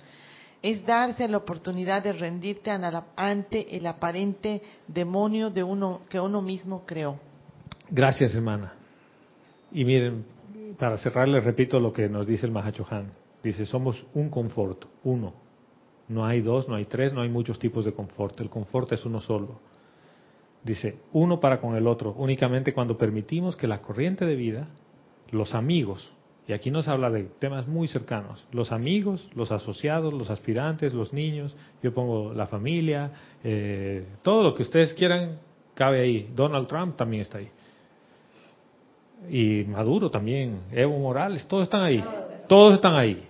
[0.61, 6.85] Es darse la oportunidad de rendirte ante el aparente demonio de uno que uno mismo
[6.85, 7.32] creó.
[7.91, 8.75] Gracias, hermana.
[9.71, 10.25] Y miren,
[10.79, 13.13] para cerrar les repito lo que nos dice el Mahachohan.
[13.43, 15.35] Dice, somos un confort, uno.
[16.09, 18.41] No hay dos, no hay tres, no hay muchos tipos de confort.
[18.41, 19.61] El confort es uno solo.
[20.63, 24.69] Dice, uno para con el otro, únicamente cuando permitimos que la corriente de vida,
[25.31, 26.13] los amigos,
[26.47, 31.13] y aquí nos habla de temas muy cercanos, los amigos, los asociados, los aspirantes, los
[31.13, 35.39] niños, yo pongo la familia, eh, todo lo que ustedes quieran
[35.75, 36.31] cabe ahí.
[36.35, 37.49] Donald Trump también está ahí.
[39.31, 42.05] Y Maduro también, Evo Morales, todos están ahí.
[42.49, 43.29] Todos están ahí.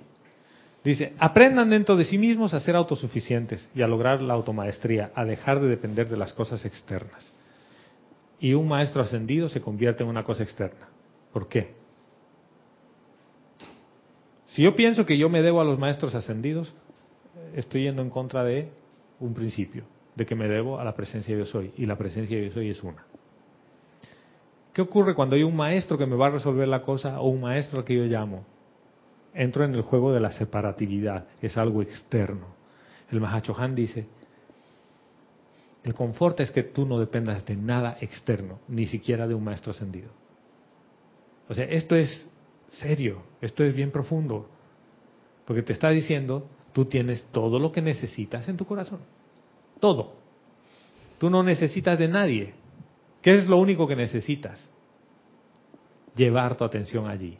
[0.84, 5.24] Dice, aprendan dentro de sí mismos a ser autosuficientes y a lograr la automaestría, a
[5.24, 7.32] dejar de depender de las cosas externas.
[8.40, 10.88] Y un maestro ascendido se convierte en una cosa externa.
[11.32, 11.74] ¿Por qué?
[14.46, 16.74] Si yo pienso que yo me debo a los maestros ascendidos,
[17.54, 18.70] estoy yendo en contra de
[19.20, 19.84] un principio,
[20.16, 21.72] de que me debo a la presencia de yo soy.
[21.76, 23.06] Y la presencia de yo soy es una.
[24.72, 27.42] ¿Qué ocurre cuando hay un maestro que me va a resolver la cosa o un
[27.42, 28.44] maestro al que yo llamo?
[29.34, 32.46] entro en el juego de la separatividad, es algo externo.
[33.10, 34.06] El Mahachohan dice,
[35.84, 39.72] el confort es que tú no dependas de nada externo, ni siquiera de un maestro
[39.72, 40.10] ascendido.
[41.48, 42.28] O sea, esto es
[42.68, 44.48] serio, esto es bien profundo,
[45.44, 49.00] porque te está diciendo, tú tienes todo lo que necesitas en tu corazón,
[49.80, 50.14] todo.
[51.18, 52.54] Tú no necesitas de nadie.
[53.22, 54.70] ¿Qué es lo único que necesitas?
[56.14, 57.38] Llevar tu atención allí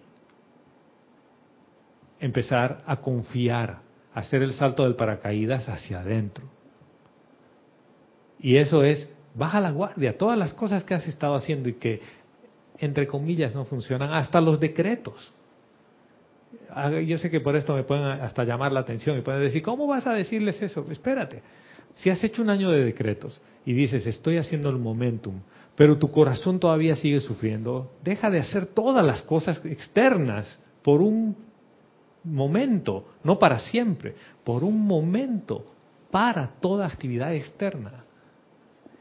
[2.23, 3.81] empezar a confiar,
[4.15, 6.45] hacer el salto del paracaídas hacia adentro.
[8.39, 12.01] Y eso es, baja la guardia, todas las cosas que has estado haciendo y que,
[12.79, 15.33] entre comillas, no funcionan, hasta los decretos.
[16.71, 19.61] Ah, yo sé que por esto me pueden hasta llamar la atención y pueden decir,
[19.61, 20.87] ¿cómo vas a decirles eso?
[20.93, 21.43] Espérate,
[21.95, 25.41] si has hecho un año de decretos y dices, estoy haciendo el momentum,
[25.77, 31.37] pero tu corazón todavía sigue sufriendo, deja de hacer todas las cosas externas por un
[32.25, 34.15] momento, no para siempre,
[34.45, 35.67] por un momento,
[36.11, 38.05] para toda actividad externa.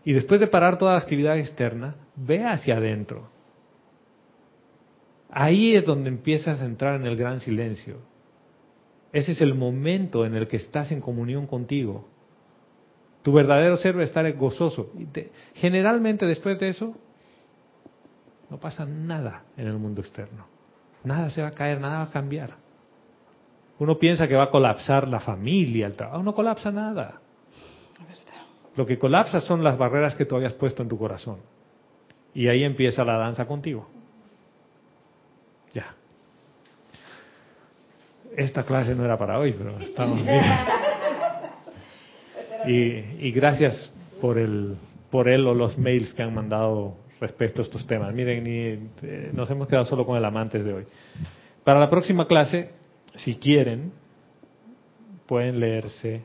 [0.03, 3.30] Y después de parar toda actividad externa, ve hacia adentro.
[5.30, 7.97] Ahí es donde empiezas a entrar en el gran silencio.
[9.13, 12.07] Ese es el momento en el que estás en comunión contigo.
[13.22, 14.91] Tu verdadero ser va a estar gozoso.
[15.53, 16.95] generalmente después de eso,
[18.49, 20.45] no pasa nada en el mundo externo.
[21.03, 22.56] Nada se va a caer, nada va a cambiar.
[23.80, 26.22] Uno piensa que va a colapsar la familia, el trabajo.
[26.22, 27.22] No colapsa nada.
[28.76, 31.38] Lo que colapsa son las barreras que tú habías puesto en tu corazón.
[32.34, 33.88] Y ahí empieza la danza contigo.
[35.73, 35.95] Ya.
[38.35, 40.43] Esta clase no era para hoy, pero estamos bien.
[42.67, 44.75] Y, gracias por el,
[45.09, 48.13] por él o los mails que han mandado respecto a estos temas.
[48.13, 50.83] Miren, eh, nos hemos quedado solo con el amantes de hoy.
[51.63, 52.71] Para la próxima clase
[53.15, 53.91] si quieren,
[55.27, 56.21] pueden leerse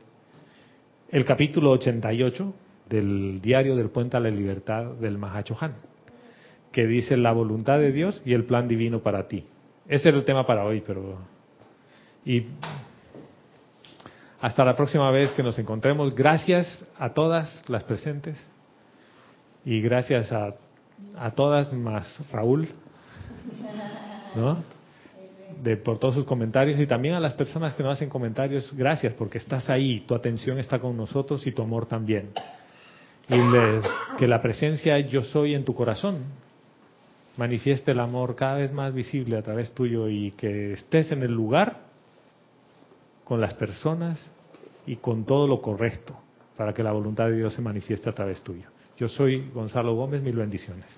[1.09, 2.53] el capítulo 88
[2.89, 5.75] del diario del Puente a la Libertad del Mahachohan,
[6.71, 9.45] que dice la voluntad de Dios y el plan divino para ti.
[9.87, 11.17] Ese era el tema para hoy, pero...
[12.25, 12.43] Y
[14.41, 16.13] hasta la próxima vez que nos encontremos.
[16.13, 18.37] Gracias a todas las presentes
[19.65, 20.53] y gracias a,
[21.35, 22.69] todas más Raúl,
[24.35, 24.57] ¿no?
[25.61, 29.13] de, por todos sus comentarios y también a las personas que no hacen comentarios, gracias
[29.13, 32.29] porque estás ahí, tu atención está con nosotros y tu amor también.
[33.29, 33.37] Y
[34.17, 36.23] que la presencia yo soy en tu corazón
[37.35, 41.31] manifieste el amor cada vez más visible a través tuyo y que estés en el
[41.31, 41.86] lugar
[43.27, 44.31] con las personas
[44.85, 46.17] y con todo lo correcto
[46.55, 48.69] para que la voluntad de Dios se manifieste a través tuyo.
[48.95, 50.97] Yo soy Gonzalo Gómez, mil bendiciones.